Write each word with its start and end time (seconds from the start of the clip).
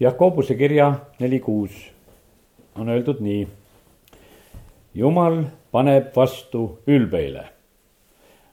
Jakobuse 0.00 0.54
kirja 0.54 0.94
neli 1.20 1.38
kuus 1.40 1.70
on 2.78 2.88
öeldud 2.88 3.20
nii. 3.22 3.48
jumal 4.94 5.44
paneb 5.70 6.16
vastu 6.16 6.80
ülbeile, 6.86 7.44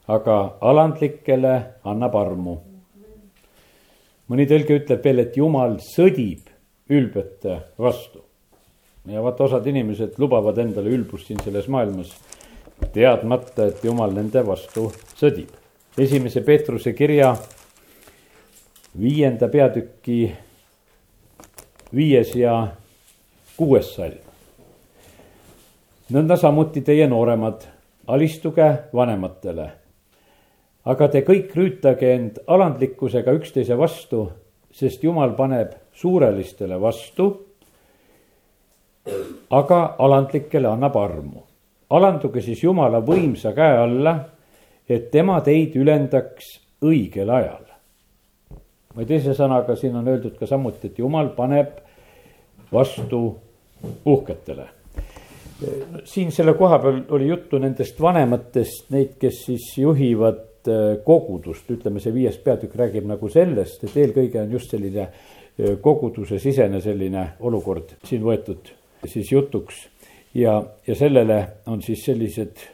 aga 0.08 0.58
alandlikele 0.62 1.54
annab 1.84 2.16
armu. 2.16 2.58
mõni 4.30 4.46
tõlge 4.46 4.78
ütleb 4.84 5.04
veel, 5.04 5.20
et 5.20 5.38
jumal 5.38 5.80
sõdib 5.82 6.46
ülbete 6.90 7.58
vastu. 7.80 8.22
ja 9.06 9.24
vaata, 9.24 9.44
osad 9.44 9.66
inimesed 9.66 10.14
lubavad 10.18 10.58
endale 10.58 10.90
ülbust 10.90 11.26
siin 11.28 11.42
selles 11.44 11.68
maailmas, 11.68 12.14
teadmata, 12.94 13.66
et 13.66 13.84
jumal 13.84 14.14
nende 14.14 14.46
vastu 14.46 14.92
sõdib. 15.18 15.50
esimese 15.98 16.42
Peetruse 16.42 16.94
kirja 16.94 17.36
viienda 19.00 19.48
peatüki 19.48 20.32
viies 21.96 22.36
ja 22.36 22.68
kuues 23.58 23.94
salm. 23.96 24.20
nõnda 26.12 26.36
samuti 26.36 26.82
teie 26.82 27.08
nooremad, 27.08 27.64
alistuge 28.08 28.68
vanematele. 28.94 29.70
aga 30.86 31.08
te 31.08 31.22
kõik 31.22 31.56
rüütage 31.56 32.14
end 32.16 32.40
alandlikkusega 32.48 33.32
üksteise 33.32 33.78
vastu, 33.78 34.32
sest 34.72 35.04
Jumal 35.04 35.36
paneb 35.36 35.74
suurelistele 35.94 36.80
vastu, 36.82 37.46
aga 39.50 39.96
alandlikele 40.00 40.68
annab 40.68 40.96
armu. 40.96 41.44
alanduge 41.90 42.42
siis 42.42 42.64
Jumala 42.64 43.02
võimsa 43.02 43.54
käe 43.54 43.78
alla, 43.78 44.20
et 44.90 45.12
tema 45.12 45.42
teid 45.42 45.76
ülendaks 45.76 46.60
õigel 46.82 47.30
ajal 47.30 47.72
või 48.96 49.08
teise 49.08 49.36
sõnaga, 49.36 49.76
siin 49.76 49.96
on 49.96 50.08
öeldud 50.08 50.36
ka 50.40 50.48
samuti, 50.48 50.92
et 50.92 51.00
jumal 51.00 51.32
paneb 51.36 51.81
vastu 52.74 53.22
uhketele. 54.06 54.68
siin 56.04 56.32
selle 56.32 56.54
koha 56.58 56.80
peal 56.80 57.02
oli 57.14 57.28
juttu 57.28 57.60
nendest 57.62 58.00
vanematest, 58.02 58.88
neid, 58.90 59.12
kes 59.22 59.44
siis 59.46 59.68
juhivad 59.78 60.68
äh, 60.68 60.96
kogudust, 61.06 61.70
ütleme, 61.70 62.02
see 62.02 62.14
viies 62.16 62.40
peatükk 62.42 62.76
räägib 62.80 63.06
nagu 63.10 63.30
sellest, 63.30 63.84
et 63.86 63.98
eelkõige 64.02 64.42
on 64.42 64.56
just 64.58 64.74
selline 64.74 65.04
äh, 65.06 65.76
koguduse 65.82 66.40
sisene 66.42 66.82
selline 66.82 67.28
olukord 67.40 67.94
siin 68.10 68.26
võetud 68.26 68.74
siis 69.06 69.32
jutuks. 69.32 69.88
ja, 70.34 70.64
ja 70.88 70.96
sellele 70.96 71.44
on 71.68 71.82
siis 71.82 72.06
sellised 72.06 72.66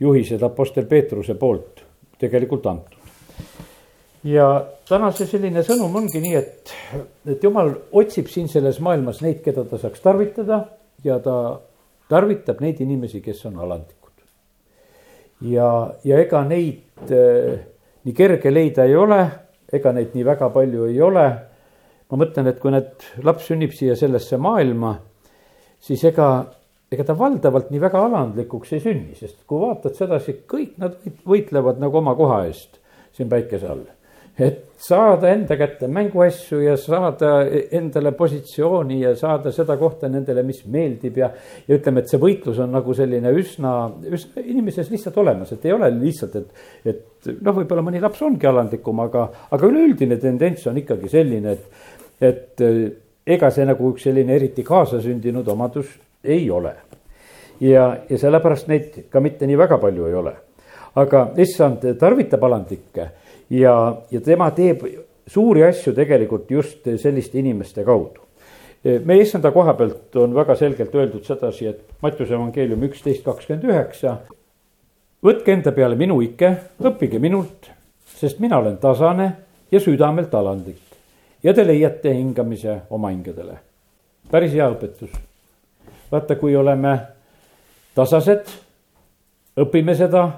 juhised 0.00 0.42
Apostel 0.42 0.86
Peetruse 0.90 1.34
poolt 1.38 1.84
tegelikult 2.18 2.66
antud 2.66 3.01
ja 4.24 4.46
täna 4.88 5.10
see 5.14 5.26
selline 5.26 5.64
sõnum 5.66 5.94
ongi 5.98 6.20
nii, 6.22 6.34
et, 6.38 6.72
et 7.34 7.42
jumal 7.42 7.72
otsib 7.98 8.30
siin 8.30 8.48
selles 8.50 8.78
maailmas 8.84 9.22
neid, 9.24 9.42
keda 9.44 9.64
ta 9.68 9.80
saaks 9.82 10.02
tarvitada 10.04 10.62
ja 11.04 11.18
ta 11.22 11.36
tarvitab 12.12 12.62
neid 12.62 12.80
inimesi, 12.84 13.22
kes 13.24 13.44
on 13.50 13.58
alandlikud. 13.62 14.24
ja, 15.50 15.68
ja 16.04 16.20
ega 16.22 16.42
neid 16.46 17.10
äh, 17.10 17.62
nii 18.06 18.14
kerge 18.14 18.52
leida 18.52 18.86
ei 18.86 18.96
ole, 18.96 19.22
ega 19.72 19.92
neid 19.94 20.14
nii 20.14 20.26
väga 20.26 20.50
palju 20.54 20.86
ei 20.90 21.00
ole. 21.00 21.28
ma 22.12 22.18
mõtlen, 22.20 22.50
et 22.50 22.58
kui 22.60 22.70
need 22.74 23.06
laps 23.24 23.46
sünnib 23.48 23.72
siia 23.72 23.94
sellesse 23.96 24.36
maailma, 24.36 24.98
siis 25.80 26.02
ega, 26.04 26.26
ega 26.92 27.06
ta 27.08 27.16
valdavalt 27.16 27.70
nii 27.72 27.80
väga 27.80 28.02
alandlikuks 28.04 28.74
ei 28.76 28.84
sünni, 28.84 29.16
sest 29.16 29.40
kui 29.48 29.62
vaatad 29.64 29.96
sedasi, 29.96 30.36
kõik 30.46 30.76
nad 30.78 31.00
võitlevad 31.26 31.80
nagu 31.80 32.02
oma 32.02 32.14
koha 32.14 32.44
eest 32.50 32.78
siin 33.16 33.32
päikese 33.32 33.66
all 33.72 33.88
et 34.38 34.72
saada 34.82 35.28
enda 35.30 35.56
kätte 35.60 35.86
mänguasju 35.92 36.62
ja 36.64 36.76
saada 36.80 37.44
endale 37.70 38.12
positsiooni 38.16 39.00
ja 39.02 39.12
saada 39.16 39.52
seda 39.52 39.76
kohta 39.78 40.08
nendele, 40.08 40.42
mis 40.42 40.64
meeldib 40.66 41.20
ja. 41.20 41.28
ja 41.68 41.76
ütleme, 41.76 42.02
et 42.02 42.10
see 42.10 42.20
võitlus 42.22 42.58
on 42.64 42.72
nagu 42.74 42.96
selline 42.96 43.30
üsna, 43.38 43.74
üsna 44.08 44.42
inimeses 44.42 44.90
lihtsalt 44.90 45.20
olemas, 45.22 45.52
et 45.52 45.68
ei 45.68 45.76
ole 45.76 45.90
lihtsalt, 45.98 46.40
et, 46.40 46.64
et 46.88 47.30
noh, 47.44 47.58
võib-olla 47.60 47.84
mõni 47.84 48.02
laps 48.02 48.24
ongi 48.26 48.48
alandlikum, 48.48 49.04
aga, 49.04 49.28
aga 49.52 49.70
üleüldine 49.70 50.18
tendents 50.22 50.66
on 50.70 50.80
ikkagi 50.80 51.12
selline, 51.12 51.54
et, 51.54 51.88
et 52.32 52.66
ega 53.36 53.52
see 53.54 53.68
nagu 53.68 53.92
üks 53.92 54.08
selline 54.08 54.34
eriti 54.34 54.64
kaasasündinud 54.66 55.48
omadus 55.52 55.92
ei 56.24 56.48
ole. 56.50 56.74
ja, 57.60 57.98
ja 58.08 58.18
sellepärast 58.18 58.72
neid 58.72 59.04
ka 59.12 59.20
mitte 59.20 59.46
nii 59.46 59.58
väga 59.60 59.78
palju 59.78 60.08
ei 60.08 60.14
ole. 60.14 60.38
aga 60.98 61.28
issand 61.40 61.84
tarvitab 62.00 62.42
alandlikke 62.44 63.12
ja, 63.52 63.76
ja 64.10 64.20
tema 64.20 64.50
teeb 64.56 64.84
suuri 65.26 65.64
asju 65.66 65.94
tegelikult 65.96 66.50
just 66.50 66.88
selliste 66.96 67.38
inimeste 67.38 67.84
kaudu. 67.84 68.20
meie 69.04 69.22
issanda 69.22 69.52
koha 69.54 69.74
pealt 69.78 70.16
on 70.16 70.34
väga 70.34 70.56
selgelt 70.58 70.94
öeldud 70.94 71.24
sedasi, 71.24 71.66
et 71.66 71.82
Mattiuse 72.02 72.34
evangeelium 72.34 72.82
üksteist 72.88 73.24
kakskümmend 73.24 73.68
üheksa. 73.70 74.16
võtke 75.22 75.52
enda 75.52 75.72
peale 75.72 75.96
minu 75.96 76.20
ike, 76.20 76.56
õppige 76.82 77.18
minult, 77.18 77.70
sest 78.16 78.40
mina 78.40 78.58
olen 78.58 78.76
tasane 78.76 79.32
ja 79.70 79.80
südamelt 79.80 80.34
alandlik 80.34 80.92
ja 81.42 81.54
te 81.54 81.66
leiate 81.66 82.14
hingamise 82.14 82.80
oma 82.90 83.10
hingedele. 83.10 83.58
päris 84.30 84.52
hea 84.52 84.68
õpetus. 84.70 85.10
vaata, 86.12 86.36
kui 86.36 86.56
oleme 86.56 86.98
tasased, 87.94 88.46
õpime 89.56 89.94
seda 89.96 90.28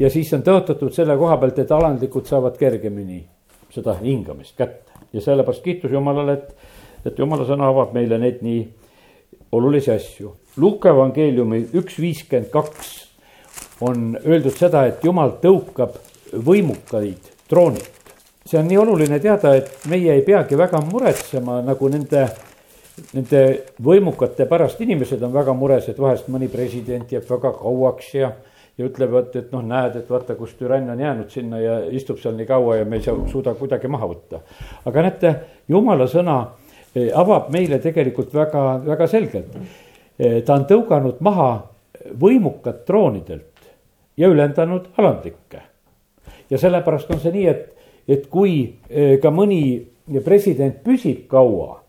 ja 0.00 0.10
siis 0.10 0.32
on 0.32 0.42
tõotatud 0.42 0.92
selle 0.94 1.16
koha 1.16 1.36
pealt, 1.40 1.58
et 1.58 1.72
alandlikud 1.72 2.28
saavad 2.28 2.56
kergemini 2.60 3.22
seda 3.72 3.96
hingamist 4.00 4.56
kätte 4.56 4.92
ja 5.12 5.20
sellepärast 5.20 5.62
kiitus 5.62 5.92
Jumalale, 5.92 6.32
et, 6.32 6.54
et 7.06 7.18
Jumala 7.18 7.46
sõna 7.48 7.68
avab 7.68 7.92
meile 7.96 8.18
neid 8.20 8.40
nii 8.44 8.62
olulisi 9.52 9.92
asju. 9.92 10.32
Luuka 10.56 10.92
evangeeliumi 10.92 11.66
üks 11.80 11.98
viiskümmend 12.00 12.50
kaks 12.52 12.92
on 13.84 14.12
öeldud 14.24 14.56
seda, 14.56 14.86
et 14.88 15.04
Jumal 15.04 15.36
tõukab 15.42 15.98
võimukaid 16.32 17.32
troonilt. 17.48 17.90
see 18.46 18.58
on 18.58 18.66
nii 18.66 18.78
oluline 18.78 19.20
teada, 19.22 19.54
et 19.54 19.84
meie 19.88 20.12
ei 20.12 20.22
peagi 20.26 20.56
väga 20.58 20.80
muretsema 20.84 21.60
nagu 21.62 21.88
nende, 21.88 22.24
nende 23.14 23.42
võimukate 23.82 24.48
pärast, 24.50 24.80
inimesed 24.80 25.22
on 25.22 25.32
väga 25.32 25.54
mures, 25.54 25.88
et 25.88 25.98
vahest 25.98 26.28
mõni 26.28 26.48
president 26.50 27.12
jääb 27.12 27.28
väga 27.28 27.52
kauaks 27.60 28.14
ja 28.14 28.32
ja 28.78 28.86
ütlevad, 28.88 29.34
et 29.36 29.52
noh, 29.52 29.62
näed, 29.66 29.96
et 30.00 30.10
vaata, 30.10 30.34
kus 30.38 30.54
türann 30.56 30.90
on 30.90 31.00
jäänud 31.00 31.30
sinna 31.30 31.60
ja 31.60 31.76
istub 31.92 32.20
seal 32.20 32.36
nii 32.38 32.48
kaua 32.48 32.78
ja 32.80 32.86
me 32.88 32.98
ei 32.98 33.04
saa, 33.04 33.16
suuda 33.28 33.54
kuidagi 33.58 33.90
maha 33.92 34.08
võtta. 34.08 34.40
aga 34.88 35.04
näete, 35.06 35.32
jumala 35.68 36.06
sõna 36.08 36.38
eh, 36.94 37.10
avab 37.14 37.50
meile 37.52 37.78
tegelikult 37.84 38.32
väga, 38.34 38.64
väga 38.86 39.06
selgelt. 39.06 39.58
Eh, 40.18 40.40
ta 40.46 40.56
on 40.56 40.64
tõuganud 40.68 41.20
maha 41.20 41.50
võimukad 42.20 42.82
troonidelt 42.88 43.68
ja 44.16 44.28
ülendanud 44.28 44.88
alandlikke. 44.96 45.62
ja 46.50 46.58
sellepärast 46.58 47.10
on 47.10 47.20
see 47.20 47.32
nii, 47.32 47.46
et, 47.48 47.68
et 48.08 48.26
kui 48.28 48.78
eh, 48.88 49.18
ka 49.20 49.30
mõni 49.30 49.62
president 50.24 50.80
püsib 50.84 51.28
kaua, 51.28 51.82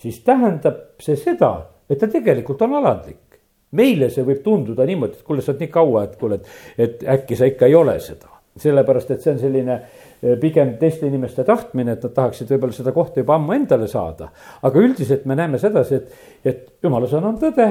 siis 0.00 0.20
tähendab 0.24 0.96
see 1.00 1.16
seda, 1.16 1.68
et 1.88 2.00
ta 2.00 2.08
tegelikult 2.08 2.62
on 2.62 2.80
alandlik 2.80 3.31
meile 3.78 4.10
see 4.12 4.24
võib 4.26 4.42
tunduda 4.44 4.86
niimoodi, 4.88 5.18
et 5.18 5.26
kuule, 5.26 5.44
sa 5.44 5.52
oled 5.52 5.64
nii 5.64 5.72
kaua, 5.72 6.04
et 6.06 6.18
kuule, 6.20 6.38
et, 6.38 6.52
et 6.86 7.04
äkki 7.16 7.38
sa 7.38 7.48
ikka 7.50 7.68
ei 7.70 7.76
ole 7.78 7.98
seda. 8.00 8.28
sellepärast, 8.62 9.10
et 9.14 9.22
see 9.24 9.32
on 9.32 9.38
selline 9.40 9.74
eh, 9.78 10.34
pigem 10.40 10.74
teiste 10.80 11.06
inimeste 11.08 11.44
tahtmine, 11.48 11.94
et 11.96 12.02
nad 12.04 12.12
tahaksid 12.12 12.50
võib-olla 12.52 12.76
seda 12.76 12.92
kohta 12.92 13.22
juba 13.22 13.38
ammu 13.38 13.54
endale 13.56 13.88
saada. 13.88 14.28
aga 14.62 14.78
üldiselt 14.78 15.24
me 15.24 15.36
näeme 15.38 15.58
sedasi, 15.58 15.94
et, 16.02 16.28
et 16.44 16.84
jumala 16.84 17.08
sõna 17.08 17.32
on 17.32 17.40
tõde. 17.40 17.70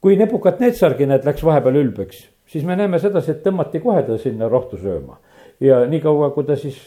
kui 0.00 0.16
Nebukat-Netsargi, 0.16 1.06
näed, 1.06 1.26
läks 1.28 1.44
vahepeal 1.44 1.76
ülbeks, 1.76 2.24
siis 2.46 2.64
me 2.64 2.76
näeme 2.76 2.98
sedasi, 2.98 3.30
et 3.30 3.42
tõmmati 3.44 3.82
kohe 3.84 4.02
ta 4.02 4.18
sinna 4.18 4.48
rohtu 4.48 4.80
sööma 4.80 5.18
ja 5.60 5.84
niikaua, 5.86 6.30
kui 6.34 6.44
ta 6.48 6.56
siis 6.56 6.78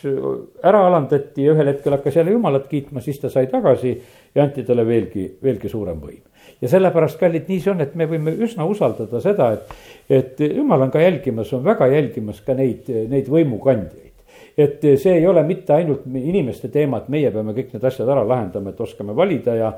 ära 0.65 0.81
alandati 0.87 1.45
ja 1.45 1.53
ühel 1.53 1.69
hetkel 1.69 1.93
hakkas 1.93 2.15
jälle 2.17 2.33
jumalat 2.33 2.67
kiitma, 2.67 3.01
siis 3.05 3.19
ta 3.21 3.29
sai 3.29 3.47
tagasi 3.47 3.93
ja 4.35 4.43
anti 4.43 4.63
talle 4.65 4.85
veelgi, 4.87 5.27
veelgi 5.43 5.69
suurem 5.69 6.01
võim 6.01 6.23
ja 6.61 6.69
sellepärast, 6.71 7.19
kallid, 7.19 7.49
nii 7.49 7.59
see 7.63 7.73
on, 7.73 7.81
et 7.83 7.95
me 7.99 8.07
võime 8.09 8.35
üsna 8.45 8.67
usaldada 8.69 9.19
seda, 9.23 9.51
et, 9.57 9.73
et 10.21 10.45
jumal 10.47 10.85
on 10.85 10.93
ka 10.93 11.01
jälgimas, 11.03 11.51
on 11.53 11.63
väga 11.65 11.89
jälgimas 11.91 12.39
ka 12.45 12.55
neid, 12.57 12.87
neid 13.11 13.29
võimukandjaid. 13.31 14.11
et 14.57 14.85
see 15.01 15.17
ei 15.17 15.27
ole 15.27 15.41
mitte 15.43 15.73
ainult 15.73 16.05
inimeste 16.05 16.69
teema, 16.69 17.01
et 17.01 17.09
meie 17.09 17.31
peame 17.33 17.55
kõik 17.57 17.73
need 17.73 17.85
asjad 17.89 18.09
ära 18.09 18.23
lahendama, 18.27 18.71
et 18.71 18.81
oskame 18.81 19.15
valida 19.17 19.55
ja 19.57 19.73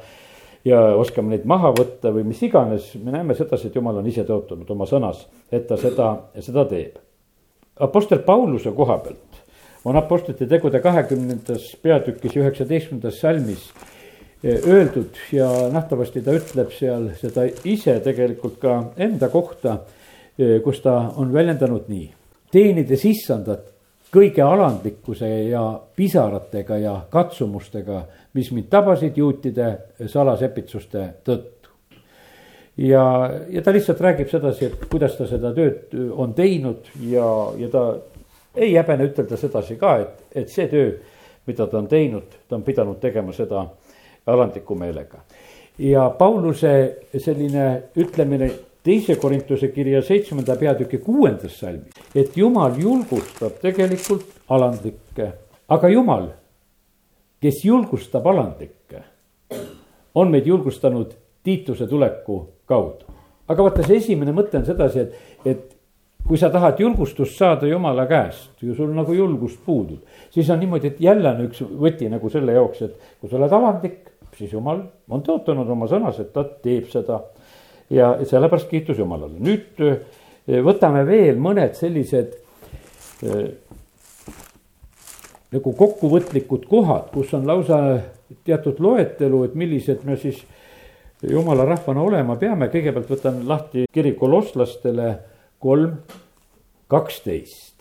ja 0.65 0.79
oskame 0.97 1.35
neid 1.35 1.45
maha 1.45 1.69
võtta 1.77 2.09
või 2.13 2.25
mis 2.25 2.41
iganes, 2.43 2.89
me 2.97 3.13
näeme 3.13 3.35
sedasi, 3.37 3.69
et 3.69 3.75
jumal 3.77 3.99
on 4.01 4.07
ise 4.09 4.25
tõotanud 4.25 4.69
oma 4.73 4.87
sõnas, 4.89 5.27
et 5.53 5.67
ta 5.69 5.77
seda, 5.77 6.07
seda 6.41 6.65
teeb. 6.69 6.97
Apostel 7.85 8.23
Pauluse 8.25 8.71
koha 8.73 8.97
pealt 9.03 9.43
on 9.85 9.97
Apostlite 9.99 10.47
tegude 10.49 10.79
kahekümnendas 10.81 11.75
peatükis 11.83 12.37
üheksateistkümnendas 12.39 13.19
salmis 13.21 13.67
öeldud 14.45 15.17
ja 15.31 15.47
nähtavasti 15.73 16.21
ta 16.21 16.33
ütleb 16.37 16.73
seal 16.75 17.09
seda 17.17 17.47
ise 17.65 17.97
tegelikult 18.03 18.59
ka 18.61 18.75
enda 18.97 19.29
kohta, 19.33 19.79
kus 20.63 20.81
ta 20.83 20.97
on 21.17 21.33
väljendanud 21.33 21.87
nii. 21.89 22.11
teenides 22.51 23.05
issandat 23.05 23.71
kõige 24.15 24.43
alandlikkuse 24.45 25.27
ja 25.49 25.63
pisaratega 25.95 26.77
ja 26.77 26.93
katsumustega, 27.11 28.03
mis 28.33 28.51
mind 28.51 28.69
tabasid 28.71 29.17
juutide 29.17 29.71
salasepitsuste 30.07 31.07
tõttu. 31.25 31.69
ja, 32.77 33.31
ja 33.49 33.61
ta 33.61 33.73
lihtsalt 33.73 34.01
räägib 34.01 34.29
sedasi, 34.29 34.65
et 34.65 34.85
kuidas 34.91 35.17
ta 35.17 35.27
seda 35.27 35.53
tööd 35.55 35.95
on 36.11 36.33
teinud 36.33 36.91
ja, 37.09 37.27
ja 37.57 37.69
ta 37.71 37.85
ei 38.55 38.75
häbene 38.75 39.09
ütelda 39.09 39.37
sedasi 39.37 39.75
ka, 39.75 39.97
et, 40.03 40.23
et 40.43 40.49
see 40.49 40.67
töö, 40.71 40.93
mida 41.47 41.67
ta 41.67 41.77
on 41.77 41.87
teinud, 41.87 42.37
ta 42.47 42.55
on 42.55 42.63
pidanud 42.63 42.99
tegema 43.01 43.33
seda 43.33 43.65
alandliku 44.27 44.75
meelega. 44.75 45.17
ja 45.79 46.09
Pauluse 46.09 46.97
selline 47.17 47.83
ütlemine 47.97 48.51
teise 48.83 49.15
Korintuse 49.15 49.67
kirja 49.67 50.01
seitsmenda 50.01 50.55
peatüki 50.55 50.97
kuuendas 50.97 51.59
salmis, 51.59 51.93
et 52.15 52.37
jumal 52.37 52.77
julgustab 52.79 53.57
tegelikult 53.61 54.25
alandlikke, 54.49 55.31
aga 55.67 55.89
jumal, 55.89 56.29
kes 57.41 57.63
julgustab 57.65 58.27
alandlikke, 58.27 59.01
on 60.15 60.31
meid 60.31 60.47
julgustanud 60.47 61.13
Tiituse 61.45 61.85
tuleku 61.87 62.39
kaudu. 62.65 63.05
aga 63.47 63.63
vaata, 63.63 63.83
see 63.85 63.99
esimene 64.01 64.31
mõte 64.33 64.57
on 64.57 64.63
sedasi, 64.65 65.03
et, 65.03 65.33
et 65.45 65.75
kui 66.25 66.39
sa 66.41 66.49
tahad 66.49 66.79
julgustust 66.81 67.37
saada 67.37 67.67
jumala 67.69 68.07
käest 68.09 68.63
ja 68.65 68.73
sul 68.73 68.93
nagu 68.95 69.13
julgust 69.13 69.59
puudub, 69.65 70.01
siis 70.33 70.49
on 70.49 70.59
niimoodi, 70.59 70.93
et 70.93 71.01
jälle 71.01 71.29
on 71.29 71.43
üks 71.45 71.61
võti 71.61 72.09
nagu 72.09 72.29
selle 72.33 72.55
jaoks, 72.57 72.81
et 72.81 73.11
kui 73.21 73.29
sa 73.29 73.37
oled 73.37 73.53
alandlik, 73.53 73.99
siis 74.37 74.53
jumal 74.53 74.83
on 75.09 75.23
tõotanud 75.25 75.69
oma 75.71 75.87
sõnas, 75.91 76.19
et 76.19 76.33
ta 76.33 76.43
teeb 76.43 76.89
seda. 76.91 77.21
ja 77.89 78.15
sellepärast 78.25 78.69
kiitus 78.69 78.97
Jumalale, 78.97 79.37
nüüd 79.39 79.81
eh, 79.85 80.61
võtame 80.65 81.03
veel 81.05 81.37
mõned 81.37 81.75
sellised 81.77 82.33
äh, 83.25 83.51
nagu 85.53 85.73
kokkuvõtlikud 85.77 86.65
kohad, 86.69 87.11
kus 87.13 87.33
on 87.37 87.45
lausa 87.47 87.79
teatud 88.45 88.79
loetelu, 88.81 89.43
et 89.45 89.55
millised 89.55 90.03
me 90.05 90.17
siis 90.17 90.41
jumala 91.23 91.65
rahvana 91.65 92.01
olema 92.01 92.35
peame, 92.41 92.67
kõigepealt 92.73 93.11
võtan 93.13 93.39
lahti 93.47 93.85
kiri 93.93 94.15
kolosslastele 94.19 95.13
kolm, 95.61 96.01
kaksteist. 96.91 97.73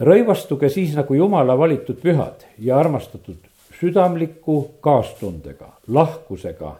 rõivastuge 0.00 0.70
siis 0.72 0.94
nagu 0.96 1.14
jumala 1.14 1.58
valitud 1.58 1.98
pühad 2.00 2.46
ja 2.58 2.78
armastatud 2.80 3.49
südamliku 3.80 4.70
kaastundega, 4.80 5.72
lahkusega, 5.88 6.76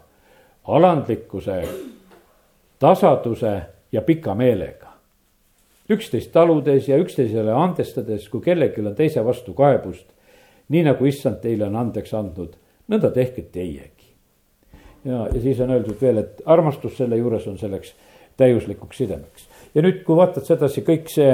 alandlikkuse, 0.63 1.61
tasaduse 2.79 3.61
ja 3.91 4.01
pika 4.01 4.35
meelega. 4.35 4.91
üksteist 5.91 6.31
taludes 6.31 6.87
ja 6.87 6.97
üksteisele 6.97 7.51
andestades, 7.51 8.29
kui 8.29 8.41
kellelgi 8.41 8.81
on 8.85 8.95
teise 8.95 9.25
vastu 9.25 9.53
kaebust, 9.53 10.05
nii 10.69 10.83
nagu 10.87 11.05
issand 11.05 11.41
teile 11.43 11.65
on 11.67 11.75
andeks 11.75 12.13
andnud, 12.15 12.53
nõnda 12.87 13.11
tehke 13.11 13.41
teiegi. 13.41 14.13
ja, 15.05 15.27
ja 15.33 15.41
siis 15.41 15.59
on 15.59 15.69
öeldud 15.69 16.01
veel, 16.01 16.17
et 16.17 16.41
armastus 16.45 16.97
selle 16.97 17.17
juures 17.17 17.47
on 17.47 17.57
selleks 17.57 17.93
täiuslikuks 18.37 18.97
sidemeks. 18.97 19.47
ja 19.75 19.81
nüüd, 19.81 20.03
kui 20.03 20.15
vaatad 20.15 20.45
sedasi, 20.45 20.85
kõik 20.85 21.09
see 21.09 21.33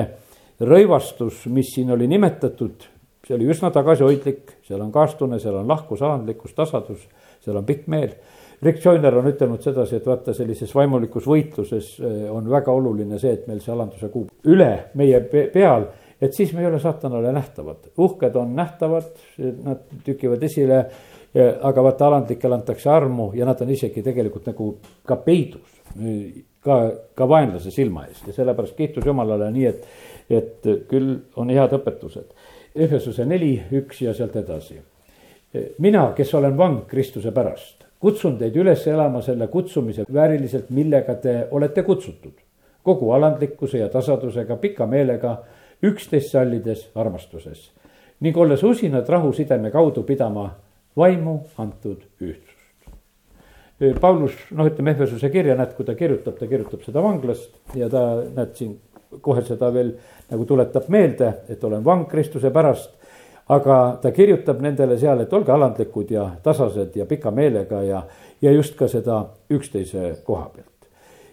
rõivastus, 0.59 1.45
mis 1.45 1.75
siin 1.75 1.91
oli 1.91 2.07
nimetatud, 2.07 2.87
see 3.27 3.35
oli 3.35 3.50
üsna 3.51 3.71
tagasihoidlik, 3.75 4.57
seal 4.68 4.81
on 4.83 4.91
kaastunne, 4.95 5.39
seal 5.44 5.59
on 5.59 5.68
lahkus, 5.68 6.01
alandlikkus, 6.01 6.56
tasadus, 6.56 7.03
seal 7.44 7.59
on 7.59 7.68
pikk 7.68 7.88
meel. 7.91 8.15
Rick 8.63 8.81
Joyner 8.81 9.13
on 9.19 9.27
ütelnud 9.29 9.62
sedasi, 9.62 10.00
et 10.00 10.07
vaata 10.07 10.33
sellises 10.33 10.71
vaimulikus 10.74 11.27
võitluses 11.29 11.91
eh, 12.01 12.24
on 12.33 12.47
väga 12.50 12.74
oluline 12.74 13.19
see, 13.21 13.35
et 13.38 13.45
meil 13.50 13.59
see 13.62 13.74
alanduse 13.75 14.09
kuu 14.13 14.25
üle 14.50 14.71
meie 14.97 15.19
peal, 15.53 15.85
et 16.18 16.33
siis 16.33 16.56
me 16.56 16.63
ei 16.63 16.71
ole 16.71 16.79
saatanale 16.81 17.35
nähtavad, 17.35 17.91
uhked 18.01 18.39
on 18.41 18.56
nähtavad, 18.57 19.12
nad 19.38 19.85
tükivad 20.07 20.41
esile 20.47 20.81
aga 21.38 21.83
vaata, 21.83 22.07
alandlikele 22.07 22.56
antakse 22.56 22.89
armu 22.89 23.31
ja 23.35 23.45
nad 23.45 23.62
on 23.62 23.69
isegi 23.69 24.01
tegelikult 24.01 24.47
nagu 24.50 24.71
ka 25.06 25.19
peidus 25.21 25.77
ka, 26.63 26.77
ka 27.15 27.29
vaenlase 27.29 27.71
silma 27.74 28.06
eest 28.07 28.27
ja 28.29 28.35
sellepärast 28.35 28.77
kiitus 28.77 29.06
Jumalale 29.06 29.50
nii, 29.53 29.68
et, 29.69 29.88
et 30.29 30.69
küll 30.89 31.15
on 31.39 31.51
head 31.53 31.75
õpetused. 31.77 32.31
Efesuse 32.77 33.25
neli, 33.25 33.53
üks 33.71 34.01
ja 34.01 34.13
sealt 34.13 34.35
edasi. 34.35 34.81
mina, 35.79 36.12
kes 36.15 36.33
olen 36.33 36.57
vang 36.57 36.83
Kristuse 36.88 37.31
pärast, 37.31 37.85
kutsun 38.00 38.38
teid 38.38 38.56
üles 38.56 38.88
elama 38.88 39.21
selle 39.21 39.47
kutsumise 39.47 40.06
vääriliselt, 40.13 40.69
millega 40.69 41.15
te 41.15 41.47
olete 41.51 41.83
kutsutud. 41.83 42.33
kogu 42.83 43.12
alandlikkuse 43.12 43.77
ja 43.77 43.89
tasadusega, 43.89 44.56
pika 44.56 44.85
meelega, 44.85 45.44
üksteist 45.83 46.31
sallides 46.31 46.89
armastuses 46.95 47.71
ning 48.19 48.38
olles 48.38 48.63
usinad 48.63 49.09
rahusideme 49.09 49.71
kaudu 49.71 50.03
pidama 50.03 50.50
vaimu 50.97 51.39
antud 51.57 52.01
ühtsust. 52.21 52.56
Paulus, 54.01 54.33
noh, 54.57 54.65
ütleme 54.65 54.95
Efesuse 54.95 55.29
kirja, 55.29 55.53
näed, 55.57 55.75
kui 55.77 55.85
ta 55.85 55.94
kirjutab, 55.97 56.39
ta 56.39 56.47
kirjutab 56.50 56.81
seda 56.85 57.03
vanglast 57.06 57.75
ja 57.77 57.89
ta, 57.94 58.24
näed 58.33 58.56
siin 58.57 58.74
kohe 59.21 59.44
seda 59.45 59.69
veel 59.74 59.94
nagu 60.31 60.45
tuletab 60.45 60.88
meelde, 60.94 61.33
et 61.50 61.63
olen 61.63 61.83
vang 61.85 62.07
Kristuse 62.09 62.51
pärast. 62.51 62.94
aga 63.50 64.00
ta 64.01 64.12
kirjutab 64.12 64.59
nendele 64.59 64.97
seal, 65.00 65.21
et 65.24 65.33
olge 65.33 65.51
alandlikud 65.56 66.09
ja 66.12 66.25
tasased 66.44 66.95
ja 67.00 67.06
pika 67.07 67.31
meelega 67.31 67.79
ja, 67.83 68.01
ja 68.41 68.51
just 68.51 68.75
ka 68.75 68.89
seda 68.91 69.21
üksteise 69.50 70.18
koha 70.24 70.50
pealt. 70.56 70.89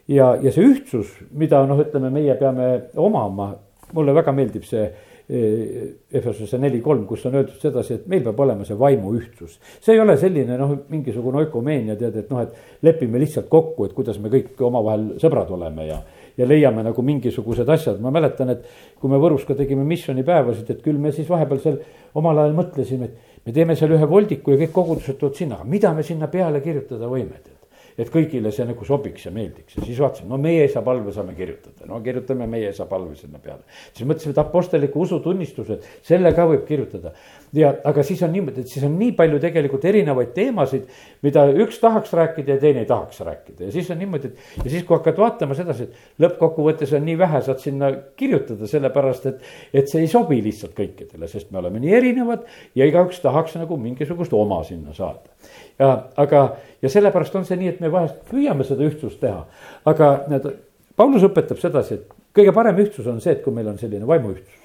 ja, 0.09 0.37
ja 0.43 0.53
see 0.53 0.63
ühtsus, 0.63 1.11
mida 1.33 1.65
noh, 1.67 1.81
ütleme, 1.83 2.11
meie 2.15 2.35
peame 2.39 2.69
omama, 2.97 3.55
mulle 3.93 4.15
väga 4.15 4.33
meeldib 4.33 4.63
see 4.69 4.87
Efesuse 5.25 6.59
neli 6.61 6.83
kolm, 6.85 7.07
kus 7.09 7.23
on 7.25 7.39
öeldud 7.39 7.57
sedasi, 7.57 7.95
et 7.97 8.09
meil 8.13 8.21
peab 8.27 8.41
olema 8.45 8.67
see 8.69 8.77
vaimu 8.77 9.15
ühtsus. 9.17 9.55
see 9.81 9.95
ei 9.95 10.01
ole 10.03 10.19
selline 10.21 10.59
noh, 10.61 10.75
mingisugune 10.93 11.41
oikumeenia 11.47 11.97
tead, 11.97 12.19
et 12.21 12.29
noh, 12.31 12.43
et 12.45 12.83
lepime 12.85 13.23
lihtsalt 13.23 13.49
kokku, 13.49 13.87
et 13.87 13.95
kuidas 13.97 14.19
me 14.21 14.29
kõik 14.29 14.61
omavahel 14.61 15.15
sõbrad 15.23 15.49
oleme 15.57 15.87
ja. 15.89 16.03
Ja 16.37 16.49
leiame 16.49 16.83
nagu 16.87 17.03
mingisugused 17.07 17.69
asjad, 17.71 18.01
ma 18.03 18.13
mäletan, 18.15 18.51
et 18.55 18.67
kui 19.01 19.11
me 19.11 19.21
Võrus 19.23 19.47
ka 19.47 19.57
tegime 19.59 19.85
missioonipäevasid, 19.89 20.71
et 20.71 20.83
küll 20.85 20.99
me 21.01 21.13
siis 21.15 21.29
vahepeal 21.31 21.63
seal 21.63 21.81
omal 22.19 22.43
ajal 22.43 22.57
mõtlesime, 22.59 23.11
et 23.11 23.47
me 23.47 23.55
teeme 23.55 23.77
seal 23.79 23.95
ühe 23.95 24.09
voldiku 24.09 24.55
ja 24.55 24.63
kõik 24.65 24.73
kogudused 24.75 25.21
tulevad 25.21 25.41
sinna, 25.41 25.61
aga 25.61 25.71
mida 25.77 25.93
me 25.95 26.07
sinna 26.07 26.31
peale 26.33 26.63
kirjutada 26.65 27.11
võime 27.11 27.39
tead? 27.39 27.53
Et 27.95 28.09
kõigile 28.11 28.51
see 28.51 28.65
nagu 28.67 28.83
sobiks 28.83 29.29
ja 29.29 29.31
meeldiks. 29.31 29.77
Ja 29.77 29.85
siis 29.87 30.01
vaatasime, 30.03 30.27
no 30.33 30.39
meie 30.43 30.65
isa 30.67 30.81
palve 30.83 31.13
saame 31.15 31.37
kirjutada, 31.39 31.87
no 31.87 32.01
kirjutame 32.03 32.49
meie 32.51 32.73
isa 32.75 32.89
palve 32.91 33.15
sinna 33.15 33.39
peale. 33.39 33.63
siis 33.95 34.03
mõtlesime, 34.03 34.35
et 34.35 34.41
apostliku 34.43 35.05
usutunnistused, 35.05 35.87
selle 36.03 36.33
ka 36.35 36.49
võib 36.51 36.65
kirjutada. 36.67 37.13
ja, 37.55 37.71
aga 37.85 38.03
siis 38.03 38.23
on 38.27 38.35
niimoodi, 38.35 38.65
et 38.67 38.73
siis 38.73 38.83
on 38.85 38.99
nii 38.99 39.13
palju 39.15 39.39
tegelikult 39.39 39.87
erinevaid 39.87 40.35
teemasid, 40.35 40.91
mida 41.25 41.47
üks 41.65 41.81
tahaks 41.83 42.13
rääkida 42.15 42.57
ja 42.57 42.63
teine 42.63 42.85
ei 42.85 42.89
tahaks 42.89 43.21
rääkida 43.25 43.69
ja 43.69 43.73
siis 43.75 43.91
on 43.91 44.01
niimoodi, 44.03 44.31
et 44.31 44.65
ja 44.65 44.71
siis, 44.71 44.85
kui 44.85 44.97
hakkad 44.99 45.19
vaatama 45.21 45.57
sedasi, 45.59 45.89
et 45.89 46.25
lõppkokkuvõttes 46.25 46.95
on 46.97 47.07
nii 47.09 47.19
vähe, 47.19 47.43
saad 47.47 47.63
sinna 47.63 47.91
kirjutada, 48.21 48.69
sellepärast 48.71 49.29
et, 49.33 49.45
et 49.75 49.91
see 49.91 50.05
ei 50.05 50.11
sobi 50.11 50.41
lihtsalt 50.45 50.77
kõikidele, 50.77 51.29
sest 51.31 51.51
me 51.51 51.63
oleme 51.63 51.83
nii 51.83 51.95
erinevad 52.01 52.45
ja 52.77 52.89
igaüks 52.89 53.23
tahaks 53.25 53.57
nagu 53.61 53.79
mingisugust 53.81 54.37
oma 54.37 54.63
sinna 54.69 54.95
saada 54.97 55.35
ja 55.79 55.95
aga, 56.17 56.45
ja 56.83 56.91
sellepärast 56.91 57.37
on 57.37 57.47
see 57.49 57.59
nii, 57.61 57.73
et 57.75 57.81
me 57.83 57.91
vahest 57.93 58.21
püüame 58.31 58.67
seda 58.67 58.87
ühtsust 58.87 59.21
teha. 59.23 59.45
aga 59.91 60.11
need, 60.31 60.51
Paulus 60.97 61.25
õpetab 61.27 61.59
sedasi, 61.59 61.99
et 61.99 62.13
kõige 62.37 62.53
parem 62.55 62.79
ühtsus 62.85 63.07
on 63.11 63.19
see, 63.23 63.35
et 63.35 63.43
kui 63.43 63.55
meil 63.55 63.69
on 63.73 63.79
selline 63.81 64.07
vaimuühtsus. 64.07 64.61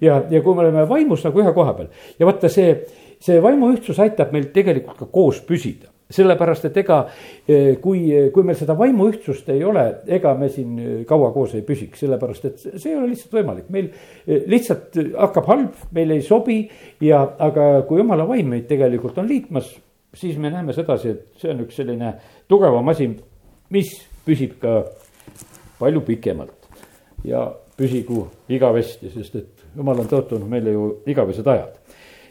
ja, 0.00 0.22
ja 0.30 0.42
kui 0.42 0.54
me 0.54 0.64
oleme 0.66 0.88
vaimus 0.88 1.24
nagu 1.26 1.42
ühe 1.42 1.52
koha 1.54 1.76
peal 1.78 1.92
ja 2.18 2.26
vaata 2.26 2.50
see, 2.52 2.74
see 3.22 3.38
vaimuühtsus 3.42 3.98
aitab 4.02 4.34
meil 4.34 4.50
tegelikult 4.54 4.98
ka 4.98 5.10
koos 5.12 5.40
püsida 5.46 5.90
sellepärast, 6.10 6.68
et 6.70 6.78
ega 6.80 7.00
eh, 7.48 7.74
kui, 7.82 8.06
kui 8.32 8.46
meil 8.46 8.56
seda 8.56 8.76
vaimuühtsust 8.78 9.50
ei 9.52 9.64
ole, 9.64 9.84
ega 10.18 10.32
me 10.38 10.48
siin 10.52 11.04
kaua 11.08 11.32
koos 11.34 11.56
ei 11.58 11.66
püsiks, 11.66 12.00
sellepärast 12.04 12.48
et 12.48 12.62
see 12.68 12.92
ei 12.92 12.96
ole 12.96 13.10
lihtsalt 13.10 13.36
võimalik, 13.40 13.68
meil 13.74 13.90
lihtsalt 14.26 14.96
hakkab 15.18 15.52
halb, 15.52 15.84
meil 15.96 16.16
ei 16.16 16.24
sobi 16.24 16.62
ja, 17.04 17.20
aga 17.48 17.84
kui 17.88 18.00
jumala 18.00 18.28
vaim 18.28 18.54
meid 18.54 18.66
tegelikult 18.70 19.20
on 19.20 19.28
liitmas 19.28 19.74
siis 20.14 20.38
me 20.38 20.50
näeme 20.50 20.72
sedasi, 20.72 21.10
et 21.10 21.40
see 21.40 21.52
on 21.52 21.62
üks 21.64 21.78
selline 21.78 22.12
tugevam 22.48 22.88
asi, 22.92 23.10
mis 23.74 23.92
püsib 24.26 24.56
ka 24.62 24.80
palju 25.78 26.02
pikemalt 26.06 26.68
ja 27.28 27.44
püsigu 27.78 28.24
igavesti, 28.50 29.12
sest 29.14 29.36
et 29.38 29.66
jumal 29.76 30.00
on 30.02 30.10
tõotanud 30.10 30.48
meile 30.50 30.74
ju 30.74 30.88
igavesed 31.06 31.46
ajad. 31.46 31.76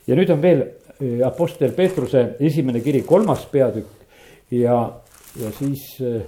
ja 0.07 0.15
nüüd 0.15 0.31
on 0.33 0.41
veel 0.41 0.65
Apostel 1.25 1.71
Peetruse 1.77 2.23
esimene 2.39 2.81
kiri, 2.81 3.03
kolmas 3.05 3.45
peatükk 3.51 4.51
ja, 4.51 4.77
ja 5.37 5.51
siis 5.59 5.83
eh, 6.01 6.21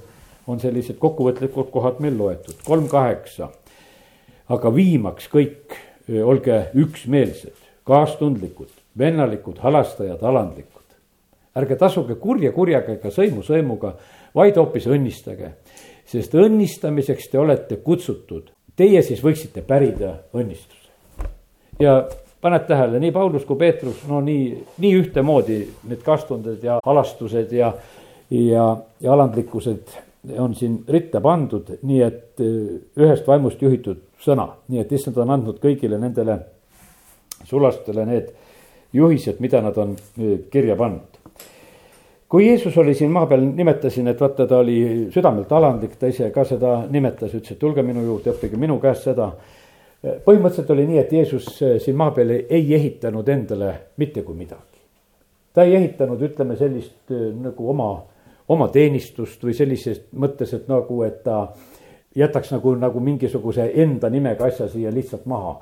on 0.47 0.59
sellised 0.61 0.99
kokkuvõtlikud 1.01 1.71
kohad 1.73 2.01
meil 2.03 2.17
loetud, 2.17 2.59
kolm 2.65 2.87
kaheksa. 2.89 3.49
aga 4.49 4.73
viimaks 4.75 5.29
kõik 5.29 5.73
eh, 5.73 6.21
olge 6.25 6.69
üksmeelsed, 6.73 7.55
kaastundlikud, 7.83 8.69
vennalikud, 8.97 9.57
halastajad, 9.57 10.21
alandlikud 10.21 10.79
ärge 11.59 11.77
tasuge 11.79 12.17
kurja 12.21 12.51
kurjaga 12.55 12.95
ega 12.97 13.11
sõimu 13.13 13.43
sõimuga, 13.45 13.95
vaid 14.35 14.57
hoopis 14.59 14.87
õnnistage. 14.89 15.53
sest 16.09 16.33
õnnistamiseks 16.33 17.29
te 17.29 17.37
olete 17.37 17.75
kutsutud, 17.85 18.49
teie 18.75 19.01
siis 19.05 19.21
võiksite 19.23 19.61
pärida 19.61 20.15
õnnistuse. 20.33 20.89
ja 21.79 22.07
paned 22.41 22.67
tähele, 22.67 22.99
nii 22.99 23.11
Paulus 23.11 23.45
kui 23.45 23.57
Peetrus, 23.59 24.03
no 24.07 24.21
nii, 24.23 24.51
nii 24.79 24.93
ühtemoodi 25.01 25.57
need 25.89 26.03
kastunded 26.05 26.63
ja 26.63 26.79
alastused 26.85 27.51
ja, 27.51 27.73
ja, 28.31 28.67
ja 29.01 29.13
alandlikkused 29.13 29.97
on 30.39 30.55
siin 30.55 30.81
ritta 30.87 31.21
pandud, 31.23 31.71
nii 31.83 32.01
et 32.03 32.43
ühest 32.99 33.27
vaimust 33.27 33.61
juhitud 33.61 34.01
sõna, 34.23 34.49
nii 34.67 34.83
et 34.83 34.91
issand 34.95 35.17
on 35.19 35.35
andnud 35.35 35.59
kõigile 35.63 35.99
nendele 35.99 36.39
sulastele 37.47 38.05
need 38.07 38.31
juhised, 38.93 39.39
mida 39.39 39.61
nad 39.61 39.77
on 39.77 39.95
kirja 40.51 40.75
pannud. 40.75 41.17
kui 42.29 42.45
Jeesus 42.45 42.77
oli 42.77 42.93
siin 42.93 43.11
maa 43.11 43.25
peal, 43.25 43.41
nimetasin, 43.41 44.07
et 44.07 44.19
vaata, 44.21 44.45
ta 44.47 44.59
oli 44.61 45.07
südamelt 45.13 45.51
alandlik, 45.51 45.95
ta 45.97 46.11
ise 46.11 46.29
ka 46.31 46.43
seda 46.45 46.83
nimetas, 46.89 47.33
ütles, 47.33 47.55
et 47.55 47.59
tulge 47.59 47.81
minu 47.81 48.03
juurde, 48.05 48.35
õppige 48.35 48.57
minu 48.57 48.77
käest 48.79 49.07
seda. 49.09 49.31
Põhimõtteliselt 49.99 50.69
oli 50.75 50.85
nii, 50.87 50.99
et 51.01 51.11
Jeesus 51.13 51.47
siin 51.59 51.97
maa 51.99 52.13
peal 52.15 52.31
ei 52.37 52.73
ehitanud 52.75 53.27
endale 53.29 53.73
mitte 53.97 54.23
kui 54.23 54.35
midagi. 54.35 54.79
ta 55.53 55.63
ei 55.63 55.75
ehitanud, 55.75 56.21
ütleme 56.21 56.55
sellist 56.55 57.11
nagu 57.11 57.69
oma, 57.69 57.89
oma 58.47 58.67
teenistust 58.71 59.43
või 59.43 59.53
sellises 59.57 60.01
mõttes, 60.15 60.53
et 60.55 60.69
nagu, 60.71 61.01
et 61.03 61.23
ta 61.23 61.49
jätaks 62.15 62.51
nagu, 62.55 62.75
nagu 62.79 62.99
mingisuguse 62.99 63.71
enda 63.75 64.09
nimega 64.09 64.45
asja 64.45 64.69
siia 64.69 64.93
lihtsalt 64.93 65.25
maha 65.25 65.59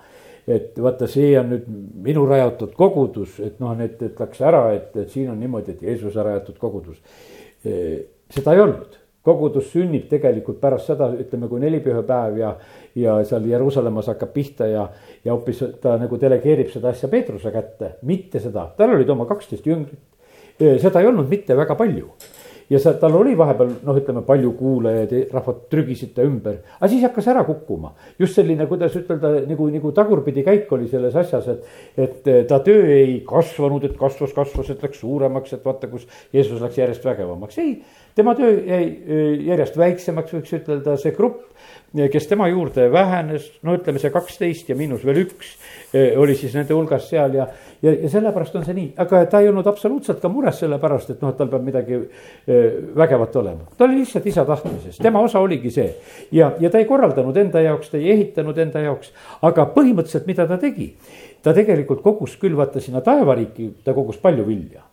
et 0.47 0.77
vaata, 0.79 1.07
see 1.11 1.33
on 1.39 1.49
nüüd 1.51 1.65
minu 2.05 2.23
rajatud 2.27 2.71
kogudus, 2.77 3.39
et 3.43 3.57
noh, 3.59 3.73
need 3.75 3.99
ütleks 4.07 4.39
ära, 4.47 4.63
et, 4.77 4.93
et 4.95 5.11
siin 5.11 5.27
on 5.33 5.39
niimoodi, 5.41 5.75
et 5.75 5.83
Jeesuse 5.89 6.23
rajatud 6.23 6.55
kogudus. 6.61 7.01
seda 8.31 8.53
ei 8.53 8.61
olnud, 8.63 8.95
kogudus 9.27 9.71
sünnib 9.73 10.07
tegelikult 10.09 10.61
pärast 10.63 10.91
seda, 10.91 11.11
ütleme, 11.19 11.49
kui 11.51 11.61
nelipühapäev 11.63 12.39
ja, 12.39 12.53
ja 12.95 13.19
seal 13.27 13.45
Jeruusalemmas 13.51 14.09
hakkab 14.13 14.33
pihta 14.35 14.69
ja, 14.71 14.87
ja 15.25 15.35
hoopis 15.35 15.63
ta 15.83 15.97
nagu 16.01 16.19
delegeerib 16.21 16.71
seda 16.73 16.93
asja 16.95 17.11
Peetruse 17.11 17.51
kätte, 17.53 17.97
mitte 18.07 18.41
seda, 18.43 18.69
tal 18.77 18.95
olid 18.95 19.09
oma 19.13 19.27
kaksteist 19.29 19.67
jüngrit. 19.67 20.03
seda 20.57 21.01
ei 21.01 21.07
olnud 21.11 21.29
mitte 21.29 21.55
väga 21.57 21.75
palju 21.77 22.09
ja 22.69 22.79
seal 22.81 22.97
tal 23.01 23.15
oli 23.19 23.35
vahepeal 23.37 23.69
noh, 23.85 23.99
ütleme 23.99 24.23
palju 24.27 24.51
kuulajaid, 24.59 25.13
rahvad 25.33 25.61
trügisid 25.71 26.13
ta 26.15 26.25
ümber, 26.27 26.59
aga 26.79 26.89
siis 26.91 27.05
hakkas 27.05 27.29
ära 27.31 27.43
kukkuma. 27.47 27.93
just 28.19 28.35
selline, 28.35 28.67
kuidas 28.67 28.95
ütelda, 28.99 29.33
nagu, 29.47 29.69
nagu 29.71 29.91
tagurpidi 29.95 30.43
käik 30.45 30.71
oli 30.75 30.89
selles 30.91 31.15
asjas, 31.15 31.47
et, 31.53 31.69
et 31.97 32.31
ta 32.49 32.59
töö 32.63 32.83
ei 32.91 33.21
kasvanud, 33.27 33.87
et 33.87 33.95
kasvas, 33.99 34.35
kasvas, 34.35 34.73
et 34.73 34.83
läks 34.83 34.99
suuremaks, 35.03 35.55
et 35.55 35.65
vaata, 35.65 35.89
kus 35.91 36.07
Jeesus 36.33 36.61
läks 36.63 36.81
järjest 36.81 37.07
vägevamaks, 37.07 37.63
ei. 37.63 37.79
Tema 38.17 38.33
töö 38.37 38.57
jäi 38.65 38.83
järjest 39.47 39.77
väiksemaks, 39.77 40.33
võiks 40.35 40.57
ütelda, 40.57 40.97
see 40.99 41.13
grupp, 41.15 41.45
kes 42.11 42.27
tema 42.27 42.49
juurde 42.51 42.89
vähenes, 42.91 43.47
no 43.63 43.77
ütleme, 43.77 44.01
see 44.01 44.11
kaksteist 44.13 44.69
ja 44.69 44.75
miinus 44.75 45.05
veel 45.07 45.23
üks 45.23 45.55
oli 46.19 46.35
siis 46.35 46.57
nende 46.57 46.75
hulgas 46.75 47.07
seal 47.09 47.37
ja 47.37 47.47
ja, 47.81 47.93
ja 47.93 48.09
sellepärast 48.09 48.55
on 48.57 48.65
see 48.65 48.75
nii, 48.77 48.87
aga 49.01 49.21
ta 49.29 49.41
ei 49.41 49.49
olnud 49.51 49.67
absoluutselt 49.69 50.19
ka 50.21 50.29
mures 50.31 50.59
selle 50.61 50.79
pärast, 50.81 51.11
et 51.13 51.21
noh, 51.23 51.33
et 51.33 51.39
tal 51.39 51.49
peab 51.51 51.65
midagi 51.65 51.99
vägevat 52.97 53.35
olema. 53.41 53.67
ta 53.77 53.85
oli 53.85 54.01
lihtsalt 54.01 54.25
isa 54.29 54.45
tahtmises, 54.45 54.97
tema 55.03 55.21
osa 55.23 55.39
oligi 55.43 55.71
see. 55.73 55.87
ja, 56.31 56.51
ja 56.59 56.71
ta 56.73 56.81
ei 56.81 56.89
korraldanud 56.89 57.37
enda 57.37 57.61
jaoks, 57.65 57.91
ta 57.93 58.01
ei 58.01 58.11
ehitanud 58.15 58.57
enda 58.65 58.83
jaoks, 58.87 59.13
aga 59.45 59.67
põhimõtteliselt, 59.75 60.27
mida 60.29 60.47
ta 60.49 60.59
tegi? 60.61 60.93
ta 61.43 61.53
tegelikult 61.55 62.01
kogus 62.03 62.35
küll, 62.41 62.57
vaata 62.57 62.81
sinna 62.83 63.01
taevariiki, 63.05 63.71
ta 63.85 63.93
kogus 63.95 64.17
palju 64.21 64.47
vilja. 64.47 64.83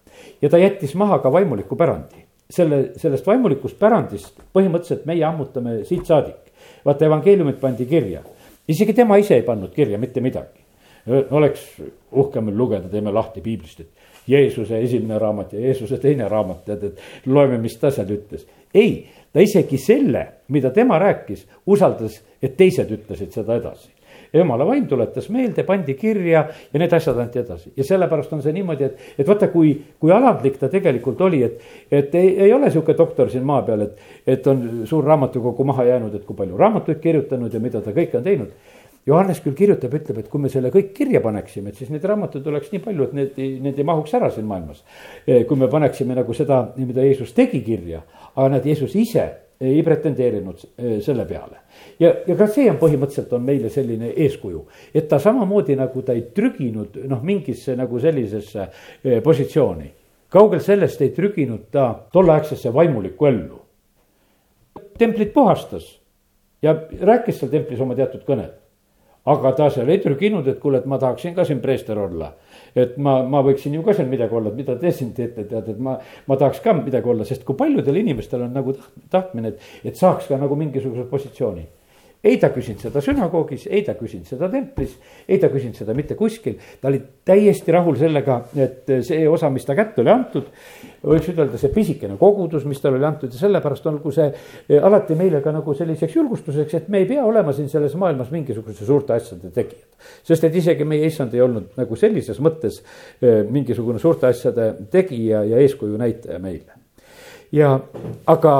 ja 0.42 0.50
ta 0.50 0.60
jättis 0.60 0.94
maha 0.94 1.18
ka 1.22 1.32
vaimuliku 1.32 1.76
pärandi. 1.76 2.23
Selle, 2.50 2.92
sellest 3.00 3.26
vaimulikust 3.26 3.78
pärandist 3.78 4.42
põhimõtteliselt 4.54 5.06
meie 5.06 5.24
ammutame 5.24 5.82
siit 5.84 6.06
saadik. 6.06 6.40
vaata, 6.84 7.06
evangeeliumid 7.06 7.56
pandi 7.60 7.86
kirja, 7.86 8.20
isegi 8.68 8.92
tema 8.92 9.16
ise 9.16 9.34
ei 9.38 9.42
pannud 9.42 9.72
kirja 9.74 9.98
mitte 9.98 10.20
midagi 10.20 10.64
oleks 11.06 11.64
uhke 12.12 12.40
meil 12.40 12.56
lugeda, 12.56 12.88
teeme 12.88 13.12
lahti 13.12 13.42
piiblist, 13.44 13.80
et 13.80 14.28
Jeesuse 14.28 14.78
esimene 14.80 15.18
raamat 15.20 15.52
ja 15.52 15.60
Jeesuse 15.60 15.98
teine 16.00 16.28
raamat, 16.28 16.62
tead, 16.64 16.84
et 16.88 17.26
loeme, 17.28 17.58
mis 17.60 17.76
ta 17.80 17.90
seal 17.92 18.08
ütles. 18.14 18.46
ei, 18.74 19.06
ta 19.32 19.40
isegi 19.40 19.78
selle, 19.78 20.26
mida 20.48 20.70
tema 20.70 20.98
rääkis, 20.98 21.44
usaldas, 21.66 22.22
et 22.42 22.56
teised 22.56 22.90
ütlesid 22.90 23.36
seda 23.36 23.58
edasi 23.60 23.93
jumala 24.40 24.66
vaim 24.66 24.86
tuletas 24.90 25.28
meelde, 25.32 25.64
pandi 25.66 25.94
kirja 25.98 26.44
ja 26.72 26.80
need 26.80 26.92
asjad 26.92 27.18
anti 27.22 27.40
edasi 27.42 27.72
ja 27.76 27.86
sellepärast 27.86 28.32
on 28.36 28.42
see 28.44 28.54
niimoodi, 28.56 28.88
et, 28.90 29.10
et 29.18 29.28
vaata, 29.28 29.48
kui, 29.52 29.74
kui 30.00 30.12
alandlik 30.14 30.58
ta 30.60 30.70
tegelikult 30.72 31.20
oli, 31.26 31.42
et, 31.46 31.60
et 31.90 32.14
ei, 32.18 32.34
ei 32.46 32.52
ole 32.52 32.70
sihuke 32.70 32.96
doktor 32.98 33.30
siin 33.32 33.44
maa 33.46 33.62
peal, 33.66 33.86
et, 33.88 34.06
et 34.36 34.46
on 34.50 34.64
suur 34.88 35.04
raamatukogu 35.04 35.66
maha 35.70 35.88
jäänud, 35.90 36.14
et 36.14 36.24
kui 36.24 36.36
palju 36.38 36.58
raamatuid 36.60 37.02
kirjutanud 37.02 37.54
ja 37.54 37.62
mida 37.62 37.84
ta 37.84 37.94
kõike 37.94 38.20
on 38.20 38.26
teinud 38.26 38.72
Johannes 39.06 39.40
küll 39.44 39.52
kirjutab, 39.52 39.92
ütleb, 39.98 40.22
et 40.22 40.28
kui 40.32 40.40
me 40.40 40.48
selle 40.48 40.70
kõik 40.72 40.94
kirja 40.96 41.20
paneksime, 41.20 41.68
et 41.70 41.80
siis 41.80 41.90
neid 41.92 42.04
raamatuid 42.08 42.46
oleks 42.48 42.70
nii 42.72 42.80
palju, 42.86 43.08
et 43.08 43.16
need, 43.18 43.40
need 43.66 43.80
ei 43.80 43.84
mahuks 43.84 44.14
ära 44.16 44.30
siin 44.32 44.46
maailmas. 44.48 44.80
Eh, 45.26 45.42
kui 45.48 45.60
me 45.60 45.68
paneksime 45.68 46.16
nagu 46.16 46.36
seda, 46.36 46.62
mida 46.80 47.04
Jeesus 47.04 47.34
tegi 47.36 47.60
kirja, 47.66 48.00
aga 48.32 48.48
näed, 48.54 48.70
Jeesus 48.72 48.96
ise 48.96 49.26
ei 49.60 49.82
pretendeerinud 49.82 50.62
eh, 50.78 51.00
selle 51.02 51.24
peale. 51.24 51.60
ja, 51.98 52.12
ja 52.26 52.36
ka 52.36 52.46
see 52.50 52.68
on 52.70 52.78
põhimõtteliselt 52.80 53.32
on 53.36 53.44
meile 53.44 53.70
selline 53.70 54.12
eeskuju, 54.26 54.64
et 54.94 55.08
ta 55.08 55.18
samamoodi 55.18 55.76
nagu 55.78 56.02
ta 56.02 56.16
ei 56.16 56.26
trüginud 56.34 56.98
noh, 57.10 57.22
mingisse 57.22 57.76
nagu 57.76 58.00
sellisesse 58.00 58.66
eh, 59.04 59.20
positsiooni. 59.22 59.92
kaugel 60.28 60.60
sellest 60.60 61.02
ei 61.02 61.10
trüginud 61.14 61.70
ta 61.70 61.92
tolleaegsesse 62.12 62.74
vaimulikku 62.74 63.26
ellu. 63.26 63.62
templit 64.98 65.32
puhastas 65.32 66.00
ja 66.62 66.74
rääkis 67.00 67.38
seal 67.38 67.50
templis 67.50 67.80
oma 67.80 67.94
teatud 67.94 68.22
kõned 68.26 68.64
aga 69.24 69.52
ta 69.56 69.70
seal 69.72 69.88
ei 69.88 70.00
trüginud, 70.02 70.46
et 70.48 70.58
kuule, 70.60 70.82
et 70.82 70.88
ma 70.88 70.98
tahaksin 71.00 71.34
ka 71.36 71.46
siin 71.48 71.60
preester 71.64 71.98
olla. 71.98 72.32
Et 72.74 72.96
ma, 72.98 73.20
ma 73.28 73.42
võiksin 73.46 73.74
ju 73.76 73.84
ka 73.86 73.94
seal 73.96 74.10
midagi 74.10 74.34
olla, 74.34 74.50
et 74.50 74.58
mida 74.58 74.76
te 74.80 74.92
siin 74.94 75.12
teete, 75.16 75.46
tead, 75.50 75.70
et 75.70 75.78
ma, 75.78 75.96
ma 76.26 76.38
tahaks 76.40 76.60
ka 76.64 76.74
midagi 76.78 77.10
olla, 77.10 77.26
sest 77.28 77.46
kui 77.46 77.58
paljudel 77.58 78.02
inimestel 78.02 78.46
on 78.46 78.52
nagu 78.54 78.74
tahtmine, 79.12 79.54
et, 79.54 79.72
et 79.92 79.98
saaks 79.98 80.30
ka 80.30 80.38
nagu 80.40 80.58
mingisuguse 80.58 81.06
positsiooni 81.10 81.66
ei 82.24 82.38
ta 82.40 82.48
küsinud 82.54 82.80
seda 82.80 83.02
sünagoogis, 83.04 83.66
ei 83.68 83.82
ta 83.84 83.94
küsinud 83.98 84.28
seda 84.28 84.48
templis, 84.52 84.94
ei 85.28 85.38
ta 85.42 85.50
küsinud 85.52 85.76
seda 85.76 85.94
mitte 85.96 86.16
kuskil. 86.16 86.56
ta 86.80 86.88
oli 86.88 87.00
täiesti 87.24 87.72
rahul 87.72 87.98
sellega, 88.00 88.38
et 88.56 88.90
see 89.04 89.26
osa, 89.28 89.50
mis 89.52 89.66
ta 89.68 89.76
kätte 89.76 90.00
oli 90.00 90.12
antud, 90.12 90.48
võiks 91.04 91.28
ütelda, 91.34 91.60
see 91.60 91.72
pisikene 91.74 92.16
kogudus, 92.20 92.64
mis 92.68 92.80
talle 92.80 92.98
oli 93.00 93.08
antud 93.08 93.32
ja 93.32 93.42
sellepärast 93.42 93.86
olgu 93.90 94.12
see 94.14 94.30
eh, 94.30 94.80
alati 94.80 95.16
meile 95.18 95.42
ka 95.44 95.52
nagu 95.52 95.76
selliseks 95.76 96.16
julgustuseks, 96.16 96.78
et 96.80 96.88
me 96.88 97.02
ei 97.02 97.08
pea 97.10 97.26
olema 97.28 97.52
siin 97.52 97.68
selles 97.72 97.96
maailmas 98.00 98.32
mingisuguse 98.32 98.88
suurte 98.88 99.16
asjade 99.16 99.52
tegijad. 99.52 99.90
sest 100.24 100.44
et 100.44 100.56
isegi 100.56 100.84
meie 100.84 101.06
issand 101.06 101.34
ei 101.34 101.44
olnud 101.44 101.76
nagu 101.76 101.96
sellises 101.96 102.40
mõttes 102.40 102.80
eh, 103.20 103.44
mingisugune 103.44 104.00
suurte 104.00 104.32
asjade 104.32 104.72
tegija 104.90 105.44
ja 105.44 105.60
eeskuju 105.60 106.00
näitaja 106.00 106.40
meile. 106.40 106.80
ja, 107.52 107.78
aga 108.26 108.56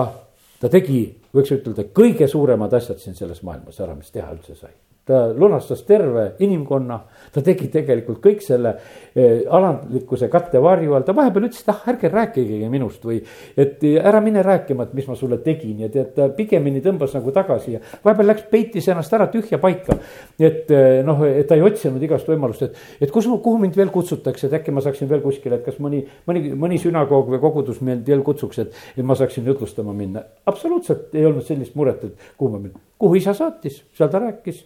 ta 0.61 0.69
tegi 0.69 1.24
võiks 1.35 1.55
ütelda, 1.57 1.87
kõige 1.97 2.29
suuremad 2.31 2.73
asjad 2.79 3.03
siin 3.03 3.17
selles 3.19 3.43
maailmas 3.43 3.81
ära, 3.81 3.95
mis 3.99 4.13
teha 4.15 4.31
üldse 4.35 4.57
sai 4.59 4.73
ta 5.05 5.27
lunastas 5.37 5.83
terve 5.85 6.31
inimkonna, 6.41 6.97
ta 7.33 7.43
tegi 7.45 7.69
tegelikult 7.73 8.23
kõik 8.25 8.41
selle 8.45 8.71
eh, 9.13 9.43
alandlikkuse 9.53 10.31
kattevarju 10.33 10.95
all, 10.97 11.05
ta 11.05 11.13
vahepeal 11.17 11.49
ütles, 11.51 11.61
et 11.61 11.73
ah, 11.73 11.83
ärge 11.93 12.09
rääkigegi 12.13 12.71
minust 12.73 13.05
või. 13.05 13.19
et 13.57 13.85
ära 13.85 14.23
mine 14.25 14.43
rääkima, 14.45 14.87
et 14.87 14.95
mis 14.97 15.09
ma 15.11 15.17
sulle 15.19 15.39
tegin 15.45 15.83
ja 15.85 15.91
tead, 15.93 16.15
ta 16.17 16.31
pigemini 16.33 16.81
tõmbas 16.85 17.13
nagu 17.17 17.35
tagasi 17.37 17.77
ja 17.77 17.83
vahepeal 18.05 18.33
läks, 18.33 18.47
peitis 18.51 18.89
ennast 18.89 19.13
ära 19.13 19.27
tühja 19.33 19.59
paika. 19.61 19.99
et 20.39 20.73
eh, 20.73 21.03
noh, 21.05 21.21
et 21.29 21.47
ta 21.49 21.59
ei 21.59 21.67
otsinud 21.67 22.03
igast 22.03 22.31
võimalust, 22.31 22.65
et, 22.65 22.81
et 23.05 23.13
kus, 23.13 23.29
kuhu 23.29 23.61
mind 23.61 23.77
veel 23.77 23.93
kutsutakse, 23.93 24.49
et 24.49 24.57
äkki 24.61 24.73
ma 24.73 24.85
saaksin 24.85 25.11
veel 25.11 25.21
kuskile, 25.25 25.61
et 25.61 25.69
kas 25.69 25.77
mõni, 25.85 26.01
mõni, 26.25 26.47
mõni 26.57 26.81
sünagoog 26.81 27.29
või 27.35 27.43
kogudus 27.45 27.83
mind 27.85 28.09
veel 28.09 28.25
kutsuks, 28.25 28.65
et, 28.65 28.81
et 28.97 29.05
ma 29.05 29.19
saaksin 29.21 29.45
jutlustama 29.53 29.93
minna. 29.93 30.25
absoluutselt 30.49 31.13
ei 31.13 31.29
olnud 31.29 31.45
sellist 31.45 31.77
muret, 31.77 32.09
et 32.09 32.35
kuhu 32.41 32.57
ma, 32.57 32.73
kuhu 32.99 33.21
isa 33.21 33.37
saatis, 33.37 33.83
seal 33.93 34.09
ta 34.09 34.25
rääkis 34.25 34.65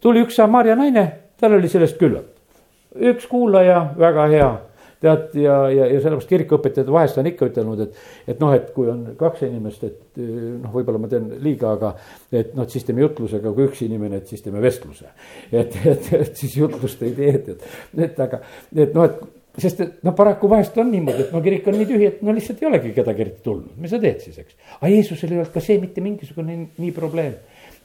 tuli 0.00 0.24
üks 0.24 0.36
Samaria 0.40 0.76
naine, 0.78 1.06
tal 1.40 1.56
oli 1.58 1.70
sellest 1.70 1.98
küllalt. 2.00 2.36
üks 2.90 3.28
kuulaja, 3.30 3.84
väga 3.98 4.26
hea, 4.32 4.50
tead 5.00 5.34
ja, 5.38 5.56
ja, 5.72 5.86
ja 5.86 6.00
sellepärast 6.02 6.28
kirikuõpetajad 6.28 6.90
vahest 6.92 7.18
on 7.20 7.28
ikka 7.30 7.48
ütelnud, 7.48 7.82
et, 7.86 8.00
et 8.28 8.40
noh, 8.42 8.52
et 8.56 8.68
kui 8.74 8.90
on 8.90 9.04
kaks 9.18 9.44
inimest, 9.46 9.84
et 9.86 10.20
noh, 10.20 10.68
võib-olla 10.74 11.00
ma 11.00 11.10
teen 11.12 11.30
liiga, 11.44 11.74
aga 11.78 11.94
et 12.32 12.52
noh, 12.56 12.66
et 12.66 12.74
siis 12.74 12.84
teeme 12.88 13.04
jutlusega, 13.06 13.52
kui 13.56 13.68
üks 13.70 13.84
inimene, 13.86 14.20
et 14.20 14.32
siis 14.32 14.42
teeme 14.44 14.62
vestluse. 14.62 15.08
et, 15.52 15.76
et, 15.86 16.10
et 16.18 16.32
siis 16.36 16.56
jutlust 16.58 17.02
ei 17.06 17.14
tee, 17.16 17.36
et, 17.38 17.68
et 18.08 18.24
aga, 18.26 18.42
et 18.74 18.96
noh, 18.96 19.06
et 19.06 19.60
sest 19.60 19.80
et 19.82 20.04
noh, 20.06 20.14
paraku 20.16 20.50
vahest 20.50 20.76
on 20.82 20.90
niimoodi, 20.92 21.26
et 21.26 21.32
no 21.34 21.40
kirik 21.44 21.66
on 21.70 21.78
nii 21.78 21.88
tühi, 21.88 22.10
et 22.10 22.20
no 22.26 22.34
lihtsalt 22.36 22.60
ei 22.62 22.68
olegi 22.68 22.92
kedagi 22.96 23.24
eriti 23.24 23.42
tulnud, 23.46 23.72
mis 23.80 23.94
sa 23.94 24.02
teed 24.02 24.20
siis, 24.22 24.36
eks. 24.42 24.58
aga 24.78 24.92
Jeesusel 24.92 25.32
ei 25.32 25.40
olnud 25.40 25.54
ka 25.54 25.62
see 25.64 25.80
mitte 25.82 26.04
mingisugune 26.04 26.58
nii 26.66 26.92
probleem 26.96 27.38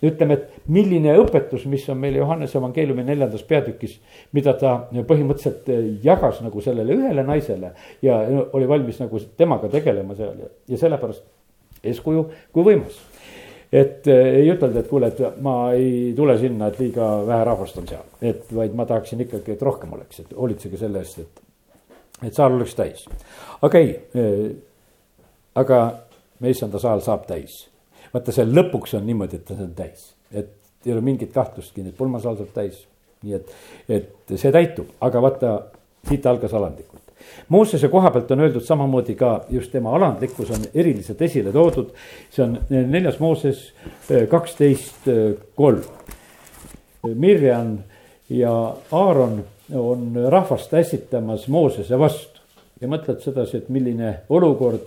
ütleme, 0.04 0.36
et 0.36 0.68
milline 0.72 1.16
õpetus, 1.22 1.66
mis 1.72 1.86
on 1.90 2.00
meil 2.02 2.18
Johannese 2.20 2.58
evangeeliumi 2.60 3.06
neljandas 3.08 3.46
peatükis, 3.48 3.96
mida 4.36 4.54
ta 4.60 4.76
põhimõtteliselt 4.92 6.04
jagas 6.04 6.42
nagu 6.44 6.62
sellele 6.62 6.98
ühele 6.98 7.24
naisele 7.28 7.72
ja 8.06 8.20
oli 8.54 8.68
valmis 8.68 9.00
nagu 9.00 9.22
temaga 9.38 9.70
tegelema 9.72 10.18
seal 10.18 10.44
ja, 10.44 10.52
ja 10.74 10.82
sellepärast 10.82 11.24
eeskuju 11.84 12.26
kui 12.54 12.66
võimas. 12.66 13.00
et 13.76 14.08
ei 14.08 14.46
ütelda, 14.52 14.80
et 14.80 14.88
kuule, 14.88 15.10
et 15.10 15.42
ma 15.44 15.56
ei 15.76 16.14
tule 16.16 16.38
sinna, 16.40 16.70
et 16.70 16.80
liiga 16.80 17.08
vähe 17.28 17.48
rahvast 17.48 17.80
on 17.82 17.88
seal, 17.90 18.06
et 18.22 18.46
vaid 18.56 18.76
ma 18.78 18.86
tahaksin 18.88 19.26
ikkagi, 19.26 19.56
et 19.56 19.66
rohkem 19.66 19.94
oleks, 19.98 20.22
et 20.22 20.36
hoolitsege 20.38 20.80
selle 20.80 21.02
eest, 21.02 21.20
et, 21.20 21.42
et 22.30 22.34
saal 22.34 22.56
oleks 22.56 22.76
täis. 22.78 23.04
okei 23.62 23.90
okay,, 23.96 24.52
aga 25.56 25.80
meie 26.40 26.56
issanda 26.56 26.80
saal 26.80 27.04
saab 27.04 27.26
täis. 27.28 27.66
Vaata, 28.16 28.34
see 28.36 28.48
lõpuks 28.48 28.96
on 28.98 29.08
niimoodi, 29.08 29.40
et 29.42 29.52
see 29.52 29.66
on 29.66 29.72
täis, 29.78 30.12
et 30.32 30.54
ei 30.86 30.94
ole 30.94 31.02
mingit 31.06 31.34
kahtlustki, 31.34 31.84
et 31.86 31.98
pulmasaal 31.98 32.38
saab 32.40 32.54
täis. 32.56 32.86
nii 33.26 33.34
et, 33.34 33.54
et 33.90 34.36
see 34.38 34.52
täitub, 34.54 34.92
aga 35.02 35.22
vaata, 35.24 35.56
siit 36.06 36.26
algas 36.30 36.54
alandlikult. 36.54 37.02
Moosese 37.50 37.88
koha 37.90 38.12
pealt 38.14 38.30
on 38.36 38.44
öeldud 38.46 38.62
samamoodi 38.62 39.16
ka 39.18 39.32
just 39.50 39.72
tema 39.74 39.96
alandlikkus 39.98 40.52
on 40.54 40.68
eriliselt 40.74 41.22
esile 41.26 41.52
toodud. 41.52 41.90
see 42.30 42.44
on 42.44 42.60
neljas 42.70 43.20
Mooses 43.20 43.72
eh, 44.10 44.28
kaksteist 44.30 45.08
eh, 45.08 45.34
kolm. 45.56 45.82
Mirjam 47.06 47.78
ja 48.30 48.76
Aaron 48.92 49.44
on 49.74 50.14
rahvast 50.30 50.74
ässitamas 50.74 51.48
Moosese 51.48 52.00
vastu 52.00 52.42
ja 52.82 52.88
mõtled 52.92 53.22
sedasi, 53.24 53.58
et 53.58 53.70
milline 53.70 54.20
olukord, 54.30 54.86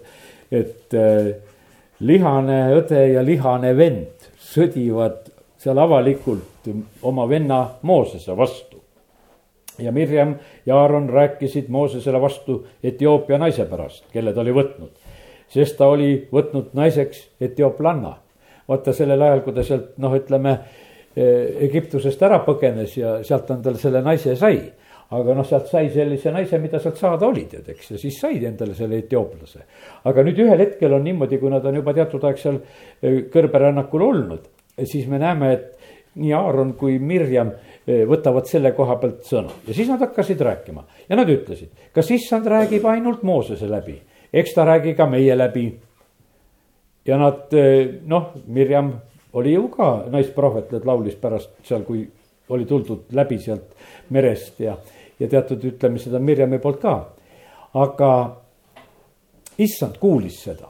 et 0.52 0.94
eh, 0.94 1.34
lihane 2.00 2.60
õde 2.78 3.04
ja 3.12 3.22
lihane 3.24 3.74
vend 3.76 4.28
sõdivad 4.38 5.26
seal 5.58 5.78
avalikult 5.78 6.68
oma 7.02 7.26
venna 7.28 7.64
Moosese 7.82 8.36
vastu 8.36 8.78
ja 9.78 9.92
Mirjam 9.92 10.34
ja 10.66 10.78
Aaron 10.80 11.08
rääkisid 11.08 11.68
Moosesele 11.68 12.20
vastu 12.20 12.66
Etioopia 12.82 13.38
naise 13.38 13.64
pärast, 13.64 14.04
kelle 14.12 14.32
ta 14.32 14.40
oli 14.40 14.54
võtnud. 14.54 14.90
sest 15.48 15.78
ta 15.78 15.86
oli 15.88 16.28
võtnud 16.32 16.74
naiseks 16.74 17.28
etiooplanna. 17.40 18.16
vaata 18.68 18.92
sellel 18.92 19.22
ajal, 19.22 19.40
kui 19.40 19.52
ta 19.52 19.62
sealt 19.62 19.96
noh, 19.96 20.14
ütleme 20.14 20.58
eh, 21.16 21.64
Egiptusest 21.68 22.22
ära 22.22 22.38
põgenes 22.44 22.96
ja 22.96 23.22
sealt 23.24 23.50
on 23.50 23.62
tal 23.62 23.76
selle 23.76 24.02
naise 24.02 24.36
sai. 24.36 24.60
Aga 25.16 25.34
noh, 25.34 25.46
sealt 25.48 25.70
sai 25.70 25.88
sellise 25.94 26.32
naise, 26.34 26.58
mida 26.60 26.80
sealt 26.82 26.98
saada 27.00 27.26
oli 27.28 27.46
tead, 27.48 27.68
eks, 27.72 27.94
ja 27.94 28.00
siis 28.00 28.18
sai 28.20 28.42
endale 28.44 28.74
selle 28.76 28.98
etiooplase. 29.00 29.64
aga 30.04 30.24
nüüd 30.26 30.42
ühel 30.44 30.66
hetkel 30.66 30.92
on 30.92 31.04
niimoodi, 31.04 31.38
kui 31.40 31.50
nad 31.52 31.64
on 31.64 31.80
juba 31.80 31.94
teatud 31.96 32.24
aeg 32.28 32.38
seal 32.40 32.60
eh, 32.60 33.24
kõrberännakul 33.32 34.04
olnud, 34.04 34.46
siis 34.84 35.08
me 35.08 35.20
näeme, 35.22 35.52
et 35.52 35.74
nii 36.18 36.32
Aaron 36.34 36.74
kui 36.74 36.98
Mirjam 36.98 37.52
Eh, 37.88 38.02
võtavad 38.04 38.44
selle 38.44 38.74
koha 38.76 38.98
pealt 39.00 39.22
sõna 39.24 39.48
ja 39.64 39.72
siis 39.72 39.88
nad 39.88 40.02
hakkasid 40.04 40.42
rääkima 40.44 40.82
ja 41.08 41.16
nad 41.16 41.30
ütlesid, 41.32 41.70
kas 41.94 42.10
issand 42.12 42.44
räägib 42.50 42.84
ainult 42.84 43.22
Moosese 43.24 43.64
läbi, 43.70 43.94
eks 44.28 44.52
ta 44.52 44.66
räägi 44.68 44.92
ka 44.98 45.06
meie 45.08 45.36
läbi. 45.36 45.70
ja 47.08 47.16
nad 47.16 47.54
eh, 47.56 48.02
noh, 48.04 48.34
Mirjam 48.46 48.92
oli 49.32 49.54
ju 49.54 49.70
ka 49.72 50.04
naisprohvet, 50.12 50.74
et 50.76 50.84
laulis 50.84 51.16
pärast 51.16 51.54
seal, 51.64 51.86
kui 51.88 52.04
oli 52.52 52.66
tuldud 52.68 53.08
läbi 53.16 53.38
sealt 53.40 53.72
merest 54.10 54.60
ja, 54.60 54.76
ja 55.20 55.28
teatud 55.28 55.64
ütlemised 55.64 56.14
on 56.14 56.22
Mirjami 56.22 56.58
poolt 56.58 56.80
ka. 56.80 56.96
aga 57.74 58.10
issand 59.58 59.98
kuulis 60.00 60.42
seda 60.44 60.68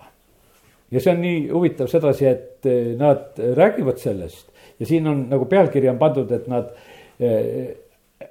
ja 0.91 1.01
see 1.01 1.13
on 1.13 1.21
nii 1.21 1.49
huvitav 1.51 1.89
sedasi, 1.89 2.27
et 2.27 2.67
eh, 2.67 2.95
nad 2.97 3.37
räägivad 3.37 3.99
sellest 3.99 4.49
ja 4.81 4.87
siin 4.87 5.07
on 5.07 5.27
nagu 5.31 5.45
pealkiri 5.45 5.89
on 5.89 5.99
pandud, 5.99 6.33
et 6.33 6.49
nad 6.49 6.73
Äh, 7.21 7.75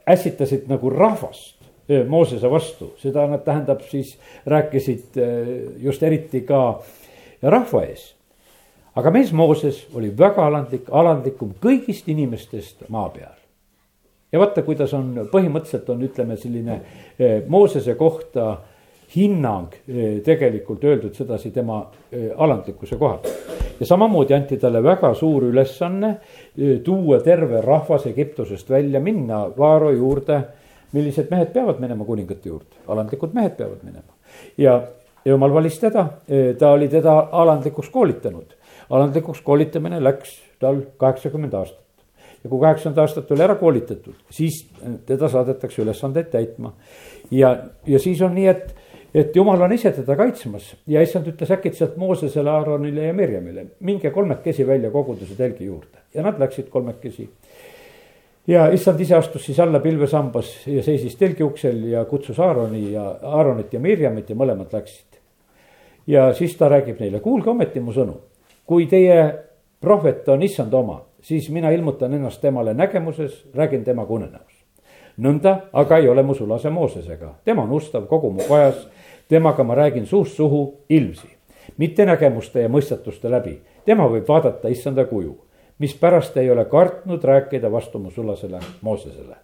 ässitasid 0.08 0.68
nagu 0.68 0.90
rahvast 0.90 1.56
äh, 1.90 2.06
Moosese 2.08 2.48
vastu, 2.52 2.94
seda 3.02 3.26
nad 3.28 3.44
tähendab 3.44 3.82
siis 3.84 4.14
rääkisid 4.46 5.20
just 5.84 6.04
eriti 6.04 6.42
ka 6.48 6.80
rahva 7.42 7.82
ees. 7.84 8.14
aga 8.96 9.12
mees 9.12 9.34
Mooses 9.34 9.82
oli 9.94 10.14
väga 10.18 10.46
alandlik, 10.48 10.88
alandlikum 10.88 11.52
kõigist 11.60 12.08
inimestest 12.08 12.88
maa 12.90 13.10
peal. 13.10 13.36
Ja 14.38 14.42
vaata, 14.46 14.62
kuidas 14.62 14.94
on 14.94 15.14
põhimõtteliselt 15.32 15.90
on, 15.90 16.04
ütleme 16.06 16.38
selline 16.38 16.82
Moosese 17.50 17.96
kohta 17.98 18.52
hinnang 19.16 19.74
tegelikult 20.24 20.84
öeldud 20.84 21.16
sedasi 21.18 21.50
tema 21.56 21.80
alandlikkuse 22.38 23.00
koha 23.00 23.18
pealt 23.24 23.80
ja 23.80 23.86
samamoodi 23.86 24.36
anti 24.36 24.58
talle 24.62 24.84
väga 24.84 25.14
suur 25.18 25.48
ülesanne 25.50 26.12
tuua 26.84 27.20
terve 27.24 27.62
rahvas 27.62 28.06
Egiptusest 28.12 28.70
välja, 28.70 29.00
minna 29.00 29.46
Vaaro 29.58 29.92
juurde. 29.92 30.42
millised 30.94 31.28
mehed 31.32 31.50
peavad 31.52 31.82
minema 31.84 32.06
kuningate 32.06 32.48
juurde, 32.50 32.78
alandlikud 32.88 33.34
mehed 33.34 33.58
peavad 33.58 33.82
minema 33.84 34.14
ja 34.58 34.82
jumal 35.26 35.54
valis 35.54 35.80
teda, 35.80 36.06
ta 36.60 36.70
oli 36.72 36.88
teda 36.88 37.28
alandlikuks 37.32 37.90
koolitanud. 37.90 38.56
alandlikuks 38.90 39.42
koolitamine 39.42 40.04
läks 40.04 40.40
tal 40.60 40.82
kaheksakümmend 40.98 41.54
aastat 41.54 41.87
ja 42.44 42.50
kui 42.50 42.60
kaheksakümmend 42.60 43.04
aastat 43.04 43.32
oli 43.32 43.44
ära 43.44 43.56
koolitatud, 43.56 44.18
siis 44.30 44.64
teda 45.06 45.30
saadetakse 45.30 45.82
ülesandeid 45.82 46.30
täitma. 46.32 46.74
ja, 47.32 47.58
ja 47.88 48.00
siis 48.00 48.22
on 48.22 48.36
nii, 48.36 48.48
et 48.48 48.76
et 49.18 49.36
jumal 49.36 49.62
on 49.62 49.72
ise 49.74 49.92
teda 49.96 50.16
kaitsmas 50.20 50.74
ja 50.88 51.02
issand 51.02 51.28
ütles 51.32 51.52
äkitselt 51.54 51.96
Moosesele, 51.98 52.50
Aaronile 52.52 53.08
ja 53.08 53.14
Mirjamile, 53.14 53.66
minge 53.80 54.12
kolmekesi 54.12 54.68
välja 54.68 54.92
koguduse 54.92 55.36
telgi 55.38 55.66
juurde 55.66 56.04
ja 56.14 56.24
nad 56.24 56.40
läksid 56.40 56.70
kolmekesi. 56.70 57.30
ja 58.48 58.68
issand 58.72 59.00
ise 59.00 59.16
astus 59.16 59.46
siis 59.46 59.60
alla 59.60 59.80
pilvesambas 59.80 60.68
ja 60.68 60.84
seisis 60.84 61.16
telgi 61.16 61.44
uksel 61.44 61.84
ja 61.84 62.06
kutsus 62.06 62.40
Aaroni 62.40 62.92
ja 62.92 63.16
Aaronit 63.22 63.74
ja 63.74 63.80
Mirjamit 63.80 64.30
ja 64.30 64.36
mõlemad 64.36 64.74
läksid. 64.74 65.20
ja 66.08 66.34
siis 66.34 66.56
ta 66.58 66.70
räägib 66.70 67.00
neile, 67.00 67.20
kuulge 67.20 67.50
ometi 67.50 67.80
mu 67.80 67.92
sõnu, 67.92 68.20
kui 68.66 68.86
teie 68.86 69.34
prohvet 69.82 70.28
on 70.30 70.44
issand 70.44 70.74
oma, 70.74 71.02
siis 71.22 71.50
mina 71.50 71.70
ilmutan 71.70 72.14
ennast 72.14 72.42
temale 72.42 72.74
nägemuses, 72.74 73.46
räägin 73.56 73.84
temaga 73.84 74.14
unenäos 74.14 74.58
nõnda 75.18 75.54
aga 75.74 75.98
ei 75.98 76.10
ole 76.10 76.24
mu 76.24 76.36
sulase 76.38 76.70
Moosesega, 76.70 77.34
tema 77.46 77.64
on 77.66 77.74
ustav 77.78 78.06
kogu 78.10 78.32
mu 78.32 78.46
kojas 78.48 78.86
temaga 79.30 79.64
ma 79.64 79.76
räägin 79.76 80.06
suust 80.06 80.38
suhu 80.38 80.84
ilmsi, 80.90 81.28
mitte 81.78 82.06
nägemuste 82.06 82.62
ja 82.62 82.70
mõistatuste 82.70 83.32
läbi. 83.32 83.60
tema 83.86 84.08
võib 84.08 84.28
vaadata 84.28 84.68
issanda 84.68 85.06
kuju, 85.06 85.38
mispärast 85.80 86.38
ei 86.38 86.52
ole 86.52 86.66
kartnud 86.66 87.24
rääkida 87.24 87.72
vastu 87.72 88.00
mu 88.00 88.12
sulasele 88.12 88.60
Moosesele. 88.82 89.36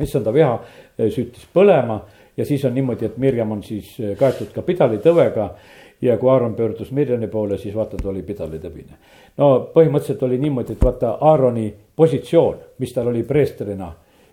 issanda 0.00 0.32
viha 0.32 0.60
eh, 0.98 1.10
süttis 1.10 1.46
põlema 1.54 2.00
ja 2.36 2.44
siis 2.44 2.64
on 2.64 2.74
niimoodi, 2.74 3.04
et 3.04 3.16
Mirjam 3.16 3.52
on 3.52 3.62
siis 3.62 4.00
eh, 4.00 4.16
kaetud 4.16 4.52
ka 4.54 4.62
pidalitõvega 4.62 5.54
ja 6.00 6.16
kui 6.18 6.30
Aaron 6.30 6.54
pöördus 6.54 6.90
Mirjani 6.92 7.26
poole, 7.28 7.58
siis 7.58 7.74
vaata, 7.74 7.96
ta 8.02 8.08
oli 8.08 8.22
pidalitõbine. 8.22 8.98
no 9.36 9.70
põhimõtteliselt 9.74 10.22
oli 10.22 10.38
niimoodi, 10.38 10.72
et 10.72 10.84
vaata 10.84 11.16
Aaroni 11.20 11.74
positsioon, 11.96 12.58
mis 12.78 12.92
tal 12.92 13.08
oli 13.08 13.22
preestrina, 13.22 13.92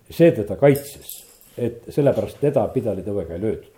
see 0.09 0.31
teda 0.31 0.55
kaitses, 0.55 1.15
et 1.57 1.83
sellepärast 1.89 2.39
teda 2.41 2.67
pidalitõvega 2.73 3.33
ei 3.33 3.41
löödud 3.41 3.75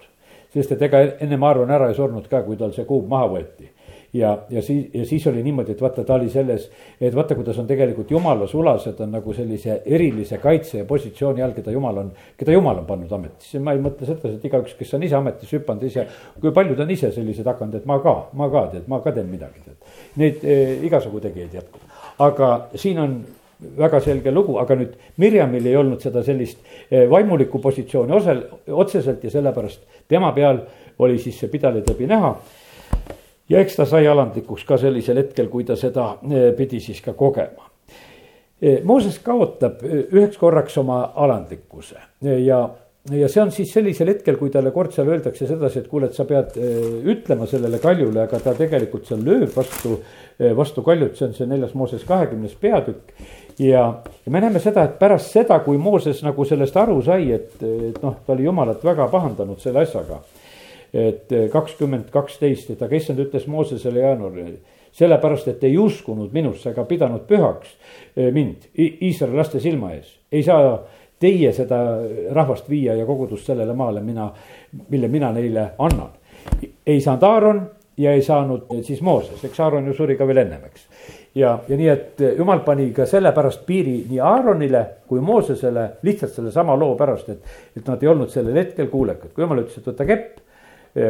sest 0.54 0.72
et 0.72 0.82
ega 0.88 1.02
ennem 1.24 1.44
Aaron 1.44 1.72
ära 1.72 1.90
ei 1.92 1.96
surnud 1.98 2.28
ka, 2.32 2.42
kui 2.46 2.58
tal 2.58 2.74
see 2.76 2.86
kuub 2.88 3.08
maha 3.10 3.28
võeti 3.36 3.70
ja, 4.14 4.38
ja 4.50 4.62
siis, 4.62 4.90
ja 4.94 5.06
siis 5.06 5.28
oli 5.28 5.44
niimoodi, 5.44 5.72
et 5.72 5.82
vaata, 5.82 6.04
ta 6.04 6.16
oli 6.16 6.30
selles, 6.30 6.70
et 7.02 7.16
vaata, 7.16 7.36
kuidas 7.36 7.58
on 7.60 7.68
tegelikult 7.68 8.12
jumala 8.12 8.48
sulased 8.48 9.00
on 9.04 9.12
nagu 9.18 9.34
sellise 9.34 9.82
erilise 9.86 10.38
kaitse 10.44 10.82
ja 10.82 10.86
positsiooni 10.86 11.44
all, 11.44 11.56
keda 11.58 11.72
jumal 11.72 12.04
on, 12.04 12.12
keda 12.38 12.56
jumal 12.56 12.82
on 12.82 12.86
pannud 12.90 13.12
ametisse. 13.20 13.60
ma 13.60 13.76
ei 13.76 13.82
mõtle 13.84 14.08
seda, 14.10 14.32
et 14.32 14.46
igaüks, 14.46 14.78
kes 14.80 14.94
on 14.98 15.08
ise 15.08 15.18
ametisse 15.20 15.60
hüpanud 15.60 15.88
ise, 15.88 16.08
kui 16.42 16.54
paljud 16.56 16.80
on 16.80 16.92
ise 16.92 17.12
sellised 17.16 17.48
hakanud, 17.48 17.80
et 17.82 17.90
ma 17.90 18.00
ka, 18.04 18.16
ma 18.34 18.52
ka 18.54 18.68
tead, 18.76 18.88
ma 18.88 19.02
ka 19.04 19.16
teen 19.16 19.32
midagi, 19.32 19.66
tead. 19.66 19.98
Neid 20.22 20.46
eh, 20.46 20.78
igasugu 20.88 21.22
tegijaid 21.24 21.60
jätkub, 21.60 22.00
aga 22.24 22.54
siin 22.76 23.02
on 23.04 23.20
väga 23.78 24.00
selge 24.06 24.32
lugu, 24.32 24.58
aga 24.62 24.76
nüüd 24.78 24.94
Mirjamil 25.18 25.66
ei 25.66 25.76
olnud 25.80 26.02
seda 26.04 26.22
sellist 26.26 26.60
eh, 26.90 27.08
vaimulikku 27.10 27.60
positsiooni 27.62 28.14
osel, 28.14 28.44
otseselt 28.70 29.24
ja 29.26 29.34
sellepärast 29.34 30.04
tema 30.08 30.32
peal 30.36 30.62
oli 31.04 31.18
siis 31.22 31.40
see 31.42 31.50
pidalitõbi 31.52 32.08
näha. 32.10 32.36
Ja 33.50 33.62
eks 33.64 33.80
ta 33.80 33.86
sai 33.90 34.08
alandlikuks 34.08 34.66
ka 34.68 34.80
sellisel 34.82 35.22
hetkel, 35.22 35.52
kui 35.52 35.66
ta 35.68 35.78
seda 35.80 36.16
eh, 36.30 36.52
pidi 36.58 36.82
siis 36.84 37.02
ka 37.06 37.14
kogema. 37.18 37.70
Eh, 38.62 38.82
Mooses 38.84 39.20
kaotab 39.24 39.84
üheks 39.86 40.40
korraks 40.42 40.78
oma 40.82 41.04
alandlikkuse 41.16 42.04
ja 42.44 42.68
ja 43.08 43.30
see 43.32 43.40
on 43.40 43.54
siis 43.56 43.70
sellisel 43.72 44.10
hetkel, 44.12 44.36
kui 44.36 44.50
talle 44.52 44.74
kord 44.76 44.92
seal 44.92 45.08
öeldakse 45.08 45.46
sedasi, 45.48 45.80
et 45.80 45.86
kuule, 45.88 46.10
et 46.10 46.18
sa 46.18 46.26
pead 46.28 46.58
ütlema 47.08 47.46
sellele 47.48 47.80
kaljule, 47.80 48.26
aga 48.26 48.42
ta 48.44 48.52
tegelikult 48.58 49.08
seal 49.08 49.22
lööb 49.24 49.54
vastu, 49.56 50.02
vastu 50.58 50.84
kaljut, 50.84 51.16
see 51.16 51.30
on 51.30 51.38
see 51.38 51.48
neljas 51.48 51.72
Mooses 51.80 52.04
kahekümnes 52.10 52.58
peatükk 52.60 53.14
ja, 53.60 53.94
ja 54.26 54.32
me 54.32 54.42
näeme 54.42 54.60
seda, 54.60 54.84
et 54.86 54.98
pärast 55.00 55.34
seda, 55.34 55.60
kui 55.66 55.78
Mooses 55.82 56.22
nagu 56.26 56.46
sellest 56.46 56.78
aru 56.78 57.00
sai, 57.06 57.32
et, 57.36 57.56
et 57.62 58.02
noh, 58.04 58.18
ta 58.26 58.36
oli 58.36 58.46
jumalat 58.46 58.84
väga 58.86 59.08
pahandanud 59.12 59.62
selle 59.64 59.86
asjaga. 59.86 60.22
Et 60.94 61.34
kakskümmend 61.52 62.12
kaksteist, 62.14 62.72
et 62.72 62.82
aga 62.82 62.96
issand 62.96 63.20
ütles 63.20 63.48
Moosesele 63.52 64.06
jaanuarile, 64.06 64.58
sellepärast, 64.98 65.48
et 65.52 65.64
ei 65.68 65.78
uskunud 65.78 66.34
minusse 66.34 66.72
ega 66.72 66.86
pidanud 66.88 67.26
pühaks 67.30 67.74
eh, 68.16 68.32
mind 68.34 68.70
Iisraeli 68.78 69.38
laste 69.38 69.62
silma 69.64 69.92
ees, 69.98 70.14
ei 70.32 70.44
saa 70.46 70.78
teie 71.20 71.52
seda 71.54 71.82
rahvast 72.34 72.70
viia 72.70 72.96
ja 72.98 73.06
kogudust 73.06 73.50
sellele 73.50 73.74
maale 73.74 74.02
mina, 74.06 74.30
mille 74.90 75.08
mina 75.08 75.32
neile 75.34 75.72
annan. 75.78 76.14
ei 76.86 77.02
saanud 77.02 77.24
Aaron 77.24 77.62
ja 77.98 78.12
ei 78.14 78.22
saanud 78.22 78.70
siis 78.82 79.02
Mooses, 79.02 79.44
eks 79.44 79.60
Aaron 79.60 79.88
ju 79.88 79.94
suri 79.94 80.18
ka 80.18 80.28
veel 80.28 80.44
ennem, 80.44 80.66
eks. 80.70 80.88
ja, 81.36 81.58
ja 81.68 81.78
nii, 81.78 81.88
et 81.90 82.26
jumal 82.38 82.62
pani 82.66 82.92
ka 82.94 83.06
sellepärast 83.10 83.66
piiri 83.66 83.98
nii 84.10 84.20
Aaronile 84.20 84.84
kui 85.08 85.22
Moosesele 85.22 85.90
lihtsalt 86.06 86.34
sellesama 86.38 86.78
loo 86.78 86.96
pärast, 86.96 87.30
et, 87.34 87.56
et 87.78 87.88
nad 87.88 88.04
ei 88.04 88.14
olnud 88.14 88.30
sellel 88.34 88.58
hetkel 88.62 88.90
kuulekad, 88.94 89.34
kui 89.34 89.46
jumal 89.46 89.64
ütles, 89.66 89.82
et 89.82 89.90
võta 89.90 90.06
kepp 90.06 90.44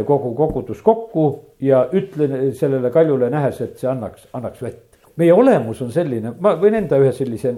kogu 0.07 0.33
kogudus 0.35 0.81
kokku 0.83 1.27
ja 1.63 1.85
ütle 1.95 2.51
sellele 2.57 2.91
kaljule 2.91 3.29
nähes, 3.33 3.61
et 3.63 3.77
see 3.79 3.89
annaks, 3.91 4.27
annaks 4.37 4.61
vett. 4.61 4.83
Meie 5.17 5.33
olemus 5.33 5.79
on 5.81 5.89
selline, 5.91 6.35
ma 6.39 6.53
võin 6.61 6.75
enda 6.77 6.99
ühe 7.01 7.09
sellise 7.15 7.53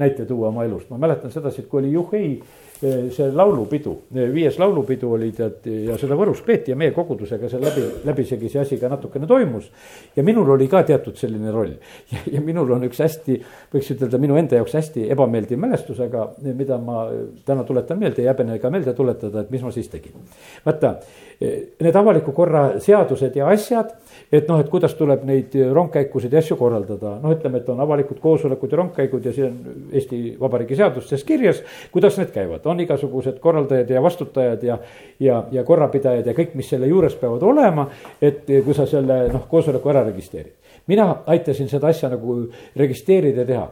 näite 0.00 0.24
tuua 0.24 0.48
oma 0.48 0.64
elust, 0.64 0.88
ma 0.88 0.96
mäletan 1.02 1.32
sedasi, 1.34 1.64
et 1.64 1.68
kui 1.68 1.82
oli 1.82 1.90
Juhei 1.92 2.30
Eh, 2.73 2.73
see 2.80 3.30
laulupidu, 3.32 3.92
eh, 4.14 4.28
viies 4.34 4.58
laulupidu 4.58 5.12
oli 5.14 5.30
tead 5.32 5.66
ja 5.86 5.96
seda 6.00 6.16
Võrus 6.18 6.42
peeti 6.44 6.72
ja 6.72 6.76
meie 6.78 6.90
kogudusega 6.94 7.48
seal 7.50 7.62
läbi, 7.62 7.84
läbisegi 8.04 8.50
see 8.50 8.62
asi 8.64 8.78
ka 8.80 8.90
natukene 8.90 9.28
toimus. 9.30 9.70
ja 10.16 10.22
minul 10.22 10.50
oli 10.56 10.66
ka 10.68 10.82
teatud 10.82 11.16
selline 11.16 11.52
roll 11.54 11.70
ja, 12.12 12.24
ja 12.32 12.40
minul 12.40 12.70
on 12.74 12.84
üks 12.88 13.00
hästi, 13.04 13.38
võiks 13.72 13.92
ütelda 13.94 14.18
minu 14.18 14.36
enda 14.40 14.58
jaoks 14.58 14.74
hästi 14.74 15.08
ebameeldiv 15.14 15.60
mälestus, 15.60 16.00
aga 16.00 16.32
mida 16.42 16.78
ma 16.78 17.06
täna 17.46 17.64
tuletan 17.64 17.98
meelde, 17.98 18.22
ei 18.22 18.32
häbene 18.32 18.58
ka 18.58 18.70
meelde 18.74 18.94
tuletada, 18.94 19.44
et 19.44 19.54
mis 19.54 19.62
ma 19.62 19.70
siis 19.74 19.88
tegin. 19.88 20.18
vaata, 20.66 20.96
eh, 21.40 21.76
need 21.80 21.96
avaliku 21.96 22.32
korra 22.32 22.80
seadused 22.82 23.36
ja 23.36 23.48
asjad 23.54 23.94
et 24.32 24.48
noh, 24.48 24.60
et 24.60 24.70
kuidas 24.70 24.94
tuleb 24.98 25.24
neid 25.28 25.54
rongkäikusid 25.76 26.32
ja 26.34 26.40
asju 26.42 26.56
korraldada, 26.58 27.16
noh, 27.22 27.34
ütleme, 27.34 27.60
et 27.60 27.68
on 27.72 27.80
avalikud 27.84 28.20
koosolekud 28.22 28.72
ja 28.72 28.80
rongkäigud 28.80 29.28
ja 29.28 29.32
see 29.34 29.46
on 29.46 29.58
Eesti 29.94 30.20
Vabariigi 30.40 30.78
seadustes 30.78 31.24
kirjas, 31.28 31.62
kuidas 31.94 32.18
need 32.20 32.32
käivad, 32.34 32.63
on 32.66 32.80
igasugused 32.80 33.38
korraldajad 33.42 33.90
ja 33.90 34.02
vastutajad 34.02 34.62
ja. 34.62 34.78
ja, 35.20 35.44
ja 35.52 35.64
korrapidajad 35.64 36.26
ja 36.26 36.34
kõik, 36.36 36.54
mis 36.54 36.68
selle 36.68 36.88
juures 36.90 37.14
peavad 37.20 37.42
olema, 37.42 37.86
et 38.22 38.48
kui 38.64 38.74
sa 38.74 38.86
selle 38.90 39.24
noh, 39.32 39.46
koosoleku 39.50 39.92
ära 39.92 40.04
registreerid. 40.06 40.54
mina 40.86 41.22
aitasin 41.26 41.68
seda 41.68 41.88
asja 41.88 42.10
nagu 42.12 42.40
registreerida 42.76 43.44
ja 43.44 43.46
teha 43.46 43.68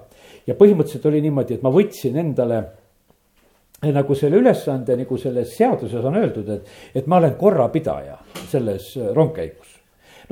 ja 0.47 0.55
põhimõtteliselt 0.59 1.11
oli 1.11 1.21
niimoodi, 1.23 1.59
et 1.59 1.63
ma 1.63 1.71
võtsin 1.71 2.17
endale 2.19 2.63
nagu 3.83 4.15
selle 4.15 4.39
ülesande, 4.39 4.97
nagu 4.97 5.19
selles 5.19 5.57
seaduses 5.57 6.05
on 6.05 6.17
öeldud, 6.17 6.49
et, 6.55 6.75
et 6.95 7.07
ma 7.07 7.19
olen 7.19 7.35
korrapidaja 7.39 8.19
selles 8.51 8.95
rongkäigus 9.15 9.83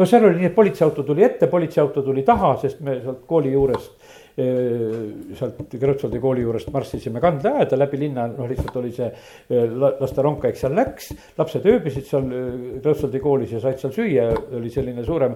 no 0.01 0.07
seal 0.07 0.25
oli 0.25 0.41
nii, 0.41 0.51
et 0.51 0.55
politseiauto 0.55 1.03
tuli 1.05 1.25
ette, 1.27 1.47
politseiauto 1.51 2.03
tuli 2.03 2.23
taha, 2.27 2.55
sest 2.63 2.81
me 2.87 2.97
sealt 3.03 3.25
kooli 3.29 3.53
juurest 3.53 4.00
sealt 4.37 5.75
Kreutzwaldi 5.75 6.21
kooli 6.23 6.45
juurest 6.45 6.71
marssisime 6.75 7.23
kandleaeda 7.23 7.79
läbi 7.79 8.03
linna, 8.05 8.27
noh 8.31 8.51
lihtsalt 8.51 8.77
oli 8.81 8.93
see 8.95 9.09
laste 10.01 10.23
rongkäik 10.25 10.59
seal 10.61 10.77
läks. 10.77 11.13
lapsed 11.39 11.67
ööbisid 11.67 12.07
seal 12.09 12.29
Kreutzwaldi 12.83 13.23
koolis 13.23 13.57
ja 13.57 13.63
said 13.63 13.81
seal 13.83 13.95
süüa, 13.97 14.29
oli 14.59 14.71
selline 14.71 15.05
suurem 15.07 15.35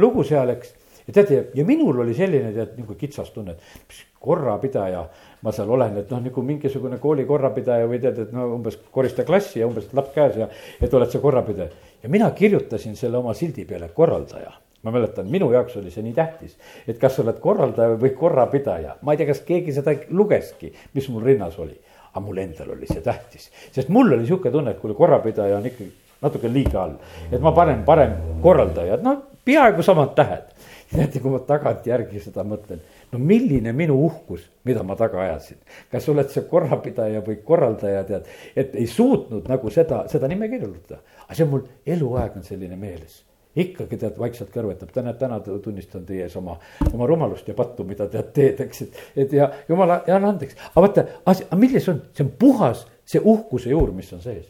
lugu 0.00 0.24
seal, 0.26 0.54
eks. 0.56 0.74
ja 1.06 1.14
teate, 1.20 1.44
ja 1.54 1.64
minul 1.68 2.02
oli 2.04 2.16
selline 2.16 2.52
tead 2.56 2.74
nagu 2.80 2.98
kitsas 2.98 3.30
tunne, 3.34 3.54
et 3.54 3.88
mis 3.88 4.02
korrapidaja 4.24 5.04
ma 5.44 5.52
seal 5.52 5.70
olen, 5.76 5.98
et 6.00 6.12
noh, 6.12 6.22
nagu 6.24 6.44
mingisugune 6.46 6.98
kooli 7.02 7.26
korrapidaja 7.28 7.88
või 7.88 8.00
tead, 8.02 8.20
et 8.24 8.34
no 8.34 8.48
umbes 8.56 8.78
korista 8.92 9.26
klassi 9.28 9.60
ja 9.60 9.68
umbes 9.68 9.90
laps 9.96 10.14
käes 10.16 10.38
ja, 10.40 10.48
et 10.80 10.94
oled 10.94 11.12
sa 11.12 11.20
korrapidaja. 11.20 11.70
ja 12.02 12.12
mina 12.12 12.30
kirjutasin 12.36 12.96
selle 12.96 13.20
oma 13.20 13.34
sildi 13.36 13.66
peale 13.68 13.90
korraldaja 13.94 14.54
ma 14.84 14.92
mäletan, 14.92 15.28
minu 15.32 15.50
jaoks 15.52 15.76
oli 15.80 15.90
see 15.90 16.04
nii 16.04 16.14
tähtis, 16.16 16.54
et 16.88 17.00
kas 17.00 17.16
sa 17.16 17.24
oled 17.24 17.40
korraldaja 17.42 17.96
või 18.00 18.12
korrapidaja, 18.16 18.98
ma 19.02 19.14
ei 19.14 19.20
tea, 19.20 19.30
kas 19.32 19.42
keegi 19.46 19.74
seda 19.76 19.96
lugeski, 20.12 20.72
mis 20.94 21.08
mul 21.12 21.24
rinnas 21.24 21.58
oli. 21.58 21.76
aga 22.14 22.22
mul 22.22 22.36
endal 22.38 22.68
oli 22.76 22.86
see 22.86 23.02
tähtis, 23.02 23.48
sest 23.74 23.88
mul 23.90 24.12
oli 24.14 24.26
sihuke 24.26 24.50
tunne, 24.54 24.70
et 24.70 24.78
kuule, 24.78 24.94
korrapidaja 24.94 25.56
on 25.56 25.66
ikkagi 25.66 25.90
natuke 26.22 26.48
liiga 26.52 26.82
all. 26.82 26.98
et 27.32 27.40
ma 27.40 27.52
panen 27.52 27.82
parem 27.84 28.14
korraldaja, 28.42 29.00
noh, 29.02 29.22
peaaegu 29.44 29.82
samad 29.82 30.14
tähed. 30.14 30.52
teate, 30.94 31.18
kui 31.18 31.32
ma 31.32 31.40
tagantjärgi 31.42 32.20
seda 32.22 32.44
mõtlen 32.46 32.78
no 33.10 33.18
milline 33.18 33.72
minu 33.72 33.96
uhkus, 34.06 34.44
mida 34.64 34.82
ma 34.86 34.96
taga 34.96 35.22
ajasin. 35.24 35.58
kas 35.90 36.08
oled 36.12 36.30
see 36.30 36.46
korrapidaja 36.50 37.22
või 37.26 37.40
korraldaja, 37.44 38.04
tead, 38.08 38.32
et 38.56 38.74
ei 38.78 38.86
suutnud 38.86 39.48
nagu 39.50 39.70
seda, 39.70 40.04
seda 40.12 40.28
nime 40.30 40.48
kirjutada. 40.52 41.00
aga 41.24 41.34
see 41.34 41.46
on 41.46 41.54
mul 41.56 41.70
eluaeg 41.96 42.36
on 42.36 42.46
selline 42.46 42.76
meeles 42.76 43.22
ikkagi 43.56 43.98
tead, 44.00 44.16
vaikselt 44.18 44.50
kõrvetab, 44.54 44.90
täna, 44.94 45.14
täna 45.18 45.38
tunnistan 45.44 46.04
teie 46.06 46.26
ees 46.26 46.34
oma, 46.40 46.56
oma 46.92 47.06
rumalust 47.06 47.48
ja 47.48 47.54
pattu, 47.58 47.86
mida 47.86 48.08
tead 48.10 48.32
teed, 48.36 48.60
eks, 48.66 48.82
et, 48.86 48.98
et 49.24 49.36
ja 49.38 49.50
jumala, 49.68 50.00
anna 50.08 50.32
andeks. 50.34 50.58
aga 50.72 50.86
vaata, 50.86 51.06
aga 51.30 51.60
milles 51.60 51.88
on, 51.92 52.02
see 52.16 52.26
on 52.26 52.32
puhas 52.40 52.84
see 53.06 53.20
uhkuse 53.20 53.70
juur, 53.70 53.92
mis 53.94 54.12
on 54.16 54.22
sees. 54.24 54.46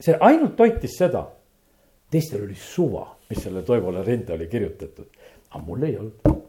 see 0.00 0.16
ainult 0.20 0.56
toitis 0.56 0.98
seda. 0.98 1.26
teistel 2.10 2.44
oli 2.44 2.54
suva, 2.54 3.06
mis 3.30 3.42
selle 3.42 3.62
Toivole 3.66 4.04
rinde 4.06 4.32
oli 4.32 4.46
kirjutatud, 4.46 5.08
aga 5.50 5.64
mul 5.64 5.82
ei 5.88 5.96
olnud 5.98 6.44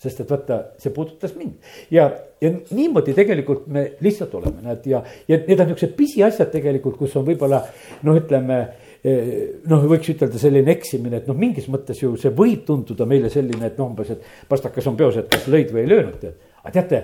sest 0.00 0.22
et 0.22 0.30
vaata, 0.32 0.60
see 0.80 0.92
puudutas 0.96 1.34
mind 1.36 1.58
ja, 1.92 2.06
ja 2.40 2.50
niimoodi 2.72 3.12
tegelikult 3.16 3.66
me 3.68 3.82
lihtsalt 4.00 4.34
oleme, 4.38 4.62
näed, 4.64 4.86
ja, 4.88 5.02
ja 5.28 5.38
need 5.44 5.60
on 5.60 5.68
niuksed 5.72 5.92
pisiasjad 5.98 6.48
tegelikult, 6.54 6.96
kus 6.96 7.16
on 7.20 7.26
võib-olla 7.26 7.60
noh, 8.06 8.16
ütleme 8.16 8.60
eh, 8.62 8.89
noh, 9.04 9.86
võiks 9.88 10.10
ütelda 10.12 10.40
selline 10.40 10.74
eksimine, 10.74 11.22
et 11.22 11.30
noh, 11.30 11.36
mingis 11.38 11.70
mõttes 11.72 12.02
ju 12.02 12.12
see 12.20 12.32
võib 12.36 12.66
tunduda 12.68 13.06
meile 13.08 13.30
selline, 13.32 13.70
et 13.70 13.80
noh, 13.80 13.88
umbes, 13.88 14.12
et 14.12 14.50
pastakas 14.50 14.90
on 14.90 14.98
peos, 14.98 15.16
et 15.16 15.30
kas 15.30 15.48
lõid 15.48 15.72
või 15.72 15.86
ei 15.86 15.90
löönud, 15.94 16.18
tead. 16.20 16.36
aga 16.60 16.74
teate, 16.76 17.00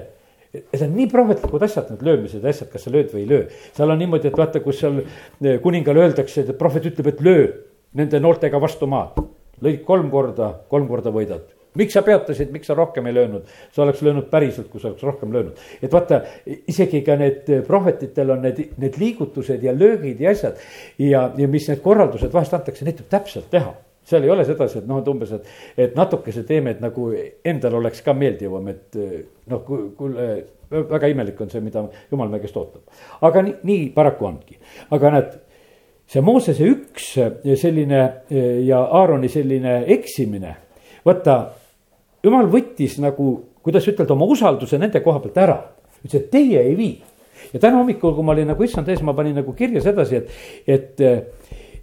need 0.52 0.85
on 0.85 0.94
nii 0.98 1.09
prohvetlikud 1.12 1.64
asjad, 1.64 1.88
need 1.94 2.04
löömised 2.04 2.44
asjad, 2.44 2.68
kas 2.72 2.85
sa 2.85 2.92
lööd 2.92 3.09
või 3.14 3.24
ei 3.24 3.30
löö. 3.32 3.48
seal 3.76 3.94
on 3.94 4.00
niimoodi, 4.02 4.28
et 4.28 4.37
vaata, 4.37 4.61
kus 4.64 4.82
seal 4.85 5.00
eh, 5.02 5.56
kuningale 5.64 6.04
öeldakse, 6.04 6.44
et 6.44 6.59
prohvet 6.61 6.92
ütleb, 6.92 7.14
et 7.14 7.24
löö 7.24 7.48
nende 7.96 8.20
noortega 8.20 8.61
vastu 8.61 8.88
maad. 8.90 9.16
lõid 9.64 9.85
kolm 9.88 10.11
korda, 10.12 10.52
kolm 10.68 10.88
korda 10.88 11.12
võidad 11.14 11.56
miks 11.77 11.97
sa 11.97 12.03
peatasid, 12.07 12.53
miks 12.55 12.71
sa 12.71 12.77
rohkem 12.79 13.07
ei 13.07 13.17
löönud, 13.17 13.49
sa 13.73 13.85
oleks 13.85 14.03
löönud 14.07 14.29
päriselt, 14.33 14.69
kui 14.73 14.83
sa 14.83 14.91
oleks 14.91 15.07
rohkem 15.07 15.33
löönud. 15.33 15.65
et 15.83 15.93
vaata, 15.93 16.23
isegi 16.47 17.03
ka 17.07 17.17
need 17.21 17.51
prohvetitel 17.67 18.35
on 18.37 18.45
need, 18.47 18.62
need 18.77 19.01
liigutused 19.01 19.62
ja 19.62 19.75
löögid 19.77 20.21
ja 20.21 20.31
asjad. 20.31 20.62
ja, 20.99 21.31
ja 21.37 21.49
mis 21.49 21.69
need 21.69 21.83
korraldused 21.85 22.33
vahest 22.33 22.55
antakse, 22.55 22.85
neid 22.85 23.01
tuleb 23.01 23.12
täpselt 23.19 23.51
teha 23.51 23.75
seal 24.07 24.23
ei 24.23 24.31
ole 24.31 24.45
sedasi, 24.47 24.79
et 24.79 24.87
noh, 24.87 25.01
et 25.03 25.09
umbes, 25.11 25.33
et, 25.35 25.49
et 25.83 25.97
natukese 25.99 26.45
teeme, 26.47 26.77
et 26.77 26.83
nagu 26.83 27.09
endal 27.45 27.81
oleks 27.81 28.05
ka 28.07 28.15
meeldivam, 28.15 28.69
et 28.71 28.99
noh, 29.51 29.65
kuule, 29.67 30.29
väga 30.71 31.11
imelik 31.11 31.41
on 31.43 31.51
see, 31.51 31.62
mida 31.65 31.83
jumal 32.11 32.31
meie 32.31 32.45
käest 32.45 32.57
ootab. 32.59 32.85
aga 33.27 33.43
nii, 33.47 33.57
nii 33.67 33.89
paraku 33.97 34.29
ongi, 34.29 34.59
aga 34.95 35.12
näed, 35.17 35.37
see 36.07 36.23
Moosese 36.23 36.71
üks 36.71 37.12
selline 37.59 38.03
ja 38.67 38.83
Aaroni 39.01 39.31
selline 39.33 39.81
eksimine, 39.97 40.55
vaata 41.07 41.39
jumal 42.27 42.51
võttis 42.51 42.99
nagu, 43.03 43.33
kuidas 43.65 43.87
ütelda, 43.89 44.15
oma 44.15 44.29
usalduse 44.31 44.79
nende 44.81 45.03
koha 45.05 45.23
pealt 45.25 45.43
ära. 45.43 45.57
ütles, 46.03 46.21
et 46.21 46.31
teie 46.31 46.62
ei 46.62 46.77
vii. 46.77 46.95
ja 47.53 47.61
täna 47.61 47.81
hommikul, 47.81 48.15
kui 48.15 48.25
ma 48.25 48.35
olin 48.35 48.49
nagu 48.53 48.65
issand 48.65 48.89
ees, 48.89 49.03
ma 49.03 49.15
panin 49.15 49.37
nagu 49.39 49.53
kirja 49.55 49.83
sedasi, 49.85 50.17
et, 50.17 50.31
et, 50.67 51.05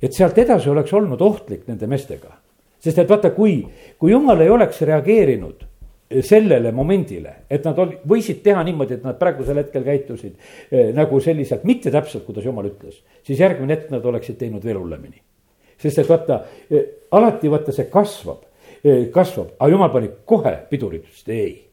et 0.02 0.14
sealt 0.14 0.38
edasi 0.38 0.70
oleks 0.70 0.94
olnud 0.94 1.22
ohtlik 1.22 1.68
nende 1.68 1.88
meestega. 1.88 2.38
sest 2.80 3.00
et 3.00 3.10
vaata, 3.10 3.32
kui, 3.32 3.62
kui 3.98 4.12
jumal 4.12 4.42
ei 4.42 4.50
oleks 4.50 4.82
reageerinud 4.82 5.70
sellele 6.22 6.72
momendile, 6.72 7.36
et 7.50 7.64
nad 7.66 7.78
ol-, 7.80 7.96
võisid 8.10 8.42
teha 8.44 8.62
niimoodi, 8.68 9.00
et 9.00 9.06
nad 9.06 9.18
praegusel 9.20 9.58
hetkel 9.62 9.86
käitusid 9.86 10.34
eh, 10.70 10.92
nagu 10.96 11.20
selliselt, 11.24 11.64
mitte 11.68 11.92
täpselt, 11.94 12.26
kuidas 12.28 12.46
jumal 12.46 12.68
ütles, 12.70 13.00
siis 13.26 13.40
järgmine 13.40 13.78
hetk 13.78 13.94
nad 13.94 14.06
oleksid 14.06 14.38
teinud 14.38 14.64
veel 14.66 14.78
hullemini. 14.82 15.22
sest 15.80 16.04
et 16.04 16.10
vaata 16.10 16.44
eh,, 16.70 16.86
alati 17.12 17.50
vaata 17.52 17.74
see 17.76 17.90
kasvab 17.92 18.44
kasvab, 19.12 19.56
aga 19.60 19.72
jumal 19.72 19.92
pani 19.94 20.10
kohe 20.26 20.56
pidurid, 20.70 21.06
ütles 21.08 21.28
ei. 21.32 21.70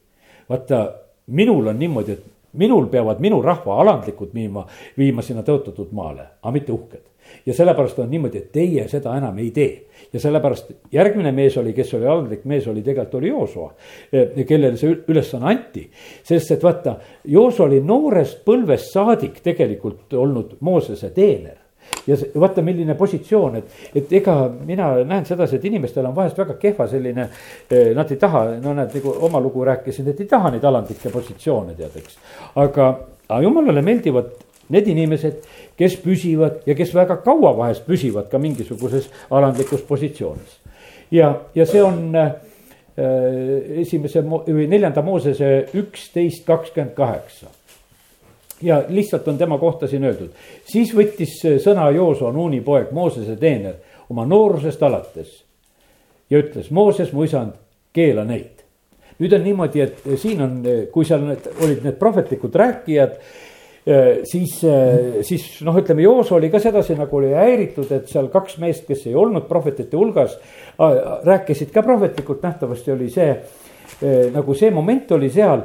vaata, 0.49 0.83
minul 1.27 1.67
on 1.67 1.79
niimoodi, 1.79 2.11
et 2.11 2.23
minul 2.53 2.87
peavad 2.91 3.19
minu 3.19 3.41
rahva 3.41 3.79
alandlikud 3.81 4.33
viima, 4.35 4.65
viima 4.97 5.23
sinna 5.23 5.43
tõotatud 5.47 5.91
maale, 5.95 6.27
aga 6.41 6.53
mitte 6.55 6.71
uhked. 6.71 7.03
ja 7.45 7.53
sellepärast 7.53 7.99
on 7.99 8.09
niimoodi, 8.11 8.37
et 8.37 8.51
teie 8.51 8.87
seda 8.91 9.15
enam 9.17 9.37
ei 9.39 9.51
tee. 9.51 9.87
ja 10.13 10.19
sellepärast 10.19 10.71
järgmine 10.91 11.31
mees 11.31 11.57
oli, 11.57 11.73
kes 11.73 11.93
oli 11.93 12.07
alandlik 12.07 12.45
mees, 12.45 12.67
oli 12.67 12.81
tegelikult 12.81 13.15
oli 13.19 13.27
Joosua, 13.27 13.73
kellele 14.47 14.77
see 14.77 14.95
ülesanne 15.07 15.51
anti. 15.51 15.89
sest 16.23 16.51
et 16.51 16.63
vaata, 16.63 16.95
Joosua 17.25 17.65
oli 17.65 17.81
noorest 17.81 18.45
põlvest 18.45 18.91
saadik 18.93 19.41
tegelikult 19.43 20.13
olnud 20.13 20.57
Moosese 20.59 21.09
teener 21.09 21.60
ja 22.07 22.17
vaata, 22.39 22.61
milline 22.61 22.95
positsioon, 22.95 23.55
et, 23.61 23.79
et 23.95 24.13
ega 24.21 24.35
mina 24.65 24.91
näen 25.07 25.25
sedasi, 25.25 25.57
et 25.57 25.65
inimestel 25.69 26.05
on 26.09 26.15
vahest 26.15 26.37
väga 26.37 26.57
kehva 26.61 26.87
selline. 26.89 27.27
Eh, 27.69 27.91
nad 27.97 28.11
ei 28.11 28.19
taha, 28.21 28.45
no 28.61 28.75
näed, 28.77 28.95
nagu 28.97 29.15
oma 29.27 29.41
lugu 29.43 29.65
rääkisin, 29.67 30.09
et 30.11 30.21
ei 30.23 30.29
taha 30.29 30.53
neid 30.53 30.65
alandlikke 30.67 31.11
positsioone 31.13 31.75
tead, 31.77 31.97
eks. 32.01 32.17
aga, 32.55 32.87
aga 33.27 33.41
jumalale 33.45 33.83
meeldivad 33.85 34.31
need 34.71 34.87
inimesed, 34.87 35.41
kes 35.77 35.97
püsivad 36.03 36.61
ja 36.65 36.75
kes 36.77 36.93
väga 36.95 37.17
kaua 37.25 37.51
vahest 37.57 37.85
püsivad 37.87 38.29
ka 38.31 38.39
mingisuguses 38.39 39.09
alandlikus 39.29 39.83
positsioonis. 39.87 40.59
ja, 41.11 41.33
ja 41.55 41.65
see 41.65 41.83
on 41.83 42.15
äh, 42.15 42.31
esimese 43.81 44.23
või 44.23 44.67
neljanda 44.71 45.01
Moosese 45.01 45.65
üksteist 45.75 46.45
kakskümmend 46.47 46.93
kaheksa 46.95 47.51
ja 48.61 48.81
lihtsalt 48.89 49.27
on 49.27 49.37
tema 49.37 49.57
kohta 49.57 49.87
siin 49.87 50.03
öeldud. 50.03 50.31
siis 50.65 50.93
võttis 50.95 51.37
sõna 51.63 51.89
Jooso, 51.95 52.31
Nuuni 52.31 52.61
poeg, 52.61 52.91
Moosese 52.91 53.35
teener 53.35 53.75
oma 54.09 54.25
noorusest 54.25 54.83
alates. 54.83 55.43
ja 56.29 56.39
ütles, 56.39 56.71
Mooses, 56.71 57.13
mu 57.13 57.23
isand, 57.23 57.53
keela 57.93 58.23
neid. 58.23 58.65
nüüd 59.19 59.33
on 59.33 59.43
niimoodi, 59.43 59.81
et 59.81 60.03
siin 60.17 60.41
on, 60.41 60.59
kui 60.91 61.05
seal 61.05 61.23
need 61.25 61.47
olid 61.61 61.83
need 61.85 61.97
prohvetlikud 61.99 62.55
rääkijad 62.55 63.17
siis, 64.29 64.59
siis 65.25 65.45
noh, 65.65 65.77
ütleme 65.77 66.03
Joos 66.05 66.31
oli 66.31 66.51
ka 66.53 66.59
sedasi 66.61 66.93
nagu 66.97 67.17
oli 67.17 67.31
häiritud, 67.33 67.89
et 67.91 68.09
seal 68.09 68.27
kaks 68.33 68.59
meest, 68.61 68.85
kes 68.87 69.07
ei 69.09 69.15
olnud 69.17 69.47
prohvetite 69.49 69.97
hulgas, 69.97 70.37
rääkisid 71.25 71.73
ka 71.73 71.81
prohvetlikult, 71.85 72.43
nähtavasti 72.45 72.93
oli 72.93 73.09
see 73.09 73.33
nagu 74.33 74.53
see 74.53 74.71
moment 74.71 75.11
oli 75.11 75.29
seal. 75.29 75.63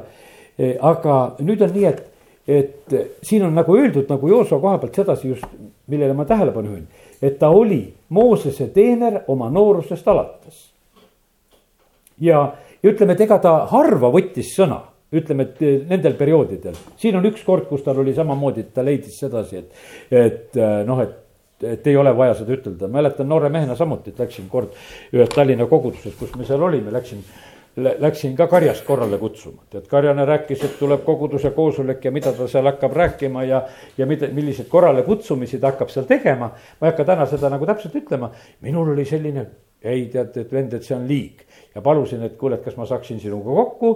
aga 0.81 1.15
nüüd 1.45 1.61
on 1.61 1.73
nii, 1.75 1.85
et, 1.85 1.99
et 2.47 2.95
siin 3.27 3.43
on 3.43 3.55
nagu 3.55 3.75
öeldud 3.77 4.07
nagu 4.11 4.29
Joosua 4.29 4.61
koha 4.63 4.79
pealt 4.79 4.95
sedasi 4.95 5.29
just, 5.29 5.47
millele 5.91 6.15
ma 6.15 6.25
tähelepanu 6.25 6.71
juhin, 6.71 6.87
et 7.23 7.39
ta 7.39 7.51
oli 7.51 7.83
Moosese 8.09 8.69
teener 8.75 9.23
oma 9.29 9.51
noorusest 9.51 10.09
alates 10.09 10.61
ja, 12.21 12.55
ja 12.83 12.91
ütleme, 12.91 13.17
et 13.17 13.25
ega 13.27 13.39
ta 13.43 13.57
harva 13.71 14.11
võttis 14.15 14.55
sõna, 14.57 14.81
ütleme, 15.17 15.49
et 15.51 15.63
eh, 15.63 15.77
nendel 15.89 16.17
perioodidel. 16.19 16.77
siin 17.01 17.19
on 17.19 17.29
üks 17.29 17.45
kord, 17.47 17.69
kus 17.69 17.85
tal 17.85 18.01
oli 18.03 18.15
samamoodi, 18.15 18.67
et 18.67 18.75
ta 18.75 18.85
leidis 18.85 19.19
sedasi, 19.21 19.63
et, 19.63 19.87
et 20.11 20.61
eh, 20.61 20.83
noh, 20.89 21.03
et 21.05 21.23
et 21.65 21.87
ei 21.89 21.97
ole 21.97 22.11
vaja 22.13 22.35
seda 22.37 22.53
ütelda, 22.53 22.85
mäletan 22.93 23.31
noore 23.31 23.49
mehena 23.49 23.73
samuti, 23.77 24.13
et 24.13 24.19
läksin 24.21 24.45
kord 24.53 24.75
ühes 25.17 25.31
Tallinna 25.33 25.65
koguduses, 25.71 26.13
kus 26.19 26.35
me 26.37 26.45
seal 26.45 26.61
olime, 26.61 26.93
läksin 26.93 27.23
läksin 27.77 28.37
ka 28.37 28.47
karjast 28.49 28.85
korrale 28.85 29.19
kutsuma, 29.21 29.67
tead 29.71 29.85
karjane 29.91 30.25
rääkis, 30.25 30.63
et 30.65 30.79
tuleb 30.79 31.03
koguduse 31.05 31.51
koosolek 31.57 32.05
ja 32.05 32.13
mida 32.13 32.33
ta 32.33 32.49
seal 32.49 32.65
hakkab 32.71 32.97
rääkima 32.97 33.45
ja. 33.45 33.63
ja 33.99 34.07
mida, 34.07 34.31
milliseid 34.33 34.69
korralekutsumisi 34.73 35.61
ta 35.61 35.75
hakkab 35.75 35.93
seal 35.93 36.09
tegema. 36.09 36.51
ma 36.81 36.87
ei 36.87 36.91
hakka 36.91 37.05
täna 37.05 37.27
seda 37.29 37.51
nagu 37.53 37.67
täpselt 37.67 37.95
ütlema, 38.01 38.31
minul 38.65 38.95
oli 38.95 39.05
selline, 39.05 39.47
ei 39.83 40.07
tead, 40.13 40.37
et 40.41 40.53
vend, 40.53 40.73
et 40.73 40.85
see 40.85 40.97
on 40.97 41.05
liig 41.09 41.45
ja 41.75 41.83
palusin, 41.85 42.23
et 42.25 42.39
kuule, 42.41 42.57
et 42.57 42.65
kas 42.65 42.77
ma 42.81 42.87
saaksin 42.89 43.21
sinuga 43.21 43.61
kokku. 43.61 43.93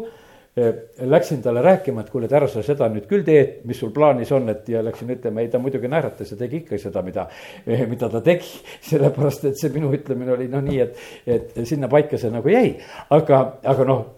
Läksin 1.07 1.43
talle 1.43 1.63
rääkima, 1.63 2.03
et 2.03 2.11
kuule, 2.11 2.27
et 2.27 2.33
ära 2.35 2.49
sa 2.51 2.63
seda 2.67 2.89
nüüd 2.91 3.05
küll 3.09 3.23
teed, 3.25 3.61
mis 3.71 3.79
sul 3.79 3.93
plaanis 3.95 4.33
on, 4.35 4.49
et 4.51 4.67
ja 4.69 4.83
läksin 4.83 5.13
ütlema, 5.15 5.45
ei 5.45 5.49
ta 5.53 5.61
muidugi 5.63 5.89
naeratas 5.89 6.35
ja 6.35 6.39
tegi 6.41 6.65
ikka 6.65 6.79
seda, 6.83 7.05
mida, 7.07 7.29
mida 7.93 8.11
ta 8.11 8.23
tegi. 8.25 8.59
sellepärast, 8.91 9.47
et 9.47 9.61
see 9.61 9.71
minu 9.75 9.93
ütlemine 9.95 10.35
oli 10.35 10.49
noh, 10.51 10.65
nii, 10.67 10.81
et, 10.83 11.05
et 11.31 11.61
sinna 11.71 11.89
paika 11.93 12.19
see 12.19 12.35
nagu 12.35 12.51
jäi, 12.51 12.75
aga, 13.15 13.45
aga 13.71 13.87
noh 13.87 14.09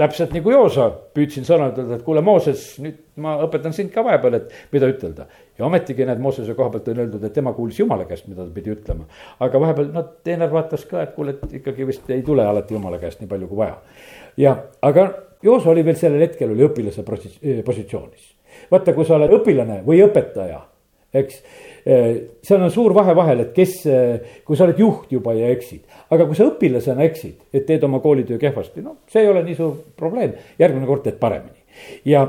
täpselt 0.00 0.32
nagu 0.32 0.52
Joosa, 0.52 0.86
püüdsin 1.16 1.44
sõna 1.44 1.68
ütelda, 1.72 1.98
et 1.98 2.04
kuule, 2.06 2.22
Mooses, 2.24 2.62
nüüd 2.80 3.00
ma 3.20 3.34
õpetan 3.44 3.74
sind 3.76 3.92
ka 3.92 4.04
vahepeal, 4.06 4.38
et 4.38 4.54
mida 4.72 4.88
ütelda. 4.88 5.26
ja 5.58 5.66
ometigi 5.66 6.06
näed, 6.08 6.20
Moosese 6.24 6.54
koha 6.56 6.70
pealt 6.72 6.88
on 6.88 7.02
öeldud, 7.02 7.24
et 7.26 7.34
tema 7.36 7.52
kuulis 7.52 7.78
jumala 7.78 8.06
käest, 8.08 8.28
mida 8.30 8.46
ta 8.46 8.54
pidi 8.54 8.72
ütlema. 8.72 9.04
aga 9.44 9.60
vahepeal, 9.60 9.90
no 9.92 10.04
teener 10.24 10.52
vaatas 10.52 10.86
ka, 10.88 11.02
et 11.04 11.12
kuule, 11.14 11.36
et 11.36 11.58
ikkagi 11.60 11.86
vist 11.86 12.08
ei 12.10 12.22
tule 12.24 12.46
alati 12.46 12.74
jumala 12.74 13.00
käest 13.02 13.20
nii 13.20 13.28
palju 13.28 13.50
kui 13.50 13.60
vaja. 13.60 13.76
Ja, 14.36 14.56
aga 14.82 15.08
Joosa 15.42 15.70
oli 15.70 15.84
veel 15.84 15.96
sellel 15.96 16.26
hetkel 16.26 16.52
oli 16.52 16.66
õpilase 16.66 17.04
positsioonis. 17.64 18.34
vaata, 18.70 18.92
kui 18.92 19.04
sa 19.08 19.16
oled 19.16 19.32
õpilane 19.40 19.80
või 19.86 20.02
õpetaja, 20.04 20.60
eks 21.14 21.42
seal 22.42 22.60
on 22.60 22.70
suur 22.70 22.94
vahe 22.94 23.14
vahel, 23.16 23.44
et 23.44 23.54
kes, 23.56 23.78
kui 24.44 24.58
sa 24.58 24.66
oled 24.66 24.78
juht 24.80 25.12
juba 25.12 25.32
ja 25.36 25.48
eksid, 25.54 25.82
aga 26.12 26.26
kui 26.28 26.36
sa 26.36 26.50
õpilasena 26.50 27.06
eksid, 27.06 27.38
et 27.54 27.66
teed 27.66 27.84
oma 27.86 28.02
koolitöö 28.04 28.38
kehvasti, 28.40 28.84
no 28.84 28.98
see 29.10 29.24
ei 29.24 29.30
ole 29.30 29.42
nii 29.46 29.56
suur 29.58 29.78
probleem, 29.96 30.36
järgmine 30.60 30.88
kord 30.88 31.06
teed 31.06 31.18
paremini. 31.22 31.64
ja 32.04 32.26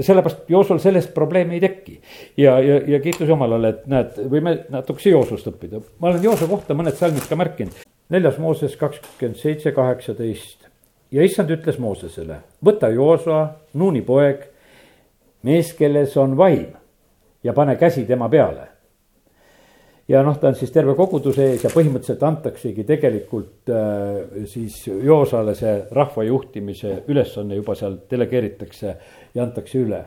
sellepärast 0.00 0.50
Joosol 0.52 0.78
sellest 0.82 1.12
probleemi 1.14 1.56
ei 1.56 1.60
teki. 1.60 2.00
ja, 2.36 2.58
ja, 2.60 2.80
ja 2.86 3.00
kiitus 3.00 3.28
Jumalale, 3.28 3.74
et 3.74 3.86
näed, 3.90 4.16
võime 4.30 4.56
natukese 4.72 5.12
Joosust 5.12 5.48
õppida. 5.52 5.80
ma 5.98 6.12
olen 6.12 6.24
Jooso 6.24 6.48
kohta 6.50 6.74
mõned 6.74 6.96
salmid 6.96 7.28
ka 7.28 7.36
märkinud. 7.36 7.84
neljas 8.08 8.38
Mooses 8.38 8.76
kakskümmend 8.76 9.38
seitse, 9.40 9.72
kaheksateist. 9.72 10.65
Ja 11.12 11.24
issand 11.24 11.50
ütles 11.54 11.78
Moosesele, 11.78 12.40
võta 12.64 12.90
Joosoa, 12.92 13.42
Nuuni 13.74 14.02
poeg, 14.02 14.46
mees, 15.46 15.74
kelles 15.78 16.16
on 16.16 16.36
vaim 16.36 16.72
ja 17.44 17.52
pane 17.54 17.76
käsi 17.76 18.04
tema 18.08 18.28
peale 18.28 18.76
ja 20.08 20.22
noh, 20.22 20.36
ta 20.38 20.50
on 20.50 20.58
siis 20.58 20.72
terve 20.74 20.94
koguduse 20.98 21.48
ees 21.50 21.64
ja 21.66 21.70
põhimõtteliselt 21.72 22.22
antaksegi 22.26 22.84
tegelikult 22.86 23.70
äh, 23.74 24.44
siis 24.50 24.78
Joosale 24.86 25.56
see 25.58 25.78
rahva 25.94 26.26
juhtimise 26.26 27.00
ülesanne 27.10 27.58
juba 27.58 27.74
seal 27.78 27.98
delegeeritakse 28.10 28.96
ja 29.34 29.42
antakse 29.42 29.80
üle. 29.82 30.04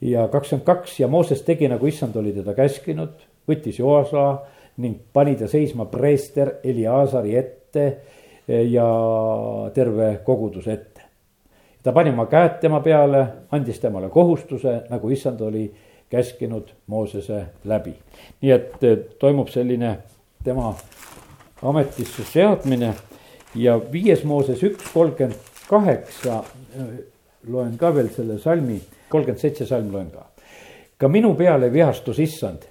ja 0.00 0.28
kakskümmend 0.32 0.66
kaks 0.66 1.00
ja 1.00 1.08
Mooses 1.08 1.42
tegi 1.42 1.68
nagu 1.68 1.86
issand 1.86 2.16
oli 2.16 2.32
teda 2.32 2.54
käskinud, 2.54 3.18
võttis 3.48 3.80
Joosa 3.80 4.28
ning 4.78 5.00
pani 5.12 5.36
ta 5.36 5.48
seisma 5.50 5.88
preester 5.90 6.60
Eliasari 6.64 7.34
ette 7.36 7.86
ja 8.48 8.88
terve 9.74 10.20
koguduse 10.24 10.72
ette. 10.72 11.02
ta 11.82 11.92
pani 11.92 12.10
oma 12.10 12.26
käed 12.26 12.60
tema 12.60 12.80
peale, 12.80 13.26
andis 13.50 13.80
temale 13.80 14.08
kohustuse, 14.08 14.82
nagu 14.90 15.10
issand 15.10 15.40
oli 15.40 15.74
käskinud 16.10 16.68
Moosese 16.86 17.44
läbi. 17.64 17.94
nii 18.40 18.50
et 18.50 18.80
toimub 19.18 19.48
selline 19.48 19.98
tema 20.44 20.74
ametisse 21.62 22.24
seadmine 22.24 22.94
ja 23.54 23.80
viies 23.92 24.24
Mooses 24.24 24.62
üks 24.62 24.92
kolmkümmend 24.92 25.36
kaheksa, 25.68 26.42
loen 27.48 27.76
ka 27.78 27.92
veel 27.94 28.08
selle 28.14 28.38
salmi, 28.38 28.80
kolmkümmend 29.08 29.40
seitse 29.40 29.66
salm 29.66 29.92
loen 29.92 30.10
ka. 30.10 30.26
ka 30.98 31.08
minu 31.08 31.34
peale 31.34 31.72
vihastus 31.72 32.18
issand 32.18 32.64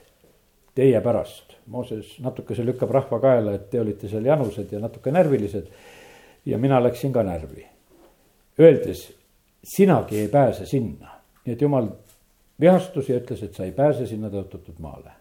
teie 0.75 1.01
pärast. 1.01 1.46
Mooses 1.67 2.13
natukese 2.23 2.63
lükkab 2.65 2.91
rahva 2.95 3.19
kaela, 3.19 3.53
et 3.57 3.69
te 3.69 3.81
olite 3.81 4.07
seal 4.07 4.25
janused 4.25 4.71
ja 4.71 4.79
natuke 4.79 5.11
närvilised. 5.11 5.67
ja 6.45 6.57
mina 6.57 6.83
läksin 6.83 7.11
ka 7.13 7.23
närvi, 7.23 7.65
öeldes, 8.59 9.01
sinagi 9.63 10.19
ei 10.19 10.27
pääse 10.27 10.65
sinna, 10.65 11.09
nii 11.45 11.53
et 11.53 11.61
jumal 11.61 11.89
vihastus 12.59 13.09
ja 13.09 13.17
ütles, 13.19 13.43
et 13.43 13.53
sa 13.53 13.65
ei 13.65 13.71
pääse 13.75 14.07
sinna 14.07 14.29
tõotatud 14.31 14.79
maale. 14.79 15.11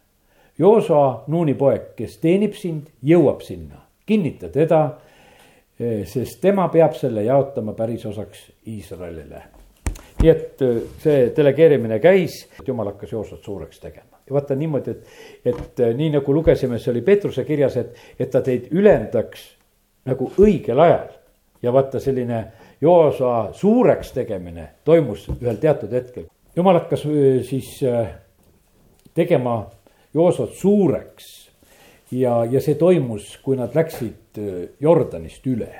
Joosua, 0.59 1.25
Nuuni 1.27 1.55
poeg, 1.55 1.91
kes 1.99 2.19
teenib 2.23 2.55
sind, 2.55 2.87
jõuab 3.03 3.43
sinna, 3.43 3.83
kinnita 4.07 4.49
teda, 4.55 4.83
eh, 5.81 6.07
sest 6.07 6.41
tema 6.41 6.69
peab 6.69 6.95
selle 6.95 7.27
jaotama 7.27 7.73
pärisosaks 7.73 8.51
Iisraelile. 8.67 9.43
nii 10.23 10.31
et 10.31 10.63
eh, 10.63 10.83
see 11.03 11.33
delegeerimine 11.37 11.99
käis, 11.99 12.47
jumal 12.67 12.95
hakkas 12.95 13.13
Joosut 13.13 13.45
suureks 13.45 13.81
tegema 13.81 14.16
vaata 14.33 14.55
niimoodi, 14.59 14.91
et, 14.91 15.07
et 15.45 15.81
eh, 15.81 15.95
nii 15.97 16.11
nagu 16.19 16.35
lugesime, 16.35 16.79
see 16.83 16.91
oli 16.93 17.03
Peetruse 17.07 17.45
kirjas, 17.45 17.77
et, 17.81 17.95
et 18.19 18.31
ta 18.31 18.43
teid 18.43 18.69
ülendaks 18.75 19.45
nagu 20.07 20.31
õigel 20.43 20.81
ajal. 20.83 21.09
Ja 21.63 21.73
vaata 21.73 22.01
selline 22.03 22.45
Joosa 22.81 23.53
suureks 23.57 24.13
tegemine 24.13 24.69
toimus 24.85 25.25
ühel 25.39 25.57
teatud 25.63 25.93
hetkel. 25.97 26.27
Jumal 26.57 26.77
hakkas 26.83 27.07
siis 27.49 27.71
tegema 29.17 29.57
Joosot 30.15 30.53
suureks. 30.55 31.33
Ja, 32.13 32.45
ja 32.45 32.61
see 32.63 32.77
toimus, 32.79 33.33
kui 33.43 33.57
nad 33.59 33.75
läksid 33.75 34.39
Jordanist 34.81 35.47
üle. 35.51 35.73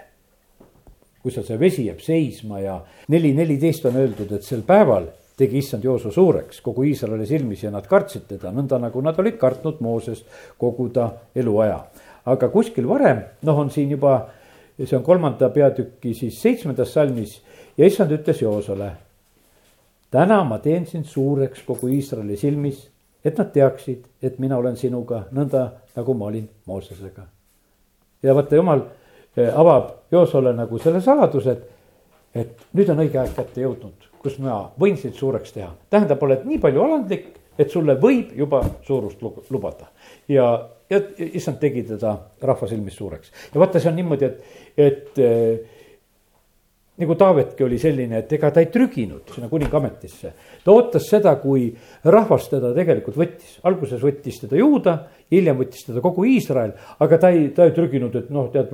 kui 1.23 1.35
seal 1.35 1.43
see 1.43 1.59
vesi 1.59 1.85
jääb 1.89 1.99
seisma 1.99 2.61
ja 2.63 2.77
neli 3.11 3.33
neliteist 3.35 3.89
on 3.89 3.97
öeldud, 3.99 4.31
et 4.31 4.45
sel 4.47 4.61
päeval 4.63 5.09
tegi 5.37 5.59
issand 5.61 5.85
Jooso 5.85 6.11
suureks 6.11 6.61
kogu 6.65 6.87
Iisraeli 6.89 7.27
silmis 7.27 7.63
ja 7.63 7.71
nad 7.71 7.87
kartsid 7.87 8.27
teda, 8.29 8.53
nõnda 8.53 8.81
nagu 8.81 9.03
nad 9.05 9.19
olid 9.21 9.39
kartnud 9.41 9.81
Moosest 9.85 10.27
kogu 10.59 10.89
ta 10.89 11.11
eluaja. 11.35 11.85
aga 12.27 12.49
kuskil 12.49 12.89
varem, 12.89 13.23
noh, 13.43 13.59
on 13.59 13.71
siin 13.71 13.91
juba, 13.91 14.29
see 14.79 14.97
on 14.97 15.05
kolmanda 15.05 15.49
peatüki 15.51 16.15
siis 16.15 16.41
seitsmendas 16.43 16.93
salmis 16.93 17.41
ja 17.77 17.87
issand 17.87 18.11
ütles 18.17 18.43
Joosole 18.43 18.91
täna 20.11 20.45
ma 20.45 20.59
teen 20.59 20.87
sind 20.87 21.05
suureks 21.05 21.63
kogu 21.67 21.89
Iisraeli 21.93 22.37
silmis, 22.41 22.87
et 23.25 23.39
nad 23.39 23.51
teaksid, 23.53 24.05
et 24.23 24.39
mina 24.39 24.59
olen 24.59 24.77
sinuga 24.79 25.25
nõnda, 25.35 25.67
nagu 25.97 26.15
ma 26.15 26.31
olin 26.31 26.49
Moosesega. 26.67 27.27
ja 28.23 28.35
vaata, 28.35 28.57
jumal 28.57 28.81
eh, 29.37 29.51
avab 29.53 29.91
Joosole 30.13 30.53
nagu 30.57 30.79
selle 30.79 31.01
saladuse, 31.01 31.53
et, 31.53 31.67
et 32.35 32.67
nüüd 32.73 32.91
on 32.91 33.03
õige 33.05 33.21
aeg 33.21 33.35
kätte 33.37 33.61
jõudnud, 33.61 34.09
kus 34.27 34.41
ma 34.43 34.61
võin 34.81 34.99
sind 35.01 35.15
suureks 35.17 35.55
teha. 35.55 35.71
tähendab, 35.91 36.23
oled 36.27 36.47
nii 36.49 36.59
palju 36.63 36.83
alandlik, 36.83 37.29
et 37.57 37.73
sulle 37.73 37.97
võib 38.01 38.35
juba 38.37 38.63
suurust 38.87 39.23
lubada. 39.55 39.89
ja, 40.29 40.51
ja 40.91 41.01
issand 41.31 41.63
tegi 41.63 41.87
teda 41.87 42.17
rahva 42.43 42.69
silmis 42.69 42.99
suureks 42.99 43.33
ja 43.55 43.63
vaata, 43.63 43.81
see 43.81 43.93
on 43.93 43.99
niimoodi, 44.01 44.29
et, 44.29 44.61
et 44.77 45.23
eh, 45.23 45.77
nagu 47.01 47.17
Taavetki 47.21 47.65
oli 47.65 47.79
selline, 47.81 48.23
et 48.23 48.31
ega 48.33 48.51
ta 48.51 48.63
ei 48.65 48.71
trüginud 48.73 49.33
sinna 49.35 49.51
kuningametisse. 49.53 50.33
ta 50.65 50.73
ootas 50.73 51.09
seda, 51.11 51.35
kui 51.41 51.69
rahvas 52.05 52.49
teda 52.53 52.73
tegelikult 52.77 53.19
võttis, 53.21 53.59
alguses 53.69 54.03
võttis 54.03 54.41
teda 54.45 54.61
Juuda, 54.61 54.97
hiljem 55.33 55.59
võttis 55.61 55.89
teda 55.89 56.03
kogu 56.05 56.25
Iisrael, 56.29 56.73
aga 57.05 57.19
ta 57.21 57.33
ei, 57.35 57.51
ta 57.57 57.69
ei 57.69 57.75
trüginud, 57.77 58.17
et 58.17 58.33
noh, 58.33 58.49
tead, 58.55 58.73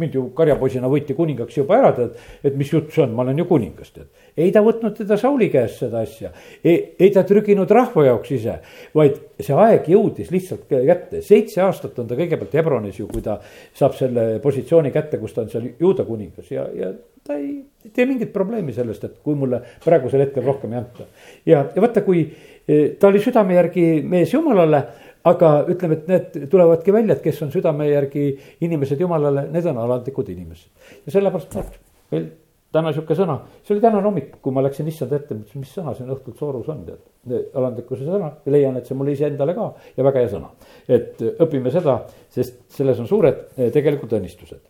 mind 0.00 0.16
ju 0.16 0.24
karjapoisina 0.36 0.88
võeti 0.90 1.16
kuningaks 1.18 1.58
juba 1.58 1.78
ära, 1.78 1.92
tead, 1.96 2.16
et 2.44 2.56
mis 2.58 2.72
jutt 2.72 2.90
see 2.94 3.04
on, 3.04 3.14
ma 3.16 3.24
olen 3.26 3.42
ju 3.42 3.46
kuningas, 3.50 3.92
tead. 3.94 4.08
ei 4.36 4.50
ta 4.54 4.62
võtnud 4.64 4.96
teda 4.96 5.18
Sauli 5.20 5.50
käest 5.52 5.84
seda 5.84 6.02
asja, 6.04 6.32
ei 6.64 7.10
ta 7.14 7.24
trüginud 7.28 7.70
rahva 7.76 8.06
jaoks 8.08 8.34
ise, 8.36 8.56
vaid 8.96 9.20
see 9.40 9.56
aeg 9.56 9.88
jõudis 9.92 10.32
lihtsalt 10.32 10.66
kätte, 10.70 11.22
seitse 11.26 11.62
aastat 11.64 11.98
on 12.00 12.10
ta 12.10 12.18
kõigepealt 12.18 12.56
Hebronis 12.58 13.00
ju, 13.00 13.08
kui 13.10 13.24
ta 13.24 13.38
saab 13.76 13.96
selle 13.98 14.26
positsiooni 14.42 14.92
kätte, 14.94 15.20
kus 15.20 15.36
ta 15.36 15.44
on 15.44 15.52
seal 15.52 15.70
juuda 15.80 16.06
kuningas 16.08 16.50
ja, 16.52 16.66
ja 16.74 16.92
ta 17.26 17.36
ei 17.36 17.92
tee 17.94 18.06
mingit 18.08 18.32
probleemi 18.32 18.72
sellest, 18.76 19.04
et 19.04 19.18
kui 19.24 19.36
mulle 19.38 19.60
praegusel 19.84 20.24
hetkel 20.24 20.44
rohkem 20.46 20.72
ei 20.74 20.80
anta. 20.80 21.06
ja, 21.46 21.64
ja 21.74 21.82
vaata, 21.82 22.02
kui 22.06 22.24
eh, 22.24 22.96
ta 22.98 23.08
oli 23.10 23.22
südame 23.22 23.56
järgi 23.58 23.86
mees 24.06 24.32
jumalale 24.34 24.82
aga 25.28 25.50
ütleme, 25.68 25.98
et 25.98 26.08
need 26.08 26.38
tulevadki 26.52 26.94
välja, 26.94 27.16
et 27.16 27.24
kes 27.24 27.42
on 27.44 27.50
südame 27.52 27.88
järgi 27.90 28.30
inimesed 28.64 29.00
jumalale, 29.00 29.46
need 29.52 29.66
on 29.68 29.80
alandlikud 29.82 30.30
inimesed. 30.32 30.70
ja 31.06 31.12
sellepärast 31.16 31.58
noh, 31.58 31.74
meil 32.14 32.26
täna 32.72 32.92
sihuke 32.94 33.16
sõna, 33.18 33.36
see 33.66 33.74
oli 33.74 33.82
tänane 33.82 34.06
hommik, 34.06 34.34
kui 34.42 34.54
ma 34.54 34.62
läksin 34.64 34.88
issand 34.88 35.12
ette, 35.16 35.34
mõtlesin, 35.34 35.64
mis 35.64 35.72
sõna 35.74 35.94
siin 35.96 36.10
õhtult 36.14 36.38
soorus 36.38 36.68
on, 36.70 36.84
tead. 36.86 37.48
alandlikkuse 37.54 38.06
sõna 38.06 38.30
leian, 38.46 38.78
et 38.78 38.86
see 38.88 38.96
mulle 38.96 39.16
iseendale 39.16 39.54
ka 39.56 39.70
ja 39.96 40.06
väga 40.06 40.22
hea 40.22 40.34
sõna. 40.36 40.52
et 40.88 41.24
õpime 41.30 41.72
seda, 41.74 42.00
sest 42.30 42.62
selles 42.72 43.00
on 43.02 43.10
suured 43.10 43.48
eh, 43.56 43.72
tegelikult 43.74 44.14
õnnistused 44.20 44.62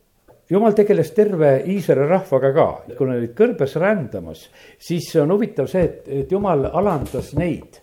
jumal 0.50 0.74
tegeles 0.74 1.12
terve 1.14 1.52
Iisraeli 1.70 2.08
rahvaga 2.10 2.50
ka, 2.56 2.66
kui 2.96 3.06
nad 3.06 3.20
olid 3.20 3.36
kõrbes 3.38 3.76
rändamas, 3.78 4.48
siis 4.82 5.06
on 5.22 5.30
huvitav 5.30 5.68
see, 5.70 5.84
et, 5.86 6.08
et 6.24 6.32
jumal 6.34 6.66
alandas 6.72 7.30
neid 7.38 7.78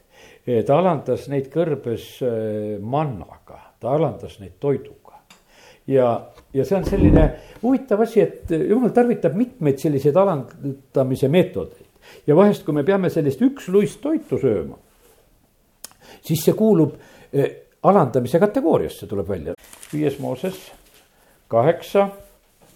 ta 0.47 0.77
alandas 0.79 1.27
neid 1.31 1.49
kõrbes 1.51 2.05
äh, 2.23 2.77
mannaga, 2.79 3.59
ta 3.81 3.91
alandas 3.97 4.39
neid 4.39 4.55
toiduga. 4.59 5.19
ja, 5.87 6.07
ja 6.53 6.65
see 6.65 6.77
on 6.77 6.87
selline 6.87 7.27
huvitav 7.61 8.01
asi, 8.05 8.21
et 8.23 8.51
jumal 8.55 8.93
tarvitab 8.95 9.35
mitmeid 9.35 9.79
selliseid 9.79 10.15
alandamise 10.15 11.27
meetodeid. 11.27 11.87
ja 12.27 12.35
vahest, 12.35 12.63
kui 12.65 12.73
me 12.73 12.85
peame 12.87 13.09
sellist 13.09 13.41
üksluist 13.43 14.01
toitu 14.01 14.39
sööma, 14.39 14.79
siis 16.21 16.43
see 16.45 16.55
kuulub 16.55 16.95
äh, 17.33 17.51
alandamise 17.83 18.39
kategooriasse, 18.39 19.07
tuleb 19.07 19.27
välja. 19.27 19.53
viies 19.91 20.19
Mooses 20.19 20.71
kaheksa, 21.47 22.09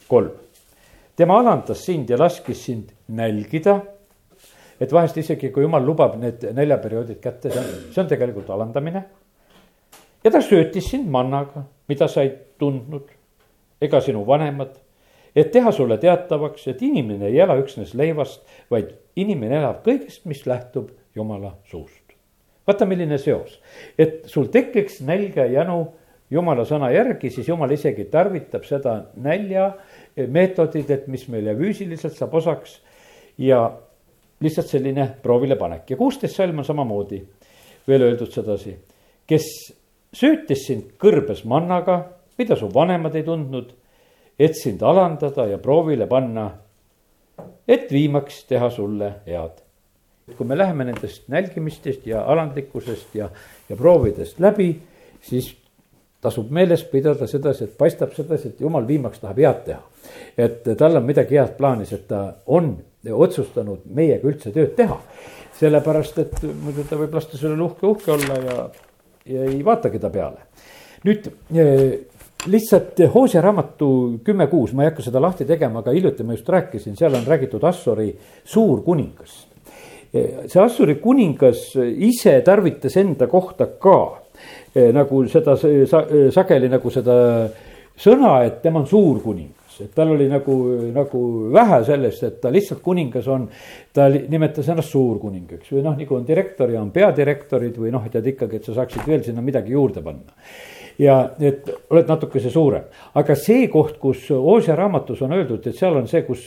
kolm. 0.07 0.31
tema 1.15 1.39
alandas 1.39 1.85
sind 1.85 2.09
ja 2.09 2.17
laskis 2.19 2.65
sind 2.65 2.91
nälgida 3.07 3.79
et 4.81 4.93
vahest 4.93 5.17
isegi, 5.21 5.51
kui 5.53 5.65
jumal 5.65 5.85
lubab 5.85 6.17
need 6.19 6.43
näljaperioodid 6.57 7.19
kätte, 7.21 7.51
see 7.53 7.61
on, 7.61 7.73
see 7.93 8.01
on 8.01 8.09
tegelikult 8.09 8.49
alandamine. 8.49 9.03
ja 10.23 10.31
ta 10.31 10.41
söötis 10.41 10.89
sind 10.89 11.09
mannaga, 11.09 11.65
mida 11.89 12.07
sa 12.09 12.25
ei 12.25 12.33
tundnud 12.59 13.11
ega 13.81 14.01
sinu 14.01 14.25
vanemad. 14.27 14.75
et 15.35 15.51
teha 15.51 15.71
sulle 15.71 15.97
teatavaks, 15.97 16.67
et 16.67 16.81
inimene 16.81 17.29
ei 17.29 17.39
ela 17.39 17.55
üksnes 17.61 17.93
leivast, 17.95 18.41
vaid 18.71 18.91
inimene 19.15 19.61
elab 19.61 19.85
kõigest, 19.85 20.25
mis 20.25 20.45
lähtub 20.45 20.89
jumala 21.15 21.55
suust. 21.69 22.15
vaata, 22.67 22.85
milline 22.85 23.17
seos, 23.17 23.59
et 23.97 24.25
sul 24.25 24.49
tekiks 24.51 25.01
nälga 25.05 25.45
ja 25.45 25.61
jänu 25.61 25.85
jumala 26.31 26.65
sõna 26.65 26.89
järgi, 26.93 27.29
siis 27.29 27.47
jumal 27.47 27.71
isegi 27.71 28.07
tarvitab 28.11 28.65
seda 28.65 28.97
nälja 29.15 29.73
meetodit, 30.27 30.89
et 30.89 31.07
mis 31.07 31.27
meile 31.29 31.55
füüsiliselt 31.57 32.15
saab 32.17 32.33
osaks 32.39 32.79
ja 33.37 33.65
lihtsalt 34.41 34.67
selline 34.67 35.07
proovilepanek 35.23 35.89
ja 35.93 35.97
kuusteist 35.97 36.35
salm 36.35 36.59
on 36.59 36.65
samamoodi 36.65 37.21
veel 37.87 38.07
öeldud 38.07 38.31
sedasi. 38.31 38.75
kes 39.27 39.45
söötis 40.13 40.65
sind 40.67 40.95
kõrbes 40.99 41.45
mannaga, 41.47 42.01
mida 42.37 42.57
su 42.59 42.69
vanemad 42.73 43.15
ei 43.15 43.23
tundnud, 43.23 43.71
et 44.39 44.57
sind 44.57 44.81
alandada 44.81 45.45
ja 45.47 45.57
proovile 45.61 46.07
panna, 46.09 46.49
et 47.67 47.91
viimaks 47.91 48.43
teha 48.49 48.69
sulle 48.69 49.13
head. 49.25 49.61
kui 50.37 50.47
me 50.47 50.55
läheme 50.57 50.85
nendest 50.87 51.25
nälgimistest 51.27 52.05
ja 52.07 52.21
alandlikkusest 52.23 53.15
ja, 53.15 53.29
ja 53.69 53.75
proovidest 53.75 54.39
läbi, 54.39 54.79
siis 55.21 55.49
tasub 56.21 56.51
meeles 56.51 56.83
pidada 56.87 57.27
sedasi, 57.27 57.65
et 57.65 57.77
paistab 57.77 58.13
sedasi, 58.15 58.53
et 58.53 58.61
jumal 58.61 58.87
viimaks 58.87 59.19
tahab 59.19 59.41
head 59.41 59.63
teha. 59.65 59.81
Et 60.37 60.63
tal 60.77 60.97
on 60.97 61.05
midagi 61.05 61.37
head 61.37 61.55
plaanis, 61.57 61.93
et 61.93 62.07
ta 62.07 62.23
on 62.47 62.73
otsustanud 63.09 63.85
meiega 63.95 64.27
üldse 64.29 64.53
tööd 64.53 64.75
teha. 64.77 64.99
sellepärast, 65.61 66.15
et 66.17 66.39
muidu 66.41 66.87
ta 66.89 66.97
võib 66.97 67.13
lasta 67.13 67.37
sellele 67.37 67.61
uhke, 67.61 67.85
uhke 67.85 68.09
olla 68.09 68.37
ja, 68.41 68.55
ja 69.29 69.43
ei 69.45 69.59
vaatagi 69.65 69.99
ta 70.01 70.09
peale. 70.09 70.47
nüüd 71.05 71.27
eh, 71.53 71.99
lihtsalt 72.47 72.99
Hoosia 73.13 73.41
raamatu 73.41 74.21
kümme 74.25 74.47
kuus, 74.47 74.73
ma 74.73 74.83
ei 74.83 74.89
hakka 74.89 75.05
seda 75.05 75.21
lahti 75.21 75.45
tegema, 75.45 75.79
aga 75.79 75.93
hiljuti 75.93 76.23
ma 76.23 76.33
just 76.33 76.49
rääkisin, 76.49 76.97
seal 76.97 77.13
on 77.13 77.27
räägitud 77.27 77.63
Assori 77.63 78.09
suurkuningas. 78.43 79.47
Eh, 80.13 80.47
see 80.47 80.61
Assuri 80.61 80.95
kuningas 81.01 81.75
ise 81.77 82.39
tarvitas 82.45 82.97
enda 82.97 83.27
kohta 83.27 83.67
ka 83.77 83.99
eh, 84.75 84.89
nagu 84.93 85.25
seda 85.29 85.57
sageli 85.57 86.69
nagu 86.69 86.89
seda 86.89 87.15
sõna, 87.97 88.39
et 88.45 88.61
tema 88.61 88.81
on 88.81 88.87
suurkuningas 88.89 89.60
et 89.81 89.93
tal 89.95 90.11
oli 90.13 90.27
nagu, 90.29 90.55
nagu 90.93 91.21
vähe 91.53 91.79
sellest, 91.87 92.23
et 92.27 92.41
ta 92.41 92.51
lihtsalt 92.53 92.81
kuningas 92.83 93.27
on. 93.31 93.47
ta 93.93 94.07
nimetas 94.09 94.69
ennast 94.71 94.93
suurkuningaks 94.93 95.71
või 95.71 95.81
noh, 95.83 95.95
nagu 95.99 96.15
on 96.15 96.27
direktor 96.27 96.71
ja 96.71 96.81
on 96.81 96.91
peadirektorid 96.95 97.77
või 97.77 97.91
noh, 97.91 98.05
tead 98.11 98.27
ikkagi, 98.33 98.59
et 98.59 98.67
sa 98.67 98.75
saaksid 98.77 99.07
veel 99.07 99.23
sinna 99.23 99.43
midagi 99.43 99.75
juurde 99.75 100.03
panna. 100.03 100.35
Ja 101.01 101.15
et 101.39 101.69
oled 101.89 102.07
natukese 102.11 102.51
suurem, 102.51 102.83
aga 103.17 103.35
see 103.39 103.67
koht, 103.71 103.97
kus 103.99 104.27
Oosia 104.35 104.75
raamatus 104.77 105.23
on 105.25 105.33
öeldud, 105.33 105.65
et 105.65 105.77
seal 105.77 105.95
on 105.97 106.07
see, 106.07 106.21
kus 106.27 106.45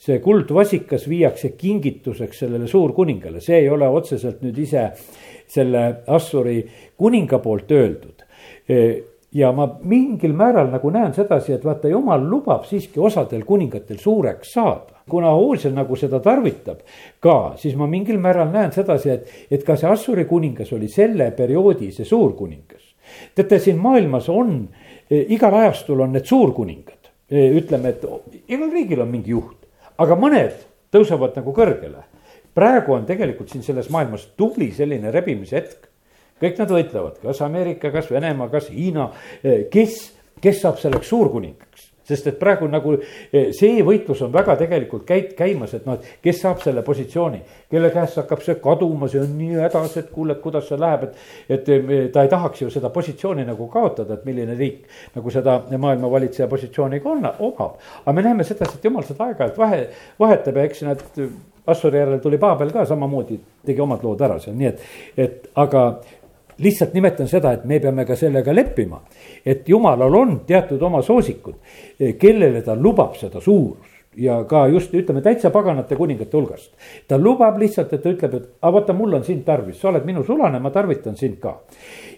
see 0.00 0.18
kuldvasikas 0.24 1.06
viiakse 1.08 1.52
kingituseks 1.58 2.42
sellele 2.44 2.66
suurkuningale, 2.68 3.40
see 3.44 3.60
ei 3.62 3.70
ole 3.70 3.88
otseselt 3.88 4.42
nüüd 4.42 4.58
ise 4.64 4.88
selle 5.52 5.84
Assuri 6.08 6.58
kuninga 6.98 7.38
poolt 7.44 7.72
öeldud 7.76 8.26
ja 9.32 9.52
ma 9.52 9.66
mingil 9.88 10.34
määral 10.36 10.70
nagu 10.72 10.90
näen 10.92 11.14
sedasi, 11.16 11.54
et 11.56 11.64
vaata, 11.64 11.88
jumal 11.88 12.24
lubab 12.28 12.66
siiski 12.68 13.00
osadel 13.00 13.44
kuningatel 13.48 13.98
suureks 13.98 14.52
saada. 14.52 14.92
kuna 15.10 15.32
Hoosial 15.34 15.72
nagu 15.74 15.96
seda 15.98 16.20
tarvitab 16.22 16.78
ka, 17.20 17.54
siis 17.56 17.74
ma 17.76 17.88
mingil 17.90 18.20
määral 18.22 18.52
näen 18.52 18.72
sedasi, 18.72 19.10
et, 19.10 19.30
et 19.50 19.64
ka 19.64 19.76
see 19.76 19.88
Assuri 19.90 20.24
kuningas 20.24 20.72
oli 20.72 20.88
selle 20.88 21.30
perioodi 21.36 21.90
see 21.92 22.04
suurkuningas. 22.04 22.94
teate, 23.34 23.58
siin 23.58 23.78
maailmas 23.82 24.28
on, 24.28 24.68
e, 25.10 25.24
igal 25.34 25.54
ajastul 25.54 26.00
on 26.00 26.12
need 26.12 26.28
suurkuningad, 26.28 27.10
e, 27.30 27.48
ütleme, 27.58 27.88
et 27.88 28.48
igal 28.48 28.70
riigil 28.70 29.02
on 29.02 29.10
mingi 29.10 29.34
juht, 29.34 29.66
aga 29.98 30.16
mõned 30.16 30.54
tõusevad 30.92 31.36
nagu 31.40 31.52
kõrgele. 31.56 32.04
praegu 32.54 32.92
on 32.92 33.06
tegelikult 33.08 33.48
siin 33.48 33.62
selles 33.64 33.88
maailmas 33.90 34.26
tubli 34.36 34.70
selline 34.72 35.10
rebimise 35.10 35.56
hetk 35.56 35.91
kõik 36.40 36.58
nad 36.58 36.74
võitlevad, 36.78 37.20
kas 37.22 37.42
Ameerika, 37.44 37.92
kas 37.94 38.10
Venemaa, 38.10 38.48
kas 38.52 38.70
Hiina, 38.72 39.10
eh, 39.42 39.66
kes, 39.72 40.02
kes 40.42 40.60
saab 40.64 40.80
selleks 40.82 41.10
suurkuningaks 41.12 41.92
sest 42.06 42.26
et 42.32 42.38
praegu 42.40 42.66
nagu 42.70 42.94
eh, 42.98 43.50
see 43.56 43.82
võitlus 43.86 44.22
on 44.26 44.32
väga 44.34 44.56
tegelikult 44.60 45.04
käit-, 45.08 45.34
käimas, 45.38 45.74
et 45.76 45.86
noh, 45.86 45.98
et 45.98 46.24
kes 46.24 46.40
saab 46.42 46.62
selle 46.64 46.82
positsiooni. 46.86 47.42
kelle 47.70 47.90
käest 47.94 48.18
hakkab 48.20 48.42
see 48.44 48.58
kaduma, 48.62 49.08
see 49.08 49.22
on 49.22 49.36
nii 49.38 49.60
hädas, 49.62 49.96
et 50.00 50.10
kuule, 50.12 50.36
et 50.36 50.42
kuidas 50.42 50.66
see 50.68 50.80
läheb, 50.80 51.08
et. 51.08 51.22
et 51.48 51.70
eh, 51.72 51.92
ta 52.12 52.26
ei 52.26 52.32
tahaks 52.32 52.64
ju 52.64 52.70
seda 52.70 52.90
positsiooni 52.92 53.46
nagu 53.48 53.68
kaotada, 53.72 54.18
et 54.18 54.26
milline 54.28 54.56
riik 54.58 54.84
nagu 55.14 55.30
seda 55.30 55.60
maailma 55.70 56.10
valitseja 56.10 56.48
positsiooni 56.50 57.00
ka 57.00 57.14
on, 57.14 57.30
omab. 57.38 57.78
aga 58.02 58.16
me 58.16 58.26
näeme 58.26 58.44
sedasi, 58.44 58.78
et 58.78 58.90
jumal 58.90 59.06
seda 59.06 59.30
aeg-ajalt 59.30 59.58
vahe, 59.58 59.86
vahetab 60.20 60.60
ja 60.60 60.68
eks 60.68 60.86
nad. 60.88 61.08
Assuri 61.62 61.94
järel 61.94 62.18
tuli 62.18 62.40
Paabel 62.42 62.72
ka 62.74 62.82
samamoodi, 62.90 63.36
tegi 63.62 63.78
omad 63.84 64.02
lood 64.02 64.18
ära 64.26 64.34
seal, 64.42 64.56
nii 64.58 64.66
et, 64.66 64.80
et 65.14 65.44
aga 65.62 65.84
lihtsalt 66.62 66.94
nimetan 66.94 67.28
seda, 67.28 67.52
et 67.52 67.64
me 67.68 67.80
peame 67.80 68.04
ka 68.06 68.16
sellega 68.18 68.54
leppima, 68.54 69.00
et 69.44 69.68
jumalal 69.68 70.14
on 70.14 70.36
teatud 70.46 70.82
oma 70.82 71.02
soosikud, 71.02 71.58
kellele 72.18 72.62
ta 72.62 72.76
lubab 72.78 73.16
seda 73.20 73.40
suurust 73.40 73.90
ja 74.16 74.42
ka 74.44 74.66
just 74.68 74.92
ütleme 74.94 75.22
täitsa 75.24 75.50
paganate 75.50 75.96
kuningate 75.96 76.36
hulgast. 76.36 76.72
ta 77.08 77.18
lubab 77.18 77.58
lihtsalt, 77.58 77.92
et 77.92 78.02
ta 78.02 78.10
ütleb, 78.12 78.34
et 78.34 78.48
aga 78.60 78.72
vaata, 78.74 78.92
mul 78.92 79.14
on 79.16 79.24
sind 79.24 79.44
tarvis, 79.44 79.80
sa 79.80 79.88
oled 79.88 80.04
minu 80.04 80.24
sulane, 80.24 80.60
ma 80.60 80.70
tarvitan 80.70 81.16
sind 81.16 81.38
ka. 81.40 81.58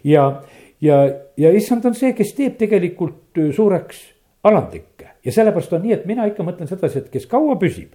ja, 0.05 0.43
ja, 0.81 1.05
ja 1.37 1.53
issand 1.55 1.87
on 1.87 1.95
see, 1.95 2.13
kes 2.13 2.35
teeb 2.35 2.59
tegelikult 2.59 3.39
suureks 3.55 4.03
alandlikke 4.45 5.15
ja 5.25 5.33
sellepärast 5.33 5.73
on 5.73 5.87
nii, 5.87 5.95
et 5.95 6.07
mina 6.11 6.27
ikka 6.27 6.45
mõtlen 6.47 6.69
sedasi, 6.69 7.05
et 7.05 7.13
kes 7.13 7.31
kaua 7.31 7.57
püsib 7.61 7.95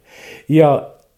ja, 0.49 0.71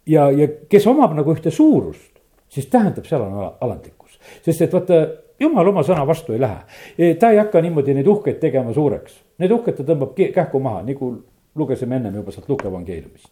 ja, 0.10 0.30
ja 0.32 0.50
kes 0.70 0.88
omab 0.90 1.14
nagu 1.16 1.38
ühte 1.38 1.54
suurust, 1.54 2.18
siis 2.50 2.66
tähendab, 2.68 3.06
seal 3.06 3.30
on 3.30 3.38
alandlik 3.62 4.02
sest 4.46 4.66
et 4.66 4.74
vaata, 4.74 5.02
jumal 5.42 5.68
oma 5.72 5.84
sõna 5.88 6.06
vastu 6.08 6.36
ei 6.36 6.42
lähe. 6.42 6.62
E, 6.98 7.14
ta 7.20 7.32
ei 7.32 7.42
hakka 7.42 7.62
niimoodi 7.62 7.96
neid 7.98 8.08
uhkeid 8.08 8.40
tegema 8.42 8.74
suureks, 8.74 9.18
need 9.42 9.52
uhked 9.52 9.80
ta 9.80 9.88
tõmbab 9.88 10.16
kähku 10.18 10.62
maha, 10.64 10.84
nagu 10.88 11.12
lugesime 11.56 11.98
ennem 12.00 12.16
juba 12.22 12.32
sealt 12.32 12.50
Luke 12.50 12.68
evangeeliumist. 12.68 13.32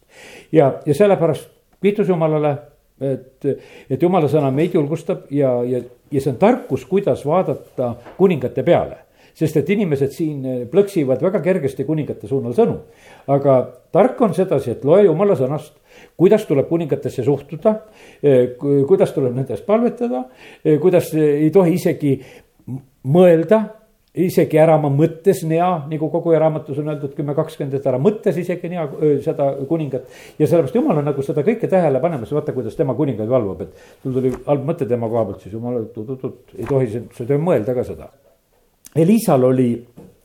ja, 0.52 0.74
ja 0.86 0.96
sellepärast 0.96 1.50
kiitus 1.82 2.10
Jumalale, 2.10 2.58
et, 3.00 3.46
et 3.90 4.02
jumala 4.02 4.28
sõna 4.28 4.52
meid 4.52 4.74
julgustab 4.76 5.30
ja, 5.32 5.54
ja, 5.64 5.80
ja 6.12 6.22
see 6.22 6.34
on 6.34 6.40
tarkus, 6.42 6.86
kuidas 6.86 7.24
vaadata 7.26 7.94
kuningate 8.18 8.64
peale 8.68 9.06
sest 9.38 9.60
et 9.62 9.70
inimesed 9.76 10.14
siin 10.16 10.46
plõksivad 10.72 11.22
väga 11.24 11.42
kergesti 11.46 11.86
kuningate 11.88 12.28
suunal 12.28 12.56
sõnu. 12.58 12.80
aga 13.28 13.60
tark 13.92 14.22
on 14.22 14.34
sedasi, 14.34 14.72
et 14.72 14.86
loe 14.86 15.04
jumala 15.06 15.36
sõnast, 15.36 15.74
kuidas 16.18 16.46
tuleb 16.46 16.70
kuningatesse 16.70 17.24
suhtuda, 17.24 17.76
kuidas 18.88 19.14
tuleb 19.14 19.36
nende 19.36 19.54
eest 19.54 19.66
palvetada, 19.66 20.26
kuidas 20.82 21.14
ei 21.14 21.50
tohi 21.52 21.76
isegi 21.80 22.20
mõelda 23.04 23.80
isegi 24.18 24.58
ära 24.58 24.76
oma 24.80 24.90
mõttes 24.94 25.44
nea, 25.48 25.68
nagu 25.90 26.10
kogu 26.12 26.34
raamatus 26.34 26.80
on 26.82 26.90
öeldud 26.90 27.14
kümme 27.18 27.36
kakskümmend, 27.38 27.76
et 27.78 27.90
ära 27.90 28.00
mõttes 28.02 28.38
isegi 28.42 28.72
nea 28.72 28.88
seda 29.26 29.52
kuningat. 29.70 30.08
ja 30.40 30.48
sellepärast 30.48 30.76
jumal 30.76 30.98
on 31.02 31.06
nagu 31.12 31.26
seda 31.26 31.44
kõike 31.46 31.70
tähele 31.70 32.02
panemas, 32.02 32.32
vaata, 32.34 32.56
kuidas 32.56 32.76
tema 32.76 32.96
kuningaid 32.98 33.30
valvab, 33.30 33.62
et 33.62 34.02
sul 34.04 34.18
tuli 34.18 34.34
halb 34.48 34.66
mõte 34.66 34.88
tema 34.90 35.10
koha 35.10 35.28
pealt, 35.30 35.46
siis 35.46 35.54
jumal, 35.54 35.84
oot-oot-oot, 35.84 36.58
ei 36.58 36.66
tohi, 36.66 36.90
sa 36.90 37.24
ei 37.24 37.30
tohi 37.30 37.44
mõelda 37.44 37.78
ka 37.78 37.86
seda. 37.86 38.10
Elisal 39.00 39.44
oli 39.44 39.70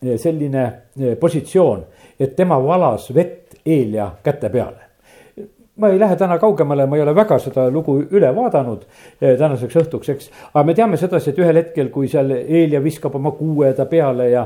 eh, 0.03 0.17
selline 0.19 0.65
eh, 0.99 1.15
positsioon, 1.21 1.85
et 2.19 2.35
tema 2.37 2.59
valas 2.63 3.11
vett 3.15 3.61
Eelia 3.65 4.11
käte 4.23 4.51
peale 4.51 4.94
ma 5.77 5.89
ei 5.91 5.99
lähe 5.99 6.17
täna 6.17 6.37
kaugemale, 6.39 6.87
ma 6.87 6.97
ei 6.97 7.03
ole 7.03 7.15
väga 7.17 7.39
seda 7.43 7.65
lugu 7.73 7.97
üle 8.15 8.29
vaadanud 8.37 8.85
eh, 9.19 9.35
tänaseks 9.39 9.75
õhtuks, 9.81 10.11
eks. 10.13 10.29
aga 10.53 10.63
me 10.69 10.75
teame 10.79 10.99
sedasi, 11.01 11.33
et 11.33 11.41
ühel 11.43 11.59
hetkel, 11.59 11.89
kui 11.95 12.07
seal 12.11 12.31
Eelia 12.31 12.79
viskab 12.85 13.17
oma 13.19 13.33
kuue 13.35 13.73
ta 13.75 13.89
peale 13.91 14.29
ja, 14.31 14.45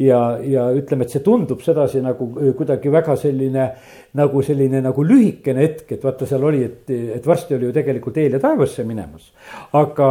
ja, 0.00 0.20
ja 0.40 0.64
ütleme, 0.76 1.04
et 1.04 1.12
see 1.12 1.24
tundub 1.24 1.60
sedasi 1.64 2.00
nagu 2.04 2.30
eh, 2.40 2.54
kuidagi 2.56 2.92
väga 2.92 3.16
selline. 3.20 3.72
nagu 4.16 4.40
selline 4.42 4.80
nagu 4.82 5.04
lühikene 5.06 5.62
hetk, 5.62 5.92
et 5.94 6.02
vaata, 6.02 6.26
seal 6.26 6.42
oli, 6.42 6.64
et, 6.66 6.88
et 6.90 7.26
varsti 7.26 7.54
oli 7.54 7.68
ju 7.68 7.74
tegelikult 7.76 8.16
Eelia 8.18 8.40
taevasse 8.42 8.82
minemas. 8.88 9.28
aga, 9.76 10.08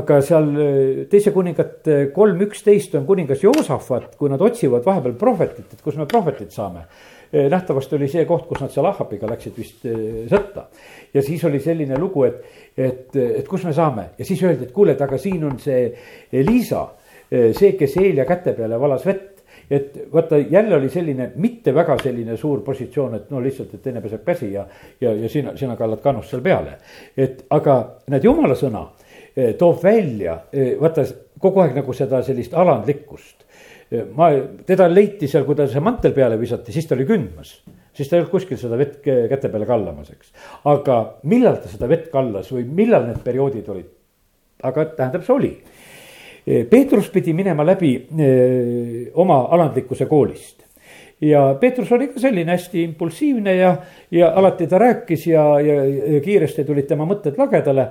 aga 0.00 0.20
seal 0.24 0.48
eh, 0.56 1.04
teise 1.12 1.34
kuningat 1.36 1.92
kolm 2.16 2.40
üksteist 2.48 2.96
on 2.96 3.04
kuningas 3.06 3.44
Joosafat, 3.44 4.16
kui 4.16 4.32
nad 4.32 4.40
otsivad 4.40 4.88
vahepeal 4.88 5.20
prohvetit, 5.20 5.68
et 5.68 5.84
kus 5.84 6.00
me 6.00 6.08
prohvetit 6.08 6.56
saame 6.56 6.88
nähtavasti 7.32 7.96
oli 7.96 8.08
see 8.08 8.24
koht, 8.24 8.46
kus 8.48 8.60
nad 8.62 8.72
seal 8.72 8.86
Ahhabiga 8.88 9.28
läksid 9.28 9.56
vist 9.58 9.86
eh, 9.88 10.26
sõtta. 10.30 10.68
ja 11.14 11.22
siis 11.22 11.44
oli 11.44 11.60
selline 11.60 11.98
lugu, 11.98 12.24
et, 12.24 12.44
et, 12.76 13.16
et 13.16 13.48
kus 13.48 13.64
me 13.68 13.72
saame 13.76 14.10
ja 14.18 14.24
siis 14.24 14.42
öeldi, 14.42 14.68
et 14.68 14.72
kuule, 14.72 14.94
et 14.96 15.02
aga 15.02 15.18
siin 15.18 15.44
on 15.44 15.58
see 15.60 15.90
Liisa, 16.44 16.86
eh, 17.30 17.50
see, 17.56 17.74
kes 17.76 17.96
Eelia 18.00 18.24
käte 18.28 18.54
peale 18.56 18.80
valas 18.80 19.04
vett 19.06 19.34
et 19.70 19.98
vaata, 20.12 20.38
jälle 20.38 20.76
oli 20.76 20.88
selline 20.88 21.32
mitte 21.36 21.74
väga 21.74 21.98
selline 22.02 22.36
suur 22.40 22.62
positsioon, 22.64 23.14
et 23.18 23.30
no 23.30 23.42
lihtsalt, 23.44 23.74
et 23.74 23.82
teine 23.84 24.00
peseb 24.00 24.22
käsi 24.24 24.52
ja, 24.54 24.64
ja, 25.00 25.12
ja 25.12 25.28
sina, 25.28 25.52
sina 25.56 25.76
kallad 25.76 26.00
kannust 26.00 26.32
seal 26.32 26.40
peale. 26.42 26.78
et 27.16 27.44
aga 27.50 27.74
näed, 28.08 28.24
jumala 28.24 28.56
sõna 28.56 28.86
toob 29.58 29.82
välja, 29.84 30.38
vaata 30.80 31.04
kogu 31.38 31.60
aeg 31.60 31.76
nagu 31.76 31.92
seda 31.94 32.22
sellist 32.26 32.56
alandlikkust 32.56 33.44
ma, 34.16 34.30
teda 34.68 34.88
leiti 34.90 35.28
seal, 35.30 35.46
kui 35.46 35.56
ta 35.58 35.68
see 35.70 35.82
mantel 35.84 36.14
peale 36.16 36.38
visati, 36.40 36.74
siis 36.74 36.88
ta 36.88 36.96
oli 36.96 37.06
kündmas. 37.08 37.54
siis 37.92 38.08
ta 38.08 38.16
ei 38.16 38.22
olnud 38.22 38.32
kuskil 38.32 38.60
seda 38.60 38.76
vett 38.78 39.00
käte 39.02 39.48
peale 39.48 39.66
kallamas, 39.66 40.10
eks. 40.12 40.32
aga 40.70 40.98
millal 41.24 41.56
ta 41.62 41.70
seda 41.72 41.88
vett 41.90 42.10
kallas 42.12 42.52
või 42.52 42.66
millal 42.68 43.08
need 43.08 43.22
perioodid 43.24 43.68
olid? 43.74 43.90
aga 44.62 44.84
tähendab, 44.96 45.24
see 45.24 45.34
oli. 45.34 45.52
Peetrus 46.70 47.10
pidi 47.12 47.34
minema 47.36 47.64
läbi 47.66 47.90
öö, 48.08 49.10
oma 49.20 49.42
alandlikkuse 49.52 50.06
koolist 50.08 50.64
ja 51.20 51.56
Peetrus 51.60 51.92
oli 51.92 52.08
ka 52.08 52.20
selline 52.20 52.52
hästi 52.54 52.82
impulsiivne 52.82 53.54
ja, 53.56 53.74
ja 54.10 54.30
alati 54.34 54.66
ta 54.66 54.78
rääkis 54.78 55.26
ja, 55.26 55.44
ja, 55.60 55.84
ja 55.84 56.20
kiiresti 56.24 56.64
tulid 56.64 56.86
tema 56.88 57.06
mõtted 57.08 57.38
lagedale. 57.38 57.88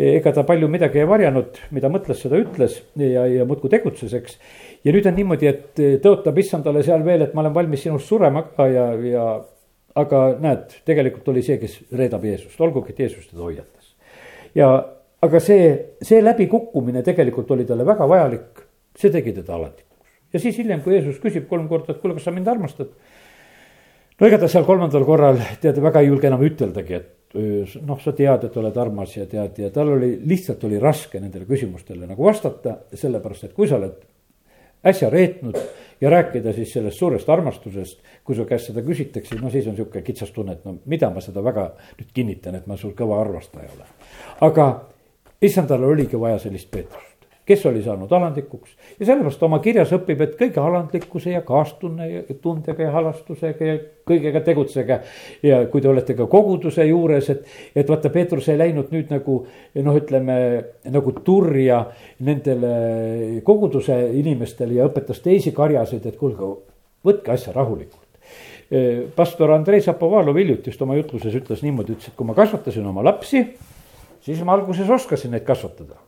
Ega 0.00 0.32
ta 0.32 0.44
palju 0.48 0.68
midagi 0.72 1.02
ei 1.02 1.08
varjanud, 1.08 1.58
mida 1.76 1.90
mõtles, 1.92 2.22
seda 2.22 2.38
ütles 2.40 2.78
ja, 2.96 3.26
ja 3.28 3.44
muudkui 3.48 3.70
tegutses, 3.72 4.14
eks 4.16 4.38
ja 4.84 4.94
nüüd 4.94 5.06
on 5.08 5.16
niimoodi, 5.18 5.50
et 5.50 5.82
eh, 5.82 5.96
tõotab 6.02 6.38
issandale 6.40 6.84
seal 6.86 7.04
veel, 7.06 7.26
et 7.26 7.34
ma 7.36 7.44
olen 7.44 7.56
valmis 7.56 7.84
sinust 7.84 8.08
surema 8.08 8.44
ka 8.56 8.66
ja, 8.70 8.86
ja 9.04 9.26
aga 10.00 10.22
näed, 10.40 10.80
tegelikult 10.88 11.28
oli 11.32 11.42
see, 11.44 11.58
kes 11.60 11.76
reedab 11.96 12.24
Jeesust, 12.24 12.58
olgugi, 12.62 12.94
et 12.94 13.04
Jeesus 13.04 13.28
teda 13.28 13.44
hoiatas. 13.44 13.94
ja 14.54 14.70
aga 15.20 15.40
see, 15.42 15.70
see 16.02 16.22
läbikukkumine 16.24 17.04
tegelikult 17.06 17.50
oli 17.56 17.66
talle 17.68 17.84
väga 17.86 18.08
vajalik, 18.08 18.64
see 18.96 19.12
tegi 19.12 19.34
teda 19.36 19.56
alandlikuks. 19.58 20.20
ja 20.32 20.42
siis 20.42 20.58
hiljem, 20.58 20.82
kui 20.84 20.96
Jeesus 20.96 21.20
küsib 21.22 21.48
kolm 21.50 21.68
korda, 21.68 21.92
et 21.92 22.00
kuule, 22.02 22.16
kas 22.16 22.28
sa 22.28 22.34
mind 22.34 22.48
armastad. 22.48 22.94
no 24.20 24.28
ega 24.28 24.40
ta 24.40 24.48
seal 24.48 24.64
kolmandal 24.68 25.04
korral 25.04 25.40
tead 25.60 25.82
väga 25.82 26.00
ei 26.00 26.12
julge 26.12 26.30
enam 26.30 26.46
üteldagi, 26.46 27.02
et 27.02 27.16
noh, 27.34 28.00
sa 28.02 28.12
tead, 28.16 28.46
et 28.48 28.56
oled 28.58 28.78
armas 28.82 29.16
ja 29.16 29.26
tead 29.30 29.58
ja 29.62 29.70
tal 29.74 29.92
oli, 29.94 30.16
lihtsalt 30.26 30.64
oli 30.66 30.80
raske 30.82 31.20
nendele 31.22 31.46
küsimustele 31.46 32.08
nagu 32.10 32.24
vastata, 32.26 32.76
sellepärast 32.94 33.50
et 33.50 33.52
kui 33.54 33.68
sa 33.70 33.78
oled 33.78 34.00
äsja 34.90 35.10
reetnud 35.12 35.58
ja 36.00 36.10
rääkida 36.10 36.52
siis 36.56 36.72
sellest 36.72 36.98
suurest 36.98 37.28
armastusest. 37.28 38.00
kui 38.24 38.34
su 38.36 38.44
käest 38.44 38.70
seda 38.70 38.82
küsitakse, 38.82 39.38
no 39.40 39.50
siis 39.50 39.66
on 39.66 39.76
sihuke 39.76 40.02
kitsas 40.02 40.30
tunne, 40.30 40.52
et 40.52 40.64
no 40.64 40.78
mida 40.86 41.10
ma 41.10 41.20
seda 41.20 41.44
väga 41.44 41.70
nüüd 41.98 42.10
kinnitan, 42.14 42.54
et 42.54 42.66
ma 42.66 42.76
sul 42.76 42.94
kõva 42.98 43.20
armastaja 43.20 43.70
olen. 43.76 43.94
aga 44.40 44.66
issandal 45.42 45.84
oligi 45.84 46.20
vaja 46.20 46.38
sellist 46.38 46.70
Peetrust 46.70 47.09
kes 47.46 47.66
oli 47.66 47.82
saanud 47.82 48.12
alandlikuks. 48.12 48.70
Ja 49.00 49.06
sellepärast 49.06 49.42
oma 49.42 49.58
kirjas 49.64 49.92
õpib, 49.96 50.20
et 50.24 50.36
kõige 50.38 50.60
alandlikkuse 50.62 51.32
ja 51.32 51.40
kaastunne 51.46 52.08
ja 52.10 52.22
tundega 52.42 52.84
ja 52.84 52.92
halastusega 52.94 53.70
ja 53.70 53.78
kõigega 54.06 54.42
tegutsege. 54.44 55.00
ja 55.42 55.60
kui 55.72 55.80
te 55.80 55.88
olete 55.88 56.14
ka 56.18 56.26
koguduse 56.30 56.84
juures, 56.86 57.30
et, 57.30 57.46
et 57.74 57.88
vaata, 57.88 58.10
Peetrus 58.10 58.48
ei 58.48 58.58
läinud 58.58 58.92
nüüd 58.94 59.10
nagu 59.10 59.38
noh, 59.74 59.96
ütleme 59.96 60.36
nagu 60.90 61.14
turja 61.24 61.84
nendele 62.26 63.40
koguduse 63.46 63.96
inimestele 64.20 64.78
ja 64.78 64.90
õpetas 64.90 65.22
teisi 65.24 65.54
karjaseid, 65.56 66.06
et 66.06 66.20
kuulge, 66.20 66.52
võtke 67.06 67.34
asja 67.34 67.54
rahulikult. 67.56 68.06
Pastor 69.16 69.50
Andrei 69.50 69.82
Zapovalov 69.82 70.36
hiljuti 70.38 70.70
just 70.70 70.82
oma 70.82 70.94
jutluses 70.94 71.34
ütles 71.34 71.64
niimoodi, 71.66 71.96
ütles, 71.96 72.12
et 72.12 72.18
kui 72.18 72.28
ma 72.28 72.36
kasvatasin 72.38 72.86
oma 72.86 73.02
lapsi, 73.02 73.42
siis 74.22 74.44
ma 74.46 74.54
alguses 74.54 74.90
oskasin 74.90 75.34
neid 75.34 75.42
kasvatada 75.48 75.98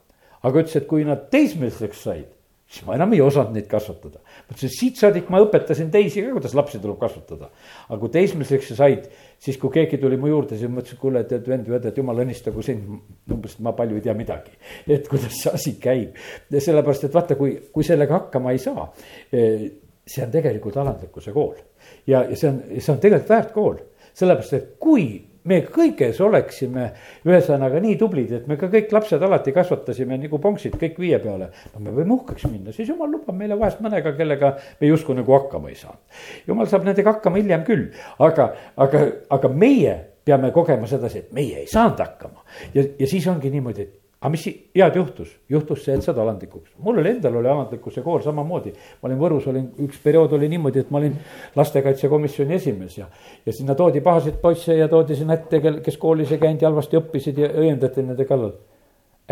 aga 0.42 0.62
ütles, 0.62 0.76
et 0.78 0.86
kui 0.90 1.04
nad 1.06 1.28
teismeliseks 1.32 2.06
said, 2.06 2.30
siis 2.72 2.86
ma 2.86 2.96
enam 2.96 3.12
ei 3.12 3.20
osanud 3.20 3.52
neid 3.54 3.66
kasvatada. 3.70 4.22
ma 4.22 4.54
ütlesin, 4.54 4.72
siit 4.72 5.00
saadik 5.00 5.28
ma 5.32 5.42
õpetasin 5.44 5.90
teisi 5.92 6.22
ka, 6.24 6.32
kuidas 6.36 6.54
lapsi 6.56 6.80
tuleb 6.80 6.98
kasvatada. 7.00 7.50
aga 7.88 7.98
kui 8.00 8.12
teismeliseks 8.14 8.72
said, 8.78 9.08
siis 9.42 9.58
kui 9.60 9.72
keegi 9.74 10.00
tuli 10.00 10.16
mu 10.20 10.30
juurde, 10.30 10.56
siis 10.56 10.72
ma 10.72 10.80
ütlesin, 10.80 11.00
kuule, 11.02 11.24
tead 11.28 11.48
vend 11.48 11.68
või 11.68 11.78
õde, 11.78 11.92
et 11.92 12.00
jumal 12.00 12.24
õnnistagu 12.24 12.64
sind. 12.64 13.02
umbes, 13.30 13.58
ma 13.60 13.74
palju 13.76 13.98
ei 14.00 14.06
tea 14.06 14.16
midagi, 14.18 14.56
et 14.96 15.08
kuidas 15.10 15.36
see 15.42 15.52
asi 15.52 15.76
käib. 15.82 16.16
sellepärast, 16.52 17.08
et 17.08 17.14
vaata, 17.14 17.36
kui, 17.36 17.58
kui 17.72 17.86
sellega 17.86 18.22
hakkama 18.22 18.56
ei 18.56 18.62
saa, 18.62 18.88
eh, 19.32 19.68
see 20.06 20.24
on 20.24 20.32
tegelikult 20.32 20.76
alandlikkuse 20.80 21.32
kool. 21.32 21.60
ja, 22.06 22.24
ja 22.24 22.36
see 22.36 22.48
on, 22.48 22.62
see 22.78 22.94
on 22.94 23.02
tegelikult 23.02 23.36
väärt 23.36 23.52
kool, 23.52 23.76
sellepärast 24.16 24.58
et 24.58 24.72
kui 24.80 25.31
me 25.48 25.58
kõiges 25.66 26.20
oleksime 26.22 26.88
ühesõnaga 27.26 27.80
nii 27.82 27.96
tublid, 28.00 28.32
et 28.36 28.46
me 28.50 28.56
ka 28.60 28.68
kõik 28.72 28.92
lapsed 28.94 29.22
alati 29.22 29.54
kasvatasime 29.54 30.18
nagu 30.20 30.38
ponksid 30.42 30.76
kõik 30.80 31.00
viie 31.02 31.18
peale. 31.22 31.50
no 31.74 31.82
me 31.82 31.94
võime 31.94 32.16
uhkeks 32.18 32.46
minna, 32.50 32.74
siis 32.74 32.88
jumal 32.88 33.10
lubab 33.10 33.36
meile 33.38 33.58
vahest 33.58 33.82
mõnega, 33.82 34.14
kellega 34.16 34.54
me 34.80 34.92
justkui 34.92 35.18
nagu 35.18 35.34
hakkama 35.38 35.72
ei 35.72 35.78
saanud. 35.80 36.22
jumal 36.46 36.70
saab 36.70 36.86
nendega 36.86 37.16
hakkama 37.16 37.42
hiljem 37.42 37.64
küll, 37.66 37.88
aga, 38.18 38.52
aga, 38.76 39.06
aga 39.30 39.48
meie 39.48 39.96
peame 40.24 40.52
kogema 40.54 40.86
sedasi, 40.86 41.26
et 41.26 41.34
meie 41.34 41.64
ei 41.64 41.66
saanud 41.66 41.98
hakkama. 41.98 42.46
ja, 42.74 42.86
ja 42.98 43.10
siis 43.10 43.26
ongi 43.26 43.50
niimoodi, 43.50 43.82
et 43.88 44.01
aga 44.22 44.30
mis 44.30 44.44
head 44.46 44.96
juhtus, 44.96 45.30
juhtus 45.50 45.80
see, 45.82 45.96
et 45.98 46.04
saad 46.04 46.18
alandlikuks, 46.22 46.76
mul 46.86 47.00
oli 47.02 47.10
endal 47.10 47.40
oli 47.40 47.48
alandlikkuse 47.50 48.04
kool 48.04 48.20
samamoodi. 48.22 48.70
ma 49.00 49.08
olin 49.08 49.18
Võrus, 49.18 49.48
olin, 49.50 49.64
üks 49.82 49.98
periood 50.04 50.36
oli 50.38 50.48
niimoodi, 50.52 50.84
et 50.84 50.92
ma 50.94 51.00
olin 51.00 51.16
lastekaitsekomisjoni 51.58 52.54
esimees 52.54 52.98
ja. 53.00 53.08
ja 53.46 53.54
sinna 53.56 53.74
toodi 53.74 54.00
pahasid 54.00 54.38
poisse 54.42 54.76
ja 54.78 54.86
toodi 54.88 55.16
sinna 55.18 55.34
ette, 55.34 55.58
kel, 55.64 55.80
kes 55.82 55.98
koolis 55.98 56.30
ei 56.30 56.38
käinud 56.42 56.62
ja 56.62 56.70
halvasti 56.70 57.00
õppisid 57.00 57.42
ja 57.42 57.50
õiendati 57.64 58.06
nende 58.06 58.28
kallal. 58.28 58.54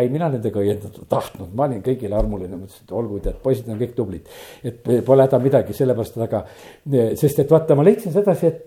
ei, 0.01 0.09
mina 0.11 0.30
nendega 0.32 0.59
õiendada 0.59 1.07
tahtnud, 1.09 1.55
ma 1.55 1.68
olin 1.68 1.84
kõigile 1.86 2.18
armuline, 2.18 2.59
mõtlesin, 2.59 2.88
et 2.88 2.93
olgu, 2.99 3.22
tead, 3.22 3.38
poisid 3.45 3.70
on 3.70 3.78
kõik 3.78 3.95
tublid. 3.95 4.34
et 4.64 4.82
pole 5.07 5.28
häda 5.28 5.38
midagi, 5.38 5.76
sellepärast, 5.76 6.18
aga, 6.26 6.43
sest 7.20 7.45
et 7.45 7.51
vaata, 7.51 7.78
ma 7.78 7.86
leidsin 7.86 8.16
sedasi, 8.16 8.51
et 8.51 8.66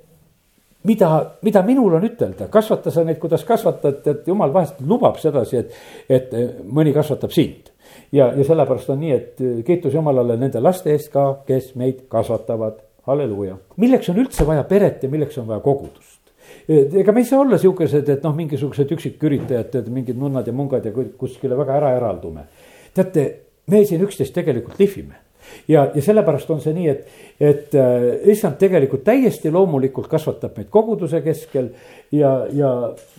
mida, 0.83 1.37
mida 1.41 1.63
minul 1.65 1.97
on 1.97 2.07
ütelda, 2.07 2.47
kasvata 2.51 2.91
sa 2.91 3.03
neid, 3.07 3.19
kuidas 3.21 3.43
kasvatad, 3.47 4.01
et 4.09 4.27
jumal 4.27 4.53
vahest 4.53 4.81
lubab 4.87 5.19
sedasi, 5.21 5.61
et, 5.61 5.77
et 6.09 6.33
mõni 6.63 6.93
kasvatab 6.95 7.31
sind. 7.33 7.71
ja, 8.11 8.31
ja 8.33 8.45
sellepärast 8.47 8.89
on 8.93 8.99
nii, 9.03 9.13
et 9.13 9.43
kiitus 9.65 9.93
Jumalale 9.93 10.37
nende 10.39 10.61
laste 10.61 10.91
eest 10.93 11.11
ka, 11.13 11.27
kes 11.47 11.73
meid 11.79 12.05
kasvatavad, 12.11 12.81
halleluuja. 13.07 13.57
milleks 13.77 14.09
on 14.09 14.19
üldse 14.23 14.47
vaja 14.47 14.63
peret 14.67 15.03
ja 15.03 15.09
milleks 15.09 15.37
on 15.37 15.47
vaja 15.47 15.63
kogudust? 15.63 16.19
ega 16.67 17.11
me 17.11 17.23
ei 17.23 17.27
saa 17.27 17.41
olla 17.41 17.57
siukesed, 17.57 18.09
et 18.09 18.23
noh, 18.23 18.35
mingisugused 18.35 18.91
üksiküritajad, 18.95 19.89
mingid 19.91 20.19
nunnad 20.19 20.47
ja 20.47 20.53
mungad 20.53 20.85
ja 20.85 20.91
kuskile 21.17 21.57
väga 21.59 21.79
ära 21.79 21.95
eraldume. 21.97 22.47
teate, 22.93 23.25
me 23.67 23.85
siin 23.85 24.03
üksteist 24.03 24.35
tegelikult 24.35 24.79
lihvime 24.79 25.23
ja, 25.67 25.85
ja 25.95 26.01
sellepärast 26.01 26.49
on 26.53 26.61
see 26.61 26.73
nii, 26.75 26.87
et, 26.89 27.19
et 27.39 27.75
äh, 27.79 28.07
issand 28.33 28.57
tegelikult 28.61 29.03
täiesti 29.07 29.51
loomulikult 29.51 30.07
kasvatab 30.11 30.57
meid 30.57 30.69
koguduse 30.73 31.21
keskel. 31.25 31.69
ja, 32.11 32.33
ja 32.53 32.71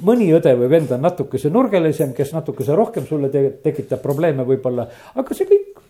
mõni 0.07 0.31
õde 0.37 0.55
või 0.59 0.71
vend 0.71 0.93
on 0.95 1.03
natukese 1.05 1.51
nurgelisem, 1.51 2.15
kes 2.15 2.33
natukese 2.37 2.75
rohkem 2.75 3.07
sulle 3.07 3.31
te, 3.33 3.47
tekitab 3.63 4.03
probleeme 4.03 4.47
võib-olla, 4.47 4.89
aga 5.15 5.35
see 5.35 5.49
kõik 5.51 5.83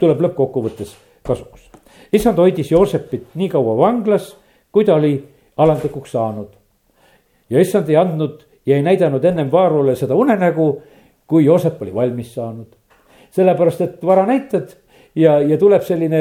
tuleb 0.00 0.20
lõppkokkuvõttes 0.26 0.94
kasuks. 1.26 1.68
issand 2.12 2.38
hoidis 2.38 2.70
Joosepit 2.70 3.34
nii 3.34 3.48
kaua 3.48 3.76
vanglas, 3.78 4.34
kui 4.72 4.84
ta 4.84 4.94
oli 4.94 5.16
alandlikuks 5.56 6.12
saanud. 6.12 6.48
ja 7.50 7.60
issand 7.60 7.88
ei 7.88 7.96
andnud 7.96 8.46
ja 8.66 8.76
ei 8.76 8.82
näidanud 8.82 9.24
ennem 9.24 9.52
Vaarule 9.52 9.96
seda 9.96 10.14
unenägu, 10.14 10.82
kui 11.26 11.44
Joosep 11.44 11.82
oli 11.82 11.94
valmis 11.94 12.34
saanud. 12.34 12.76
sellepärast, 13.30 13.80
et 13.80 14.06
vara 14.06 14.26
näitad 14.26 14.74
ja, 15.14 15.40
ja 15.40 15.58
tuleb 15.58 15.82
selline 15.86 16.20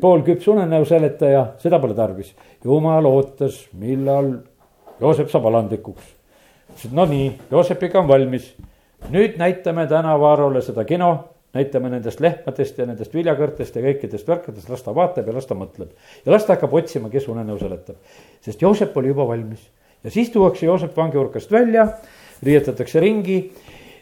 poolküps 0.00 0.48
unenäo 0.48 0.84
seletaja, 0.88 1.46
seda 1.58 1.78
pole 1.80 1.94
tarvis. 1.94 2.34
jumal 2.64 3.06
ootas, 3.06 3.66
millal 3.78 4.32
Joosep 5.00 5.30
saab 5.30 5.48
alandlikuks. 5.50 6.04
ütles, 6.70 6.86
et 6.86 6.92
no 6.92 7.04
nii, 7.10 7.32
Joosepiga 7.50 8.00
on 8.00 8.08
valmis. 8.08 8.54
nüüd 9.10 9.38
näitame 9.38 9.86
täna 9.86 10.18
Vaarole 10.20 10.62
seda 10.62 10.84
kino, 10.84 11.12
näitame 11.54 11.90
nendest 11.90 12.20
lehmadest 12.20 12.78
ja 12.78 12.86
nendest 12.86 13.14
viljakõrtest 13.14 13.76
ja 13.76 13.82
kõikidest 13.82 14.28
värkidest, 14.28 14.68
las 14.68 14.82
ta 14.82 14.94
vaatab 14.94 15.26
ja 15.26 15.34
las 15.34 15.46
ta 15.46 15.54
mõtleb. 15.54 15.90
ja 16.24 16.32
las 16.32 16.44
ta 16.44 16.54
hakkab 16.54 16.74
otsima, 16.74 17.10
kes 17.10 17.28
unenäo 17.28 17.58
seletab. 17.58 17.96
sest 18.40 18.62
Joosep 18.62 18.96
oli 18.96 19.08
juba 19.08 19.28
valmis 19.28 19.70
ja 20.04 20.10
siis 20.10 20.30
tuuakse 20.30 20.66
Joosep 20.66 20.96
vangiurkast 20.96 21.52
välja, 21.52 21.88
riietatakse 22.42 23.00
ringi, 23.00 23.52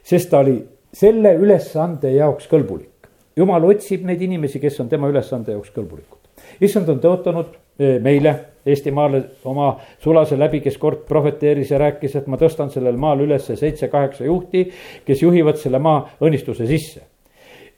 sest 0.03 0.31
ta 0.31 0.39
oli 0.39 0.63
selle 0.93 1.35
ülesande 1.35 2.11
jaoks 2.13 2.49
kõlbulik 2.51 2.92
jumal 3.37 3.65
otsib 3.65 4.07
neid 4.07 4.23
inimesi, 4.23 4.61
kes 4.61 4.81
on 4.83 4.89
tema 4.91 5.09
ülesande 5.11 5.55
jaoks 5.55 5.73
kõlbulikud. 5.75 6.19
issand 6.61 6.89
on 6.89 7.01
tõotanud 7.01 7.53
eh, 7.79 7.99
meile, 8.03 8.39
Eestimaale 8.63 9.25
oma 9.51 9.73
sulase 9.99 10.37
läbi, 10.39 10.61
kes 10.63 10.77
kord 10.79 11.01
prohveteeris 11.09 11.73
ja 11.73 11.81
rääkis, 11.83 12.13
et 12.15 12.29
ma 12.31 12.39
tõstan 12.39 12.69
sellel 12.71 12.95
maal 12.95 13.25
üles 13.25 13.49
seitse-kaheksa 13.49 14.29
juhti, 14.29 14.69
kes 15.03 15.23
juhivad 15.25 15.59
selle 15.59 15.81
maa 15.83 16.05
õnnistuse 16.23 16.69
sisse. 16.71 17.03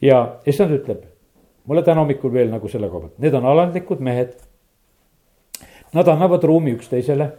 ja 0.03 0.41
issand 0.47 0.77
ütleb 0.77 1.07
mulle 1.65 1.83
täna 1.83 2.03
hommikul 2.03 2.33
veel 2.33 2.51
nagu 2.53 2.69
selle 2.69 2.91
koha 2.93 3.07
pealt, 3.07 3.19
need 3.19 3.35
on 3.35 3.47
alandlikud 3.49 4.01
mehed. 4.05 4.35
Nad 5.95 6.09
annavad 6.11 6.45
ruumi 6.45 6.75
üksteisele, 6.75 7.31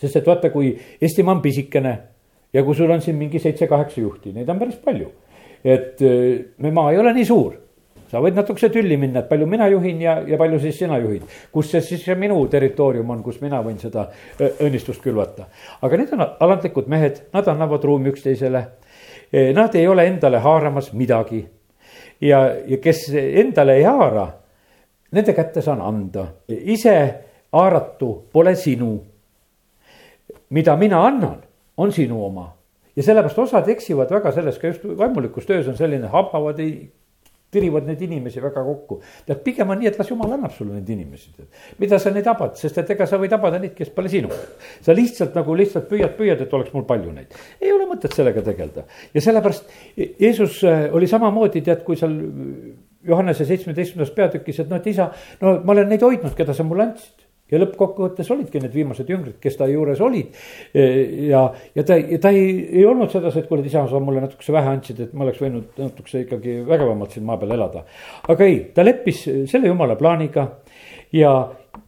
sest 0.00 0.16
et 0.16 0.26
vaata, 0.26 0.48
kui 0.50 0.72
Eestimaa 1.02 1.34
on 1.34 1.42
pisikene 1.42 1.98
ja 2.52 2.62
kui 2.64 2.74
sul 2.74 2.90
on 2.90 3.02
siin 3.02 3.18
mingi 3.18 3.42
seitse-kaheksa 3.42 4.00
juhti, 4.00 4.32
neid 4.32 4.48
on 4.48 4.58
päris 4.58 4.80
palju 4.80 5.10
et 5.64 6.02
äh, 6.02 6.46
me 6.58 6.70
maa 6.70 6.92
ei 6.92 6.98
ole 6.98 7.12
nii 7.14 7.24
suur 7.24 7.56
sa 8.10 8.18
võid 8.22 8.34
natukese 8.34 8.70
tülli 8.74 8.96
minna, 8.98 9.22
et 9.22 9.28
palju 9.30 9.46
mina 9.46 9.68
juhin 9.70 10.00
ja, 10.02 10.16
ja 10.26 10.38
palju 10.40 10.58
siis 10.62 10.80
sina 10.82 10.98
juhid. 10.98 11.22
kus 11.52 11.70
see 11.70 11.82
siis 11.84 12.02
see 12.04 12.16
minu 12.18 12.40
territoorium 12.50 13.10
on, 13.14 13.22
kus 13.22 13.40
mina 13.42 13.60
võin 13.62 13.78
seda 13.78 14.08
äh, 14.08 14.58
õnnistust 14.66 15.02
külvata. 15.04 15.46
aga 15.82 16.00
need 16.00 16.14
on 16.16 16.26
alandlikud 16.26 16.90
mehed, 16.90 17.22
nad 17.32 17.48
annavad 17.48 17.84
ruumi 17.84 18.10
üksteisele. 18.10 18.64
Äh, 19.30 19.52
nad 19.54 19.74
ei 19.78 19.86
ole 19.88 20.06
endale 20.10 20.42
haaramas 20.42 20.92
midagi. 20.92 21.44
ja, 22.20 22.44
ja 22.66 22.78
kes 22.82 23.08
endale 23.14 23.78
ei 23.78 23.86
haara, 23.86 24.26
nende 25.12 25.34
kätte 25.34 25.62
saan 25.62 25.80
anda. 25.80 26.26
ise 26.48 26.96
haaratu 27.52 28.14
pole 28.32 28.56
sinu. 28.56 28.96
mida 30.50 30.76
mina 30.76 31.06
annan, 31.06 31.42
on 31.76 31.92
sinu 31.92 32.24
oma 32.24 32.59
ja 33.00 33.04
sellepärast 33.06 33.38
osad 33.40 33.68
eksivad 33.72 34.10
väga 34.12 34.32
selles 34.36 34.58
ka 34.60 34.68
just 34.68 34.84
vaimulikus 34.84 35.46
töös 35.48 35.68
on 35.70 35.78
selline, 35.78 36.10
habavad, 36.12 36.58
ei 36.60 36.90
tirivad 37.50 37.86
neid 37.88 38.02
inimesi 38.04 38.42
väga 38.42 38.62
kokku. 38.64 39.00
tead, 39.26 39.40
pigem 39.44 39.70
on 39.72 39.80
nii, 39.80 39.88
et 39.90 39.96
las 39.98 40.10
jumal 40.10 40.34
annab 40.36 40.52
sulle 40.54 40.76
neid 40.76 40.90
inimesi, 40.94 41.32
mida 41.82 41.98
sa 41.98 42.12
neid 42.14 42.28
habad, 42.30 42.54
sest 42.60 42.78
et 42.82 42.92
ega 42.94 43.08
sa 43.10 43.18
võid 43.18 43.32
habada 43.34 43.58
neid, 43.62 43.72
kes 43.78 43.90
pole 43.94 44.12
sinu. 44.12 44.28
sa 44.84 44.94
lihtsalt 44.94 45.34
nagu 45.38 45.56
lihtsalt 45.58 45.88
püüad, 45.90 46.14
püüad, 46.18 46.44
et 46.44 46.54
oleks 46.58 46.74
mul 46.76 46.86
palju 46.90 47.14
neid. 47.16 47.34
ei 47.60 47.72
ole 47.72 47.88
mõtet 47.90 48.14
sellega 48.14 48.44
tegeleda 48.46 48.84
ja 49.14 49.24
sellepärast 49.24 49.72
Jeesus 49.96 50.60
äh, 50.64 50.86
oli 50.94 51.08
samamoodi, 51.10 51.64
tead, 51.66 51.82
kui 51.86 51.98
seal 51.98 52.14
Johannese 53.06 53.46
seitsmeteistkümnendas 53.48 54.14
peatükis, 54.14 54.60
et 54.60 54.70
noh, 54.70 54.76
et 54.76 54.86
isa, 54.92 55.08
no 55.40 55.56
ma 55.64 55.72
olen 55.72 55.88
neid 55.90 56.04
hoidnud, 56.04 56.36
keda 56.36 56.54
sa 56.54 56.66
mulle 56.68 56.90
andsid 56.90 57.19
ja 57.50 57.60
lõppkokkuvõttes 57.62 58.30
olidki 58.34 58.62
need 58.62 58.74
viimased 58.74 59.10
jüngrid, 59.10 59.38
kes 59.42 59.58
ta 59.58 59.68
juures 59.70 60.00
olid. 60.04 60.36
ja, 60.74 61.44
ja 61.74 61.86
ta, 61.86 61.98
ta 62.22 62.34
ei, 62.34 62.50
ei 62.80 62.84
olnud 62.86 63.10
sedasi, 63.12 63.42
et 63.42 63.48
kuule, 63.50 63.66
isa, 63.66 63.86
sa 63.90 64.02
mulle 64.02 64.22
natukese 64.24 64.54
vähe 64.54 64.74
andsid, 64.74 65.04
et 65.06 65.14
ma 65.14 65.26
oleks 65.26 65.42
võinud 65.42 65.80
natukese 65.80 66.24
ikkagi 66.26 66.60
vägevamalt 66.68 67.16
siin 67.16 67.26
maa 67.26 67.38
peal 67.40 67.56
elada. 67.56 67.84
aga 68.28 68.46
ei, 68.46 68.60
ta 68.74 68.86
leppis 68.86 69.24
selle 69.50 69.70
jumala 69.72 69.98
plaaniga 70.00 70.46
ja, 71.12 71.32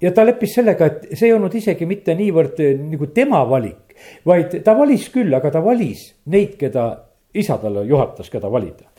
ja 0.01 0.13
ta 0.15 0.27
leppis 0.27 0.57
sellega, 0.59 0.89
et 0.89 1.17
see 1.17 1.31
ei 1.31 1.37
olnud 1.37 1.55
isegi 1.55 1.87
mitte 1.89 2.17
niivõrd 2.19 2.61
eh, 2.63 2.75
nagu 2.79 3.09
tema 3.15 3.43
valik, 3.49 3.97
vaid 4.27 4.61
ta 4.65 4.77
valis 4.79 5.09
küll, 5.15 5.33
aga 5.35 5.53
ta 5.55 5.63
valis 5.65 6.09
neid, 6.33 6.57
keda 6.61 6.87
isa 7.39 7.57
talle 7.63 7.87
juhatas, 7.89 8.29
keda 8.31 8.51
valida. 8.53 8.91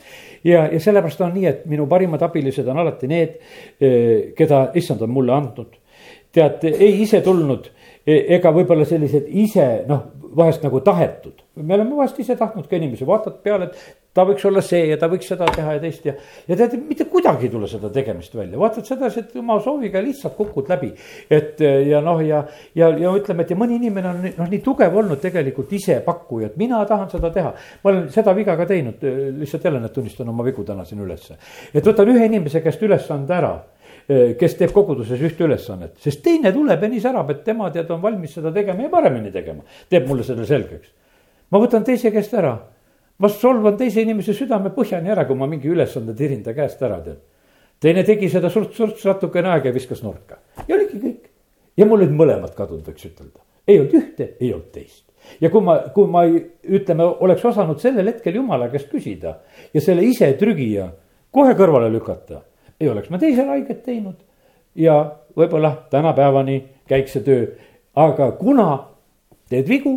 ja, 0.44 0.66
ja 0.72 0.80
sellepärast 0.80 1.20
on 1.22 1.34
nii, 1.36 1.46
et 1.46 1.64
minu 1.70 1.86
parimad 1.90 2.22
abilised 2.22 2.68
on 2.68 2.82
alati 2.82 3.10
need, 3.10 3.38
eh, 3.80 4.32
keda 4.36 4.70
issand 4.80 5.04
on 5.06 5.12
mulle 5.14 5.34
andnud 5.36 5.80
tead, 6.34 6.64
ei 6.70 7.02
ise 7.02 7.22
tulnud 7.24 7.70
e, 8.06 8.18
ega 8.36 8.52
võib-olla 8.54 8.86
sellised 8.88 9.28
ise 9.30 9.68
noh, 9.88 10.06
vahest 10.36 10.64
nagu 10.66 10.80
tahetud. 10.80 11.42
me 11.56 11.74
oleme 11.74 11.96
vahest 11.96 12.18
ise 12.18 12.36
tahtnud 12.36 12.66
ka 12.68 12.76
inimesi, 12.76 13.06
vaatad 13.06 13.38
peale, 13.42 13.70
et 13.70 14.00
ta 14.14 14.22
võiks 14.26 14.44
olla 14.46 14.62
see 14.62 14.88
ja 14.88 14.96
ta 14.98 15.08
võiks 15.10 15.26
seda 15.30 15.46
teha 15.54 15.74
ja 15.76 15.80
teist 15.82 16.06
ja. 16.06 16.14
ja 16.48 16.56
tead, 16.58 16.76
mitte 16.86 17.06
kuidagi 17.10 17.48
ei 17.48 17.52
tule 17.52 17.68
seda 17.70 17.90
tegemist 17.94 18.34
välja, 18.34 18.58
vaatad 18.58 18.86
sedasi, 18.86 19.24
et 19.24 19.36
oma 19.40 19.58
sooviga 19.62 20.02
lihtsalt 20.02 20.36
kukud 20.38 20.70
läbi. 20.70 20.92
et 21.30 21.60
ja 21.62 22.00
noh, 22.04 22.22
ja, 22.24 22.44
ja, 22.78 22.90
ja 22.98 23.14
ütleme, 23.14 23.46
et 23.46 23.54
ja 23.54 23.58
mõni 23.58 23.78
inimene 23.80 24.10
on 24.10 24.22
noh, 24.26 24.50
nii 24.50 24.62
tugev 24.64 24.98
olnud 25.02 25.22
tegelikult 25.22 25.72
ise 25.74 26.00
pakkuja, 26.06 26.52
et 26.52 26.58
mina 26.60 26.82
tahan 26.88 27.10
seda 27.12 27.30
teha. 27.34 27.54
ma 27.84 27.92
olen 27.92 28.08
seda 28.14 28.34
viga 28.36 28.56
ka 28.58 28.66
teinud, 28.70 29.02
lihtsalt 29.40 29.70
jälle 29.70 29.82
nüüd 29.82 29.94
tunnistan 29.94 30.30
oma 30.30 30.46
vigu 30.46 30.66
täna 30.66 30.86
siin 30.86 31.02
ülesse. 31.02 31.38
et 31.74 31.86
võtan 31.86 32.10
ühe 32.14 32.26
inimese 32.30 32.62
käest 32.62 32.82
ülesande 32.82 33.34
ära 33.34 33.54
kes 34.06 34.56
teeb 34.58 34.72
koguduses 34.74 35.20
ühte 35.24 35.46
ülesannet, 35.46 35.96
sest 36.02 36.20
teine 36.24 36.52
tuleb 36.52 36.82
ja 36.82 36.90
nii 36.92 37.00
särab, 37.00 37.30
et 37.32 37.44
tema 37.46 37.70
tead 37.72 37.90
on 37.94 38.02
valmis 38.02 38.34
seda 38.36 38.52
tegema 38.52 38.84
ja 38.84 38.92
paremini 38.92 39.32
tegema, 39.32 39.64
teeb 39.90 40.08
mulle 40.08 40.26
selle 40.26 40.44
selgeks. 40.48 40.90
ma 41.50 41.60
võtan 41.62 41.84
teise 41.86 42.12
käest 42.12 42.34
ära, 42.36 42.52
ma 43.18 43.30
solvan 43.32 43.78
teise 43.80 44.02
inimese 44.04 44.34
südame 44.36 44.74
põhjani 44.76 45.12
ära, 45.14 45.24
kui 45.24 45.38
ma 45.38 45.48
mingi 45.48 45.70
ülesande 45.72 46.14
tirin 46.18 46.42
ta 46.44 46.52
käest 46.52 46.82
ära, 46.82 47.00
tead. 47.00 47.22
teine 47.80 48.04
tegi 48.04 48.28
seda 48.28 48.50
surts-surts 48.52 49.06
natukene 49.08 49.54
aega 49.54 49.72
ja 49.72 49.74
viskas 49.74 50.04
nurka 50.04 50.38
ja 50.68 50.76
oligi 50.76 51.00
kõik. 51.00 51.32
ja 51.76 51.86
mul 51.86 52.02
olid 52.02 52.12
mõlemad 52.12 52.54
kadunud, 52.54 52.84
võiks 52.84 53.08
ütelda, 53.08 53.40
ei 53.66 53.80
olnud 53.80 54.00
ühte, 54.02 54.34
ei 54.40 54.52
olnud 54.52 54.70
teist 54.72 55.04
ja 55.40 55.48
kui 55.48 55.64
ma, 55.64 55.78
kui 55.94 56.08
ma 56.10 56.26
ütleme, 56.28 57.06
oleks 57.24 57.44
osanud 57.44 57.80
sellel 57.80 58.12
hetkel 58.12 58.36
jumala 58.36 58.68
käest 58.68 58.90
küsida 58.92 59.38
ja 59.72 59.80
selle 59.80 60.04
ise 60.04 60.28
trügija 60.36 60.90
kohe 61.32 61.54
kõrvale 61.56 61.88
lükata 61.92 62.42
ei 62.80 62.88
oleks 62.88 63.10
ma 63.10 63.18
teisele 63.18 63.56
haiget 63.56 63.82
teinud. 63.84 64.16
ja 64.74 64.96
võib-olla 65.36 65.76
tänapäevani 65.90 66.58
käiks 66.88 67.14
see 67.16 67.22
töö, 67.22 67.46
aga 67.94 68.32
kuna 68.38 68.68
teed 69.50 69.68
vigu, 69.68 69.96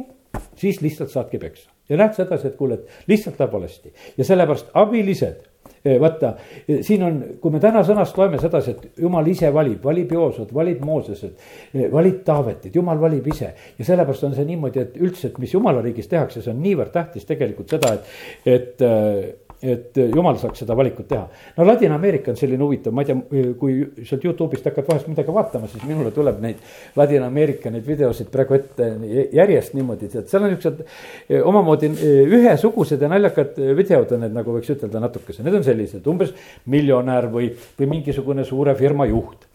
siis 0.56 0.82
lihtsalt 0.82 1.14
saadki 1.14 1.40
peksa. 1.42 1.70
Ja 1.90 1.98
lähed 1.98 2.18
sedasi, 2.18 2.50
et 2.50 2.56
kuule, 2.60 2.82
et 2.82 3.08
lihtsalt 3.08 3.40
läheb 3.40 3.54
valesti. 3.54 3.94
Ja 4.18 4.26
sellepärast 4.28 4.74
abilised 4.76 5.46
eh, 5.86 5.96
vaata, 6.02 6.34
eh, 6.68 6.82
siin 6.84 7.04
on, 7.08 7.22
kui 7.42 7.54
me 7.54 7.62
täna 7.64 7.80
sõnast 7.88 8.18
loeme 8.20 8.40
sedasi, 8.42 8.74
et 8.76 9.02
jumal 9.04 9.28
ise 9.32 9.54
valib, 9.54 9.80
valib 9.84 10.12
Joosed, 10.12 10.52
valib 10.54 10.84
Moosesed, 10.86 11.48
eh, 11.72 11.88
valib 11.92 12.20
Taavetit, 12.28 12.76
jumal 12.76 13.00
valib 13.00 13.28
ise. 13.32 13.54
ja 13.80 13.88
sellepärast 13.88 14.28
on 14.28 14.36
see 14.36 14.46
niimoodi, 14.50 14.84
et 14.84 15.00
üldse, 15.00 15.32
et 15.32 15.40
mis 15.40 15.54
jumala 15.54 15.82
riigis 15.86 16.12
tehakse, 16.12 16.44
see 16.44 16.52
on 16.52 16.60
niivõrd 16.66 16.92
tähtis 16.92 17.26
tegelikult 17.26 17.72
seda, 17.72 17.94
et, 17.96 18.52
et 18.58 19.47
et 19.62 19.98
jumal 19.98 20.38
saaks 20.38 20.62
seda 20.62 20.76
valikut 20.78 21.08
teha. 21.10 21.24
no 21.58 21.66
Ladina-Ameerika 21.66 22.32
on 22.32 22.38
selline 22.38 22.62
huvitav, 22.62 22.94
ma 22.94 23.02
ei 23.02 23.10
tea, 23.10 23.48
kui 23.58 23.78
sealt 24.06 24.26
Youtube'ist 24.28 24.68
hakkad 24.70 24.86
vahest 24.90 25.10
midagi 25.10 25.34
vaatama, 25.34 25.70
siis 25.72 25.86
minule 25.90 26.12
tuleb 26.14 26.38
neid 26.44 26.62
Ladina-Ameerika 27.00 27.72
neid 27.74 27.88
videosid 27.88 28.30
praegu 28.34 28.58
ette 28.60 28.92
järjest 29.34 29.74
niimoodi, 29.78 30.12
tead, 30.14 30.30
seal 30.30 30.46
on 30.46 30.54
niuksed 30.54 30.84
eh, 30.84 31.42
omamoodi 31.42 31.90
eh, 31.96 32.38
ühesugused 32.38 33.02
ja 33.02 33.10
naljakad 33.10 33.58
videod 33.78 34.14
on 34.14 34.26
need, 34.28 34.38
nagu 34.38 34.54
võiks 34.60 34.70
ütelda 34.76 35.02
natukese, 35.02 35.46
need 35.46 35.58
on 35.58 35.66
sellised 35.66 36.06
umbes 36.14 36.36
miljonär 36.70 37.32
või, 37.34 37.50
või 37.80 37.94
mingisugune 37.98 38.46
suure 38.46 38.78
firma 38.78 39.10
juht 39.10 39.48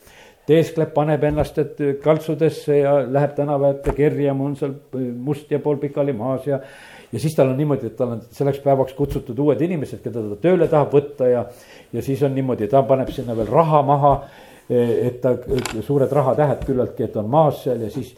teeskleb, 0.48 0.90
paneb 0.94 1.22
ennast 1.28 1.59
et 1.62 1.78
kaltsudesse 2.03 2.80
ja 2.80 2.96
läheb 3.07 3.36
tänava 3.36 3.72
ette 3.76 3.94
kerjama, 3.94 4.48
on 4.50 4.57
seal 4.59 4.74
must 5.22 5.50
ja 5.55 5.61
pool 5.62 5.78
pikali 5.82 6.14
maas 6.16 6.48
ja 6.48 6.59
ja 7.13 7.21
siis 7.21 7.35
tal 7.37 7.53
on 7.53 7.57
niimoodi, 7.61 7.91
et 7.91 7.97
tal 7.97 8.17
on 8.17 8.23
selleks 8.33 8.61
päevaks 8.65 8.97
kutsutud 8.97 9.39
uued 9.45 9.61
inimesed, 9.61 10.01
keda 10.05 10.25
ta 10.33 10.41
tööle 10.47 10.69
tahab 10.73 10.95
võtta 10.97 11.29
ja, 11.29 11.47
ja 11.93 12.05
siis 12.05 12.23
on 12.25 12.35
niimoodi, 12.37 12.71
ta 12.73 12.83
paneb 12.89 13.13
sinna 13.13 13.37
veel 13.37 13.51
raha 13.53 13.83
maha. 13.87 14.15
et 14.73 15.19
ta, 15.21 15.35
suured 15.83 16.13
rahatähed 16.13 16.63
küllaltki, 16.65 17.05
et 17.05 17.17
on 17.21 17.27
maas 17.29 17.59
seal 17.65 17.81
ja 17.83 17.89
siis 17.93 18.13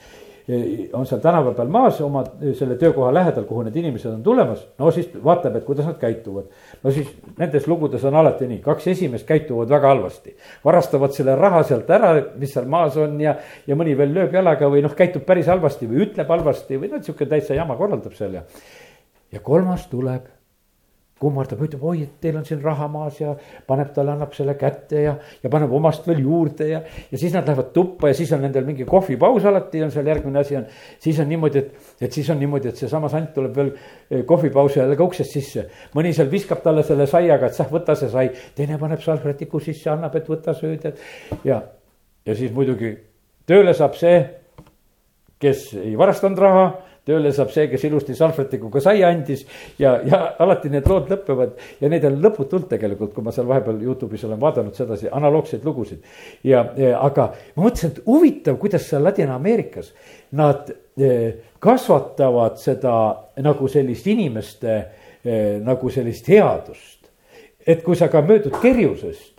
e, 0.47 0.59
on 0.95 1.07
seal 1.09 1.19
tänava 1.25 1.55
peal 1.57 1.73
maas 1.73 1.97
oma 2.05 2.21
selle 2.55 2.77
töökoha 2.79 3.09
lähedal, 3.17 3.47
kuhu 3.49 3.65
need 3.65 3.79
inimesed 3.81 4.13
on 4.13 4.23
tulemas. 4.23 4.61
no 4.79 4.91
siis 4.95 5.09
vaatab, 5.25 5.57
et 5.57 5.65
kuidas 5.65 5.89
nad 5.89 5.97
käituvad. 5.99 6.53
no 6.85 6.93
siis 6.95 7.09
nendes 7.39 7.67
lugudes 7.67 8.05
on 8.05 8.15
alati 8.21 8.47
nii, 8.47 8.61
kaks 8.63 8.87
esimest 8.93 9.27
käituvad 9.27 9.73
väga 9.73 9.89
halvasti. 9.89 10.37
varastavad 10.65 11.17
selle 11.17 11.35
raha 11.35 11.65
sealt 11.65 11.91
ära, 11.91 12.15
mis 12.39 12.55
seal 12.55 12.71
maas 12.71 13.01
on 13.01 13.19
ja, 13.21 13.35
ja 13.67 13.75
mõni 13.75 13.97
veel 13.99 14.15
lööb 14.15 14.39
jalaga 14.39 14.71
või 14.71 14.85
noh, 14.85 14.95
käitub 14.95 15.27
päris 15.27 15.51
halvasti 15.51 15.91
või 15.91 16.05
ütleb 16.07 16.31
halvasti 16.31 16.79
või 16.79 16.93
noh, 16.93 17.03
sihuke 17.03 17.27
täitsa 17.27 17.59
jama 17.59 17.81
korraldab 17.81 18.15
seal 18.15 18.39
ja 18.39 18.47
ja 19.35 19.43
kolmas 19.43 19.89
tuleb, 19.91 20.31
kummardab, 21.25 21.61
ütleb 21.63 21.83
oi, 21.87 22.03
et 22.05 22.17
teil 22.23 22.37
on 22.37 22.45
siin 22.47 22.61
raha 22.63 22.89
maas 22.91 23.21
ja 23.21 23.33
paneb 23.69 23.93
talle, 23.95 24.13
annab 24.17 24.35
selle 24.35 24.57
kätte 24.59 25.05
ja, 25.05 25.15
ja 25.43 25.51
paneb 25.53 25.73
omast 25.77 26.07
veel 26.09 26.25
juurde 26.25 26.67
ja. 26.69 26.81
ja 26.83 27.21
siis 27.21 27.33
nad 27.37 27.47
lähevad 27.47 27.71
tuppa 27.77 28.11
ja 28.11 28.17
siis 28.19 28.33
on 28.35 28.43
nendel 28.45 28.67
mingi 28.67 28.87
kohvipaus 28.89 29.47
alati 29.49 29.85
on 29.87 29.93
seal 29.95 30.11
järgmine 30.11 30.43
asi 30.43 30.59
on. 30.59 30.67
siis 31.01 31.21
on 31.23 31.31
niimoodi, 31.31 31.63
et, 31.63 31.91
et 32.03 32.19
siis 32.19 32.29
on 32.35 32.41
niimoodi, 32.43 32.73
et 32.73 32.83
seesama 32.83 33.09
sant 33.13 33.31
tuleb 33.37 33.55
veel 33.57 33.71
eh, 33.75 34.25
kohvipausi 34.27 34.83
ajal 34.83 34.97
ka 34.99 35.07
uksest 35.07 35.39
sisse. 35.39 35.67
mõni 35.95 36.13
seal 36.17 36.31
viskab 36.33 36.65
talle 36.67 36.83
selle 36.87 37.07
saiaga, 37.11 37.47
et 37.47 37.59
sah, 37.59 37.71
võta 37.71 37.97
see 37.99 38.11
sai, 38.13 38.33
teine 38.59 38.79
paneb 38.83 39.03
salvrätiku 39.05 39.63
sisse, 39.63 39.93
annab, 39.95 40.19
et 40.19 40.31
võta 40.31 40.57
sööd, 40.59 40.91
et 40.91 41.47
ja. 41.47 41.63
ja 42.27 42.37
siis 42.37 42.53
muidugi 42.53 42.97
tööle 43.47 43.77
saab 43.77 43.95
see, 44.01 44.19
kes 45.41 45.71
ei 45.79 45.95
varastanud 46.01 46.43
raha 46.43 46.67
tööle 47.09 47.33
saab 47.37 47.53
see, 47.53 47.67
kes 47.69 47.85
ilusti 47.89 48.17
salvrätikuga 48.17 48.81
saia 48.83 49.11
andis 49.13 49.45
ja, 49.81 49.95
ja 50.07 50.21
alati 50.41 50.71
need 50.73 50.89
lood 50.89 51.11
lõpevad 51.13 51.59
ja 51.83 51.91
neid 51.93 52.07
on 52.09 52.17
lõputult 52.25 52.67
tegelikult, 52.71 53.13
kui 53.15 53.25
ma 53.25 53.35
seal 53.35 53.49
vahepeal 53.51 53.83
Youtube'is 53.85 54.25
olen 54.29 54.41
vaadanud 54.41 54.77
sedasi 54.77 55.11
analoogseid 55.13 55.67
lugusid. 55.67 56.01
ja, 56.45 56.65
ja, 56.81 56.97
aga 57.05 57.31
ma 57.57 57.67
mõtlesin, 57.67 57.93
et 57.93 58.09
huvitav, 58.09 58.59
kuidas 58.63 58.89
seal 58.89 59.05
Ladina-Ameerikas 59.05 59.93
nad 60.41 60.73
eh, 60.97 61.53
kasvatavad 61.63 62.57
seda 62.61 62.97
nagu 63.45 63.69
sellist 63.69 64.09
inimeste 64.09 64.75
eh, 64.79 65.61
nagu 65.65 65.93
sellist 65.93 66.29
headust. 66.33 67.09
et 67.67 67.85
kui 67.85 67.97
sa 67.97 68.09
ka 68.09 68.25
möödud 68.25 68.61
kerjusest 68.63 69.34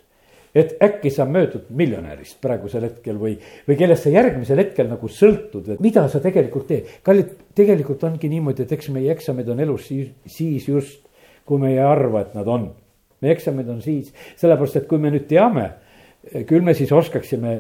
et 0.56 0.76
äkki 0.84 1.12
sa 1.12 1.26
möödud 1.28 1.68
miljonärist 1.76 2.40
praegusel 2.44 2.88
hetkel 2.88 3.20
või, 3.20 3.36
või 3.68 3.78
kellest 3.80 4.08
sa 4.08 4.14
järgmisel 4.14 4.62
hetkel 4.64 4.88
nagu 4.90 5.10
sõltud, 5.12 5.68
et 5.76 5.84
mida 5.84 6.08
sa 6.12 6.22
tegelikult 6.24 6.68
teed. 6.72 6.92
kallid, 7.04 7.34
tegelikult 7.56 8.04
ongi 8.08 8.30
niimoodi, 8.32 8.64
et 8.64 8.76
eks 8.78 8.90
meie 8.96 9.12
eksamid 9.12 9.50
on 9.52 9.60
elus 9.66 9.90
siis, 9.90 10.14
siis 10.26 10.68
just, 10.70 11.02
kui 11.46 11.60
me 11.62 11.74
ei 11.74 11.82
arva, 11.84 12.24
et 12.24 12.38
nad 12.38 12.48
on. 12.48 12.70
meie 13.22 13.36
eksamid 13.36 13.70
on 13.70 13.82
siis, 13.82 14.14
sellepärast 14.40 14.82
et 14.82 14.88
kui 14.88 15.02
me 15.02 15.12
nüüd 15.12 15.28
teame 15.28 15.74
küll 16.48 16.64
me 16.66 16.74
siis 16.74 16.92
oskaksime 16.92 17.52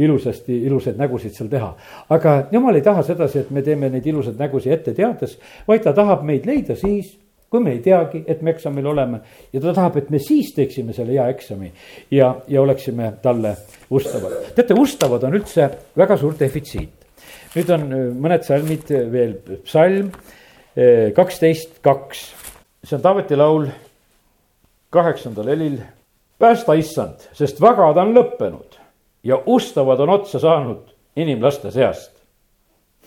ilusasti, 0.00 0.56
ilusaid 0.64 0.96
nägusid 0.96 1.34
seal 1.36 1.50
teha. 1.52 1.74
aga 2.08 2.36
jumal 2.52 2.78
ei 2.78 2.82
taha 2.82 3.02
sedasi, 3.04 3.42
et 3.44 3.50
me 3.50 3.62
teeme 3.62 3.90
neid 3.92 4.06
ilusaid 4.06 4.40
nägusid 4.40 4.72
ette 4.72 4.94
teades, 4.96 5.36
vaid 5.68 5.84
ta 5.84 5.92
tahab 5.92 6.24
meid 6.24 6.46
leida 6.48 6.76
siis, 6.76 7.18
kui 7.50 7.62
me 7.62 7.74
ei 7.76 7.80
teagi, 7.84 8.24
et 8.26 8.42
me 8.42 8.50
eksamil 8.54 8.86
oleme 8.90 9.20
ja 9.52 9.60
ta 9.62 9.72
tahab, 9.72 9.98
et 10.00 10.10
me 10.10 10.18
siis 10.22 10.52
teeksime 10.56 10.94
selle 10.96 11.14
hea 11.14 11.26
eksami 11.30 11.70
ja, 12.10 12.32
ja 12.48 12.62
oleksime 12.62 13.12
talle 13.22 13.54
ustavad. 13.90 14.52
teate, 14.56 14.76
ustavad 14.78 15.26
on 15.28 15.38
üldse 15.38 15.68
väga 15.96 16.16
suur 16.20 16.34
defitsiit. 16.38 17.06
nüüd 17.54 17.74
on 17.74 17.84
äh, 17.92 18.06
mõned 18.26 18.46
salmid 18.46 18.90
veel, 19.12 19.36
psalm 19.66 20.10
äh, 20.10 21.12
kaksteist, 21.14 21.78
kaks, 21.84 22.24
see 22.82 22.96
on 22.98 23.04
Taaveti 23.04 23.38
laul 23.38 23.68
kaheksandal 24.94 25.52
helil. 25.54 25.78
päästa 26.38 26.74
issand, 26.74 27.28
sest 27.32 27.60
vagad 27.62 27.98
on 28.02 28.16
lõppenud 28.16 28.80
ja 29.24 29.38
ustavad 29.46 30.00
on 30.00 30.18
otsa 30.18 30.42
saanud 30.42 30.90
inimlaste 31.16 31.70
seast 31.70 32.13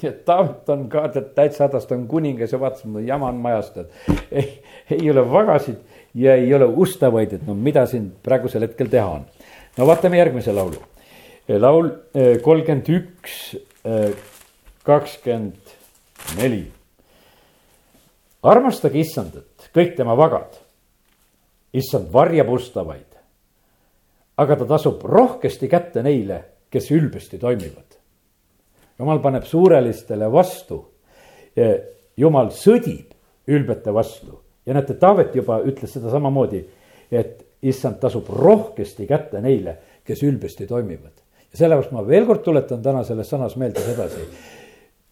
ja 0.04 0.12
Taavet 0.26 0.70
on 0.70 0.88
ka 0.90 1.08
täitsa 1.36 1.66
hädas, 1.68 1.86
ta 1.86 1.96
on 1.96 2.08
kuningas 2.08 2.52
ja 2.52 2.60
vaatas, 2.60 2.84
jama 3.06 3.30
on 3.32 3.42
majas 3.42 3.72
tead. 3.72 3.90
ei, 4.32 4.64
ei 4.92 5.12
ole 5.12 5.24
vagasid 5.32 5.78
ja 6.14 6.36
ei 6.36 6.54
ole 6.54 6.66
ustavaid, 6.66 7.34
et 7.34 7.48
no 7.48 7.56
mida 7.56 7.86
siin 7.90 8.10
praegusel 8.24 8.68
hetkel 8.68 8.90
teha 8.92 9.08
on. 9.20 9.26
no 9.78 9.88
vaatame 9.88 10.18
järgmise 10.18 10.54
laulu. 10.54 10.82
laul 11.60 11.90
eh, 12.14 12.38
kolmkümmend 12.42 12.90
üks, 12.90 13.58
eh, 13.86 14.14
kakskümmend 14.84 15.76
neli. 16.38 16.64
armastage 18.44 19.00
issandat, 19.00 19.70
kõik 19.74 19.96
tema 19.98 20.18
vagad. 20.18 20.62
issand 21.74 22.14
varjab 22.14 22.50
ustavaid. 22.50 23.20
aga 24.38 24.56
ta 24.56 24.66
tasub 24.66 25.04
rohkesti 25.04 25.68
kätte 25.68 26.04
neile, 26.04 26.44
kes 26.70 26.92
ülbesti 26.92 27.40
toimivad 27.40 27.97
jumal 29.00 29.22
paneb 29.22 29.46
suurelistele 29.46 30.32
vastu. 30.32 30.86
jumal 32.18 32.50
sõdib 32.54 33.14
ülbete 33.48 33.94
vastu 33.94 34.42
ja 34.68 34.74
näete, 34.74 34.94
Taavet 35.00 35.36
juba 35.36 35.62
ütles 35.66 35.94
seda 35.96 36.12
samamoodi, 36.12 36.60
et 37.12 37.46
issand 37.64 37.98
tasub 38.02 38.28
rohkesti 38.30 39.08
kätte 39.08 39.42
neile, 39.42 39.78
kes 40.06 40.24
ülbesti 40.24 40.68
toimivad. 40.68 41.24
ja 41.52 41.58
sellepärast 41.58 41.92
ma 41.96 42.04
veel 42.08 42.26
kord 42.28 42.44
tuletan 42.44 42.82
täna 42.84 43.04
selles 43.04 43.30
sõnas 43.32 43.56
meelde 43.56 43.82
sedasi. 43.82 44.28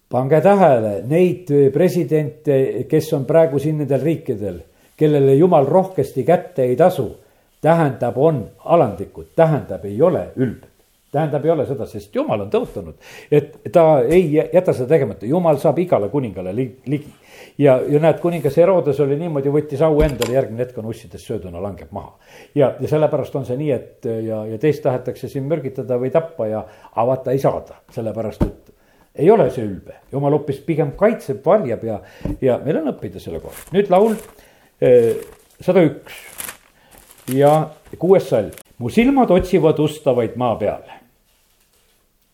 pange 0.10 0.42
tähele 0.42 1.02
neid 1.08 1.52
presidente, 1.74 2.86
kes 2.90 3.14
on 3.14 3.26
praegu 3.26 3.60
siin 3.60 3.78
nendel 3.78 4.02
riikidel, 4.02 4.60
kellele 4.98 5.36
jumal 5.36 5.66
rohkesti 5.66 6.24
kätte 6.24 6.64
ei 6.64 6.76
tasu. 6.76 7.16
tähendab, 7.62 8.18
on 8.18 8.46
alandlikud, 8.66 9.32
tähendab, 9.36 9.86
ei 9.86 10.02
ole 10.02 10.32
ülbed 10.36 10.74
tähendab, 11.16 11.45
ei 11.45 11.53
ole 11.53 11.66
seda, 11.68 11.88
sest 11.89 12.16
jumal 12.16 12.43
on 12.45 12.51
tõotanud, 12.51 12.97
et 13.34 13.55
ta 13.74 13.86
ei 14.03 14.28
jäta 14.36 14.74
seda 14.76 14.89
tegemata, 14.91 15.28
jumal 15.30 15.59
saab 15.61 15.80
igale 15.84 16.09
kuningale 16.11 16.53
ligi. 16.55 17.13
ja, 17.57 17.78
ja 17.89 18.01
näed, 18.03 18.20
kuningas 18.24 18.57
Herodes 18.59 18.99
oli 19.03 19.18
niimoodi, 19.20 19.53
võttis 19.53 19.84
au 19.86 20.01
endale, 20.03 20.36
järgmine 20.36 20.66
hetk 20.66 20.78
on 20.82 20.91
ussidest 20.91 21.28
sööduna 21.28 21.61
langeb 21.63 21.91
maha. 21.95 22.18
ja, 22.55 22.74
ja 22.80 22.91
sellepärast 22.91 23.36
on 23.36 23.47
see 23.47 23.57
nii, 23.61 23.72
et 23.72 24.09
ja, 24.28 24.43
ja 24.51 24.59
teist 24.61 24.84
tahetakse 24.84 25.32
siin 25.32 25.47
mürgitada 25.49 25.99
või 26.01 26.11
tappa 26.13 26.49
ja 26.51 26.66
avata 26.95 27.36
ei 27.36 27.39
saada, 27.43 27.80
sellepärast 27.95 28.43
et 28.47 28.74
ei 29.16 29.32
ole 29.32 29.47
see 29.53 29.63
ülbe, 29.63 30.01
jumal 30.11 30.36
hoopis 30.36 30.59
pigem 30.68 30.91
kaitseb, 30.99 31.39
varjab 31.45 31.84
ja, 31.88 32.01
ja 32.43 32.59
meil 32.63 32.82
on 32.82 32.91
õppida 32.91 33.22
selle 33.24 33.39
kohta. 33.43 33.72
nüüd 33.76 33.91
laul 33.93 34.18
eh, 34.84 35.16
sada 35.63 35.86
üks 35.88 36.20
ja 37.32 37.55
kuues 37.99 38.28
salm. 38.30 38.51
mu 38.78 38.91
silmad 38.91 39.32
otsivad 39.32 39.80
ustavaid 39.80 40.36
maa 40.36 40.57
peal 40.59 40.84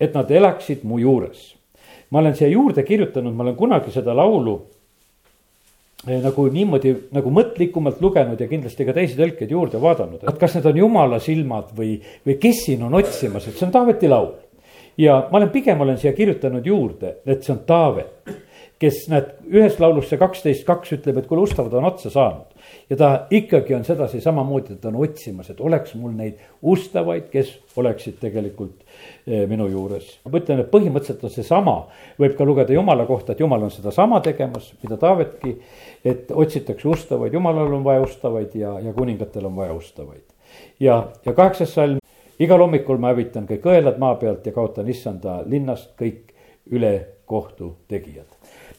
et 0.01 0.13
nad 0.17 0.31
elaksid 0.31 0.85
mu 0.87 0.99
juures. 0.99 1.55
ma 2.11 2.19
olen 2.19 2.35
siia 2.35 2.49
juurde 2.51 2.83
kirjutanud, 2.83 3.33
ma 3.33 3.45
olen 3.45 3.55
kunagi 3.55 3.91
seda 3.93 4.15
laulu 4.17 4.57
eh, 6.07 6.17
nagu 6.19 6.47
niimoodi 6.51 6.93
nagu 7.15 7.31
mõtlikumalt 7.31 8.01
lugenud 8.03 8.41
ja 8.41 8.49
kindlasti 8.49 8.87
ka 8.87 8.95
teisi 8.97 9.15
tõlkeid 9.19 9.53
juurde 9.53 9.79
vaadanud, 9.81 10.25
et 10.27 10.39
kas 10.41 10.57
need 10.57 10.67
on 10.67 10.79
jumala 10.83 11.21
silmad 11.23 11.71
või, 11.77 11.95
või 12.25 12.37
kes 12.41 12.65
siin 12.65 12.83
on 12.87 12.97
otsimas, 12.99 13.47
et 13.47 13.55
see 13.55 13.67
on 13.69 13.75
Taaveti 13.75 14.09
laul. 14.11 14.33
ja 14.97 15.21
ma 15.31 15.39
olen 15.39 15.53
pigem 15.53 15.81
olen 15.81 16.01
siia 16.01 16.13
kirjutanud 16.17 16.65
juurde, 16.65 17.19
et 17.25 17.45
see 17.45 17.53
on 17.53 17.61
Taavet, 17.67 18.33
kes 18.81 19.05
näed, 19.13 19.35
ühes 19.53 19.77
laulus 19.79 20.09
see 20.09 20.19
kaksteist 20.19 20.65
kaks 20.65 20.97
ütleb, 20.97 21.21
et 21.21 21.29
kuule, 21.29 21.45
ustavad 21.45 21.77
on 21.77 21.85
otsa 21.93 22.09
saanud 22.09 22.51
ja 22.89 22.97
ta 22.97 23.09
ikkagi 23.31 23.75
on 23.75 23.85
sedasi 23.85 24.21
samamoodi, 24.21 24.73
et 24.73 24.81
ta 24.81 24.89
on 24.89 24.99
otsimas, 25.05 25.49
et 25.49 25.61
oleks 25.61 25.95
mul 25.95 26.11
neid 26.17 26.41
ustavaid, 26.61 27.29
kes 27.31 27.53
oleksid 27.77 28.19
tegelikult 28.21 28.83
minu 29.25 29.67
juures. 29.69 30.19
ma 30.25 30.39
ütlen, 30.39 30.63
et 30.63 30.71
põhimõtteliselt 30.71 31.23
on 31.23 31.33
seesama, 31.33 31.75
võib 32.19 32.35
ka 32.37 32.45
lugeda 32.45 32.73
jumala 32.73 33.05
kohta, 33.05 33.33
et 33.33 33.39
jumal 33.39 33.63
on 33.63 33.71
sedasama 33.71 34.21
tegemas, 34.21 34.71
mida 34.83 34.97
Taavetki. 34.97 35.55
et 36.05 36.31
otsitakse 36.31 36.87
ustavaid, 36.87 37.33
jumalal 37.33 37.73
on 37.73 37.83
vaja 37.83 38.01
ustavaid 38.01 38.55
ja, 38.55 38.79
ja 38.79 38.93
kuningatel 38.93 39.45
on 39.45 39.55
vaja 39.55 39.73
ustavaid. 39.73 40.23
ja, 40.79 41.07
ja 41.25 41.33
kaheksas 41.33 41.73
salm, 41.73 41.99
igal 42.39 42.59
hommikul 42.59 42.97
ma 42.97 43.13
hävitan 43.13 43.47
kõik 43.47 43.65
õelad 43.65 43.99
maa 43.99 44.15
pealt 44.15 44.45
ja 44.45 44.51
kaotan 44.51 44.89
issanda 44.89 45.41
linnast 45.45 45.93
kõik 45.99 46.33
ülekohtu 46.71 47.75
tegijad. 47.87 48.27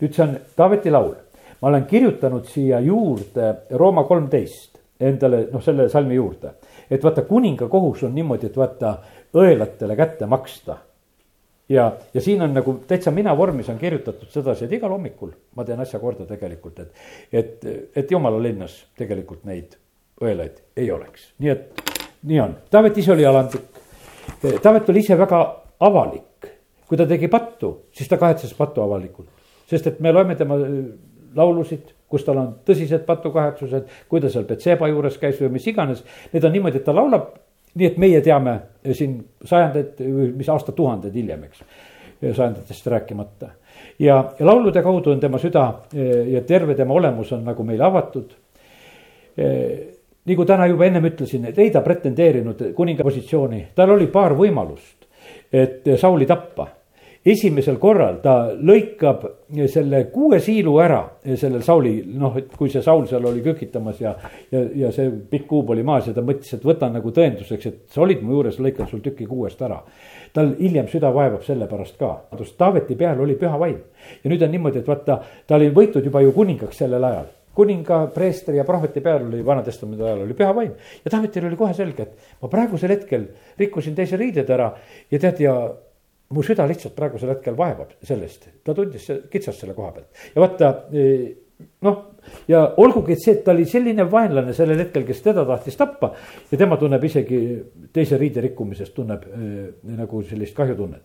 nüüd 0.01 0.15
see 0.15 0.25
on 0.27 0.39
Taaveti 0.57 0.91
laul 0.91 1.15
ma 1.63 1.69
olen 1.69 1.85
kirjutanud 1.87 2.45
siia 2.51 2.81
juurde 2.81 3.55
Rooma 3.79 4.05
kolmteist 4.05 4.81
endale, 5.03 5.47
noh, 5.53 5.63
selle 5.63 5.89
salmi 5.89 6.15
juurde. 6.15 6.55
et 6.91 7.05
vaata, 7.05 7.23
kuninga 7.23 7.69
kohus 7.69 8.03
on 8.03 8.15
niimoodi, 8.15 8.47
et 8.47 8.57
vaata 8.57 8.97
õelatele 9.35 9.97
kätte 9.97 10.27
maksta. 10.27 10.77
ja, 11.69 11.93
ja 12.15 12.21
siin 12.21 12.43
on 12.43 12.55
nagu 12.55 12.75
täitsa 12.89 13.11
mina 13.11 13.37
vormis 13.37 13.69
on 13.69 13.79
kirjutatud 13.79 14.29
sedasi, 14.31 14.65
et 14.65 14.73
igal 14.73 14.91
hommikul 14.91 15.33
ma 15.57 15.65
teen 15.65 15.81
asja 15.81 16.01
korda 16.01 16.27
tegelikult, 16.27 16.79
et, 16.79 16.93
et, 17.33 17.67
et 17.97 18.11
jumala 18.11 18.43
linnas 18.43 18.85
tegelikult 18.99 19.45
neid 19.45 19.79
õelaid 20.23 20.63
ei 20.77 20.91
oleks, 20.93 21.33
nii 21.39 21.51
et 21.51 21.83
nii 22.23 22.41
on. 22.41 22.57
Taavet 22.71 22.99
ise 22.99 23.13
oli 23.13 23.27
alandlik. 23.27 23.81
Taavet 24.63 24.91
oli 24.91 25.03
ise 25.03 25.17
väga 25.19 25.41
avalik, 25.83 26.51
kui 26.87 26.99
ta 26.99 27.07
tegi 27.09 27.29
pattu, 27.31 27.73
siis 27.95 28.11
ta 28.11 28.19
kahetses 28.21 28.53
pattu 28.59 28.83
avalikult, 28.85 29.31
sest 29.71 29.89
et 29.91 30.01
me 30.01 30.13
loeme 30.13 30.37
tema 30.39 30.59
laulusid, 31.35 31.91
kus 32.13 32.27
tal 32.27 32.39
on 32.39 32.51
tõsised 32.67 33.07
patukahetsused, 33.09 33.89
kui 34.09 34.21
ta 34.21 34.31
seal 34.31 34.45
Betseba 34.49 34.89
juures 34.91 35.17
käis 35.19 35.41
või 35.41 35.55
mis 35.57 35.67
iganes. 35.71 36.03
Need 36.33 36.45
on 36.45 36.53
niimoodi, 36.53 36.83
et 36.83 36.85
ta 36.87 36.95
laulab, 36.95 37.31
nii 37.75 37.87
et 37.89 37.97
meie 38.01 38.21
teame 38.25 38.59
siin 38.93 39.17
sajandeid, 39.45 40.01
mis 40.37 40.49
aastatuhanded 40.53 41.15
hiljem, 41.15 41.45
eks. 41.49 41.65
sajandatest 42.23 42.87
rääkimata. 42.87 43.49
ja, 43.99 44.35
ja 44.39 44.47
laulude 44.47 44.83
kaudu 44.83 45.11
on 45.11 45.21
tema 45.21 45.39
süda 45.39 45.73
ja 46.27 46.41
terve 46.47 46.75
tema 46.75 46.95
olemus 46.95 47.33
on 47.33 47.45
nagu 47.45 47.65
meile 47.65 47.85
avatud. 47.85 48.35
nagu 50.25 50.45
täna 50.45 50.67
juba 50.67 50.85
ennem 50.85 51.05
ütlesin, 51.05 51.49
et 51.49 51.59
ei 51.59 51.71
ta 51.71 51.81
pretendeerinud 51.81 52.73
kuninga 52.75 53.03
positsiooni, 53.03 53.67
tal 53.75 53.91
oli 53.91 54.07
paar 54.07 54.37
võimalust, 54.39 55.09
et 55.53 55.89
Sauli 55.97 56.27
tappa 56.27 56.69
esimesel 57.27 57.77
korral 57.79 58.19
ta 58.23 58.35
lõikab 58.59 59.25
selle 59.71 60.05
kuue 60.11 60.41
siilu 60.43 60.75
ära 60.83 61.01
sellel 61.39 61.63
Sauli, 61.63 61.95
noh, 62.19 62.35
et 62.41 62.55
kui 62.59 62.71
see 62.73 62.83
Saul 62.83 63.05
seal 63.11 63.27
oli 63.31 63.45
kükitamas 63.45 64.01
ja. 64.03 64.15
ja, 64.51 64.63
ja 64.85 64.91
see 64.95 65.11
pikk 65.31 65.47
kuub 65.51 65.71
oli 65.75 65.85
maas 65.87 66.09
ja 66.11 66.17
ta 66.17 66.25
mõtles, 66.27 66.51
et 66.57 66.65
võtan 66.67 66.97
nagu 66.97 67.13
tõenduseks, 67.15 67.69
et 67.69 67.95
sa 67.95 68.03
olid 68.03 68.25
mu 68.25 68.35
juures, 68.35 68.59
lõikan 68.63 68.91
sul 68.91 69.05
tüki 69.05 69.29
kuuest 69.31 69.63
ära. 69.63 69.79
tal 70.33 70.55
hiljem 70.59 70.89
süda 70.89 71.13
vaevab 71.15 71.45
selle 71.47 71.69
pärast 71.71 71.99
ka, 72.01 72.15
Taaveti 72.59 72.97
peal 72.99 73.21
oli 73.21 73.37
püha 73.39 73.59
vaim. 73.59 73.79
ja 74.25 74.31
nüüd 74.31 74.43
on 74.43 74.51
niimoodi, 74.51 74.83
et 74.83 74.89
vaata, 74.89 75.21
ta 75.47 75.57
oli 75.61 75.71
võitud 75.71 76.05
juba 76.05 76.21
ju 76.21 76.33
kuningaks 76.33 76.83
sellel 76.83 77.05
ajal 77.05 77.31
kuninga, 77.55 78.07
preestri 78.15 78.57
ja 78.57 78.65
prohveti 78.65 79.03
peal 79.05 79.27
oli 79.27 79.43
Vana-testamendi 79.45 80.03
ajal 80.03 80.23
oli 80.25 80.35
püha 80.35 80.55
vaim. 80.57 80.73
ja 81.05 81.11
Taavetil 81.11 81.47
oli 81.47 81.57
kohe 81.57 81.75
selge, 81.77 82.03
et 82.03 82.43
ma 82.43 82.49
praegusel 82.49 82.97
hetkel 82.97 83.29
rikkusin 83.61 83.95
teise 83.95 84.17
riided 84.17 84.51
ära 84.51 84.73
ja 85.11 85.21
tead 85.21 85.41
ja 85.45 85.57
mu 86.33 86.45
süda 86.47 86.67
lihtsalt 86.71 86.97
praegusel 86.97 87.35
hetkel 87.35 87.57
vaevab 87.59 87.97
sellest, 88.03 88.49
ta 88.65 88.75
tundis 88.77 89.09
kitsast 89.31 89.63
selle 89.63 89.77
koha 89.77 89.93
pealt 89.97 90.27
ja 90.35 90.43
vaata 90.43 90.73
eh, 90.93 91.31
noh, 91.87 92.03
ja 92.51 92.63
olgugi, 92.81 93.17
et 93.17 93.23
see, 93.23 93.37
et 93.37 93.45
ta 93.47 93.55
oli 93.55 93.67
selline 93.69 94.07
vaenlane 94.11 94.55
sellel 94.57 94.85
hetkel, 94.85 95.07
kes 95.09 95.23
teda 95.25 95.45
tahtis 95.49 95.79
tappa 95.79 96.13
ja 96.51 96.59
tema 96.59 96.79
tunneb 96.81 97.05
isegi 97.09 97.41
teise 97.95 98.19
riide 98.21 98.45
rikkumisest 98.45 98.95
tunneb 98.97 99.27
äh, 99.29 99.51
nagu 99.99 100.23
sellist 100.29 100.57
kahjutunnet. 100.57 101.05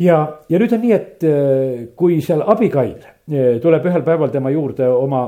ja, 0.00 0.20
ja 0.48 0.60
nüüd 0.62 0.76
on 0.76 0.84
nii, 0.84 0.94
et 0.96 1.26
äh, 1.28 1.86
kui 1.96 2.20
seal 2.24 2.44
Abigail 2.46 2.98
tuleb 3.62 3.84
ühel 3.86 4.02
päeval 4.02 4.30
tema 4.32 4.50
juurde 4.50 4.86
oma 4.88 5.20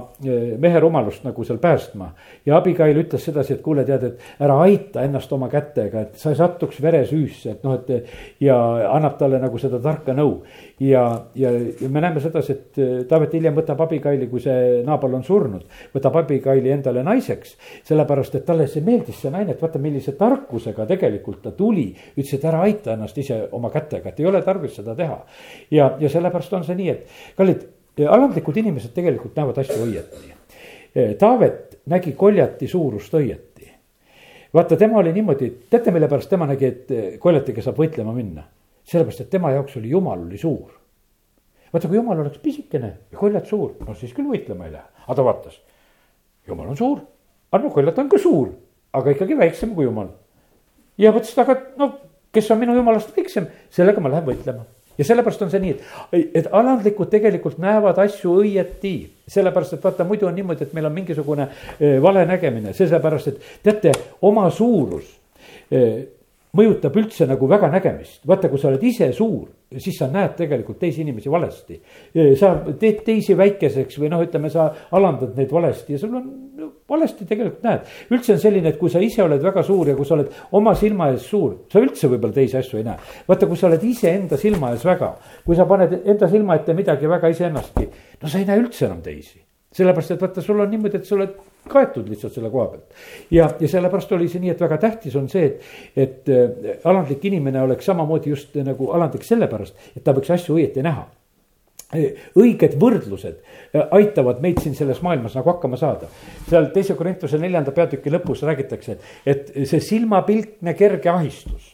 mehe 0.59 0.81
rumalust 0.81 1.25
nagu 1.25 1.45
seal 1.45 1.59
päästma. 1.63 2.09
ja 2.47 2.57
Abigail 2.57 2.97
ütles 2.99 3.25
sedasi, 3.25 3.55
et 3.55 3.63
kuule, 3.63 3.85
tead, 3.85 4.03
et 4.03 4.43
ära 4.43 4.57
aita 4.65 5.03
ennast 5.07 5.33
oma 5.33 5.49
kätega, 5.49 6.01
et 6.01 6.17
sa 6.19 6.31
ei 6.31 6.37
satuks 6.37 6.81
veresüüsse, 6.83 7.51
et 7.51 7.65
noh, 7.65 7.75
et. 7.79 8.09
ja 8.41 8.57
annab 8.91 9.19
talle 9.19 9.39
nagu 9.39 9.59
seda 9.59 9.79
tarka 9.83 10.15
nõu. 10.17 10.43
ja, 10.81 11.05
ja, 11.35 11.53
ja 11.53 11.89
me 11.89 12.01
näeme 12.01 12.21
sedasi, 12.21 12.53
et 12.53 13.09
Taavet 13.09 13.35
hiljem 13.35 13.55
võtab 13.55 13.81
Abigaili, 13.85 14.27
kui 14.29 14.41
see 14.41 14.83
naabal 14.87 15.15
on 15.15 15.23
surnud. 15.25 15.67
võtab 15.95 16.17
Abigaili 16.23 16.73
endale 16.73 17.05
naiseks, 17.07 17.57
sellepärast 17.85 18.35
et 18.41 18.47
talle 18.47 18.67
see 18.67 18.83
meeldis, 18.83 19.21
see 19.21 19.31
naine, 19.31 19.55
et 19.55 19.63
vaata, 19.63 19.79
millise 19.79 20.17
tarkusega 20.19 20.87
tegelikult 20.91 21.43
ta 21.43 21.53
tuli. 21.53 21.93
ütles, 22.17 22.35
et 22.35 22.49
ära 22.51 22.65
aita 22.67 22.97
ennast 22.97 23.19
ise 23.19 23.45
oma 23.53 23.71
kätega, 23.71 24.11
et 24.11 24.21
ei 24.21 24.27
ole 24.27 24.43
tarvis 24.43 24.75
seda 24.81 24.97
teha. 24.99 25.23
ja, 25.71 25.93
ja 26.01 26.09
sellepärast 26.09 26.59
on 26.59 26.67
see 26.67 26.79
nii, 26.79 26.91
et 26.91 27.37
kallid 27.37 27.69
alandlikud 28.01 28.57
inimesed 28.57 28.95
tegelikult 28.97 29.37
näevad 29.37 29.59
asju 29.63 29.85
õieti. 29.85 30.33
Taavet 31.19 31.79
nägi 31.93 32.13
koljati 32.13 32.69
suurust 32.69 33.15
õieti. 33.15 33.71
vaata, 34.55 34.77
tema 34.77 34.99
oli 34.99 35.13
niimoodi, 35.13 35.51
teate, 35.71 35.91
mille 35.91 36.09
pärast 36.09 36.31
tema 36.31 36.47
nägi, 36.47 36.67
et 36.67 37.21
koljatiga 37.21 37.63
saab 37.63 37.79
võitlema 37.81 38.13
minna? 38.13 38.45
sellepärast, 38.85 39.21
et 39.21 39.31
tema 39.31 39.53
jaoks 39.53 39.77
oli 39.79 39.91
jumal 39.91 40.25
oli 40.27 40.39
suur. 40.39 40.73
vaata, 41.73 41.89
kui 41.89 41.97
jumal 41.97 42.21
oleks 42.21 42.39
pisikene 42.39 42.93
ja 43.13 43.19
koljat 43.19 43.47
suur, 43.47 43.77
no 43.87 43.95
siis 43.95 44.13
küll 44.13 44.29
võitlema 44.29 44.67
ei 44.67 44.73
lähe, 44.73 44.89
aga 45.07 45.17
ta 45.17 45.25
vaatas. 45.25 45.61
jumal 46.49 46.69
on 46.69 46.77
suur, 46.77 47.01
aga 47.53 47.65
no 47.65 47.71
koljat 47.71 47.99
on 47.99 48.09
ka 48.09 48.19
suur, 48.19 48.53
aga 48.93 49.11
ikkagi 49.11 49.39
väiksem 49.39 49.75
kui 49.75 49.85
jumal. 49.85 50.09
ja 50.99 51.13
mõtlesin, 51.13 51.45
aga 51.45 51.61
no 51.79 51.93
kes 52.33 52.51
on 52.51 52.59
minu 52.59 52.77
jumalast 52.77 53.17
väiksem, 53.17 53.49
sellega 53.71 54.01
ma 54.01 54.13
lähen 54.13 54.27
võitlema 54.27 54.67
ja 54.99 55.05
sellepärast 55.05 55.43
on 55.43 55.51
see 55.53 55.63
nii, 55.63 55.75
et, 56.13 56.31
et 56.43 56.49
alandlikud 56.53 57.11
tegelikult 57.13 57.59
näevad 57.63 57.99
asju 58.05 58.39
õieti. 58.43 58.97
sellepärast, 59.33 59.77
et 59.77 59.85
vaata, 59.85 60.05
muidu 60.05 60.27
on 60.29 60.35
niimoodi, 60.37 60.67
et 60.67 60.73
meil 60.77 60.87
on 60.87 60.93
mingisugune 60.93 61.47
e, 61.79 61.95
vale 62.03 62.27
nägemine, 62.29 62.75
sellepärast 62.77 63.31
et 63.33 63.47
teate, 63.63 63.93
oma 64.29 64.49
suurus 64.51 65.07
e, 65.71 65.85
mõjutab 66.57 66.97
üldse 67.01 67.27
nagu 67.29 67.49
väga 67.49 67.71
nägemist. 67.73 68.21
vaata, 68.29 68.51
kui 68.53 68.61
sa 68.61 68.69
oled 68.69 68.83
ise 68.85 69.09
suur, 69.17 69.49
siis 69.79 69.97
sa 69.99 70.09
näed 70.13 70.35
tegelikult 70.37 70.79
teisi 70.79 71.01
inimesi 71.01 71.31
valesti. 71.33 71.79
E, 72.15 72.35
sa 72.37 72.55
teed 72.79 73.01
teisi 73.07 73.37
väikeseks 73.39 73.99
või 74.03 74.13
noh, 74.13 74.25
ütleme, 74.27 74.51
sa 74.53 74.69
alandad 74.93 75.37
neid 75.39 75.53
valesti 75.53 75.97
ja 75.97 76.03
sul 76.03 76.19
on 76.19 76.29
valesti 76.93 77.27
tegelikult 77.29 77.63
näed. 77.67 77.93
üldse 78.13 78.37
on 78.37 78.43
selline, 78.43 78.73
et 78.73 78.81
kui 78.81 78.93
sa 78.93 79.03
ise 79.03 79.23
oled 79.25 79.43
väga 79.43 79.65
suur 79.67 79.93
ja 79.93 79.97
kui 79.99 80.09
sa 80.09 80.17
oled 80.19 80.33
oma 80.59 80.75
silma 80.79 81.11
ees 81.13 81.29
suur, 81.29 81.63
sa 81.73 81.83
üldse 81.83 82.11
võib-olla 82.13 82.37
teisi 82.41 82.59
asju 82.61 82.81
ei 82.81 82.89
näe. 82.89 82.99
vaata, 83.29 83.49
kui 83.51 83.61
sa 83.61 83.71
oled 83.71 83.87
iseenda 83.89 84.41
silma 84.41 84.73
ees 84.75 84.85
väga, 84.87 85.15
kui 85.47 85.59
sa 85.59 85.69
paned 85.69 86.03
enda 86.03 86.29
silma 86.29 86.61
ette 86.61 86.77
midagi 86.77 87.11
väga 87.11 87.33
iseennastki, 87.33 87.89
no 88.23 88.29
sa 88.29 88.43
ei 88.43 88.49
näe 88.49 88.61
üldse 88.63 88.87
enam 88.89 89.03
teisi 89.05 89.41
sellepärast, 89.73 90.11
et 90.13 90.21
vaata, 90.21 90.43
sul 90.45 90.61
on 90.61 90.69
niimoodi, 90.69 90.99
et 91.01 91.09
sa 91.09 91.15
oled 91.17 91.33
kaetud 91.73 92.09
lihtsalt 92.11 92.35
selle 92.35 92.51
koha 92.53 92.67
pealt. 92.75 93.01
ja, 93.33 93.49
ja 93.61 93.71
sellepärast 93.73 94.13
oli 94.13 94.29
see 94.29 94.43
nii, 94.43 94.53
et 94.53 94.61
väga 94.61 94.79
tähtis 94.83 95.17
on 95.17 95.31
see, 95.33 95.47
et, 95.49 95.65
et 95.97 96.29
äh, 96.29 96.77
alandlik 96.89 97.25
inimene 97.31 97.63
oleks 97.63 97.89
samamoodi 97.89 98.35
just 98.35 98.57
nagu 98.67 98.91
alandlik 98.93 99.25
sellepärast, 99.25 99.93
et 99.97 100.05
ta 100.05 100.15
võiks 100.17 100.33
asju 100.35 100.59
õieti 100.59 100.85
näha 100.85 101.07
õiged 101.93 102.79
võrdlused 102.81 103.37
äh, 103.37 103.85
aitavad 103.99 104.41
meid 104.45 104.63
siin 104.63 104.75
selles 104.79 105.03
maailmas 105.05 105.37
nagu 105.39 105.53
hakkama 105.53 105.77
saada. 105.81 106.09
seal 106.49 106.71
teise 106.75 106.97
Korintuse 106.99 107.39
neljanda 107.39 107.75
peatüki 107.77 108.13
lõpus 108.13 108.45
räägitakse, 108.49 108.99
et 109.27 109.53
see 109.69 109.81
silmapilkne 109.81 110.75
kerge 110.79 111.13
ahistus 111.13 111.73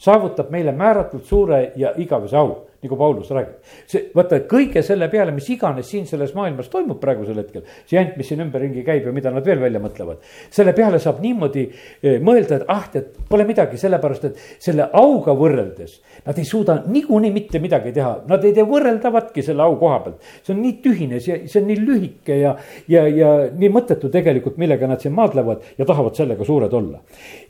saavutab 0.00 0.50
meile 0.50 0.72
määratult 0.72 1.26
suure 1.28 1.72
ja 1.76 1.92
igavese 2.00 2.36
au 2.40 2.69
nagu 2.82 2.96
Paulus 2.96 3.30
räägib. 3.30 3.58
see, 3.86 4.06
vaata 4.14 4.40
kõige 4.48 4.82
selle 4.84 5.08
peale, 5.12 5.32
mis 5.36 5.48
iganes 5.52 5.88
siin 5.90 6.06
selles 6.08 6.32
maailmas 6.36 6.70
toimub 6.72 7.00
praegusel 7.00 7.36
hetkel, 7.42 7.64
see 7.84 7.98
jant, 7.98 8.16
mis 8.16 8.30
siin 8.30 8.40
ümberringi 8.44 8.84
käib 8.86 9.06
ja 9.06 9.12
mida 9.12 9.32
nad 9.34 9.44
veel 9.44 9.60
välja 9.60 9.82
mõtlevad. 9.82 10.24
selle 10.50 10.72
peale 10.76 10.98
saab 11.02 11.20
niimoodi 11.20 11.66
eh, 11.68 12.16
mõelda, 12.24 12.60
et 12.60 12.72
ah, 12.72 12.86
tead, 12.92 13.12
pole 13.28 13.44
midagi, 13.48 13.76
sellepärast 13.80 14.24
et 14.30 14.40
selle 14.58 14.88
auga 14.96 15.34
võrreldes. 15.36 16.00
Nad 16.24 16.40
ei 16.40 16.48
suuda 16.48 16.80
niikuinii 16.86 17.32
mitte 17.34 17.60
midagi 17.60 17.92
teha, 17.96 18.14
nad 18.28 18.44
ei 18.44 18.56
tee 18.56 18.64
võrreldavatki 18.68 19.44
selle 19.44 19.64
au 19.66 19.76
koha 19.80 20.00
pealt. 20.06 20.32
see 20.42 20.54
on 20.54 20.62
nii 20.64 20.76
tühine, 20.84 21.20
see, 21.20 21.44
see 21.46 21.60
on 21.60 21.68
nii 21.68 21.80
lühike 21.84 22.40
ja, 22.40 22.56
ja, 22.88 23.06
ja 23.06 23.30
nii 23.52 23.72
mõttetu 23.72 24.08
tegelikult, 24.12 24.56
millega 24.60 24.88
nad 24.88 25.00
siin 25.00 25.14
maadlevad 25.16 25.76
ja 25.78 25.84
tahavad 25.84 26.16
sellega 26.16 26.44
suured 26.44 26.72
olla. 26.72 27.00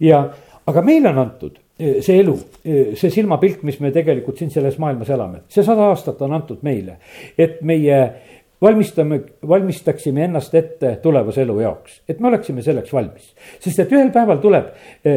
ja, 0.02 0.24
aga 0.66 0.82
meile 0.82 1.14
on 1.14 1.22
antud 1.22 1.58
see 1.80 2.18
elu, 2.20 2.34
see 2.98 3.12
silmapilk, 3.12 3.62
mis 3.64 3.78
me 3.80 3.92
tegelikult 3.94 4.40
siin 4.40 4.50
selles 4.52 4.76
maailmas 4.82 5.10
elame, 5.12 5.44
see 5.48 5.64
sada 5.64 5.88
aastat 5.88 6.20
on 6.26 6.34
antud 6.36 6.60
meile, 6.66 6.98
et 7.40 7.60
meie 7.66 8.00
valmistame, 8.62 9.20
valmistaksime 9.48 10.24
ennast 10.24 10.54
ette 10.54 10.96
tulevase 11.02 11.42
elu 11.46 11.56
jaoks, 11.60 12.02
et 12.08 12.20
me 12.20 12.28
oleksime 12.28 12.62
selleks 12.62 12.92
valmis. 12.92 13.32
sest 13.60 13.80
et 13.80 13.92
ühel 13.92 14.12
päeval 14.12 14.42
tuleb 14.42 14.68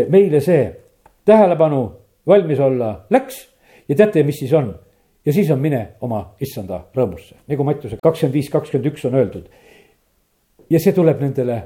meile 0.09 0.41
see 0.41 0.63
tähelepanu 1.25 1.83
valmis 2.27 2.59
olla 2.59 2.95
läks 3.11 3.43
ja 3.89 3.95
teate, 3.95 4.23
mis 4.23 4.39
siis 4.39 4.53
on? 4.53 4.73
ja 5.25 5.33
siis 5.33 5.51
on 5.51 5.59
mine 5.59 5.87
oma 6.01 6.25
issanda 6.41 6.83
rõõmusse, 6.95 7.35
nagu 7.47 7.63
Mattiuse 7.63 7.99
kakskümmend 8.03 8.39
viis, 8.39 8.49
kakskümmend 8.51 8.91
üks 8.91 9.05
on 9.07 9.15
öeldud. 9.19 9.47
ja 10.69 10.79
see 10.79 10.93
tuleb 10.95 11.21
nendele, 11.21 11.63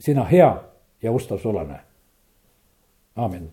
sina 0.00 0.24
hea 0.24 0.52
ja 1.02 1.12
ustav 1.12 1.38
sulane. 1.38 1.80
aamen 3.16 3.50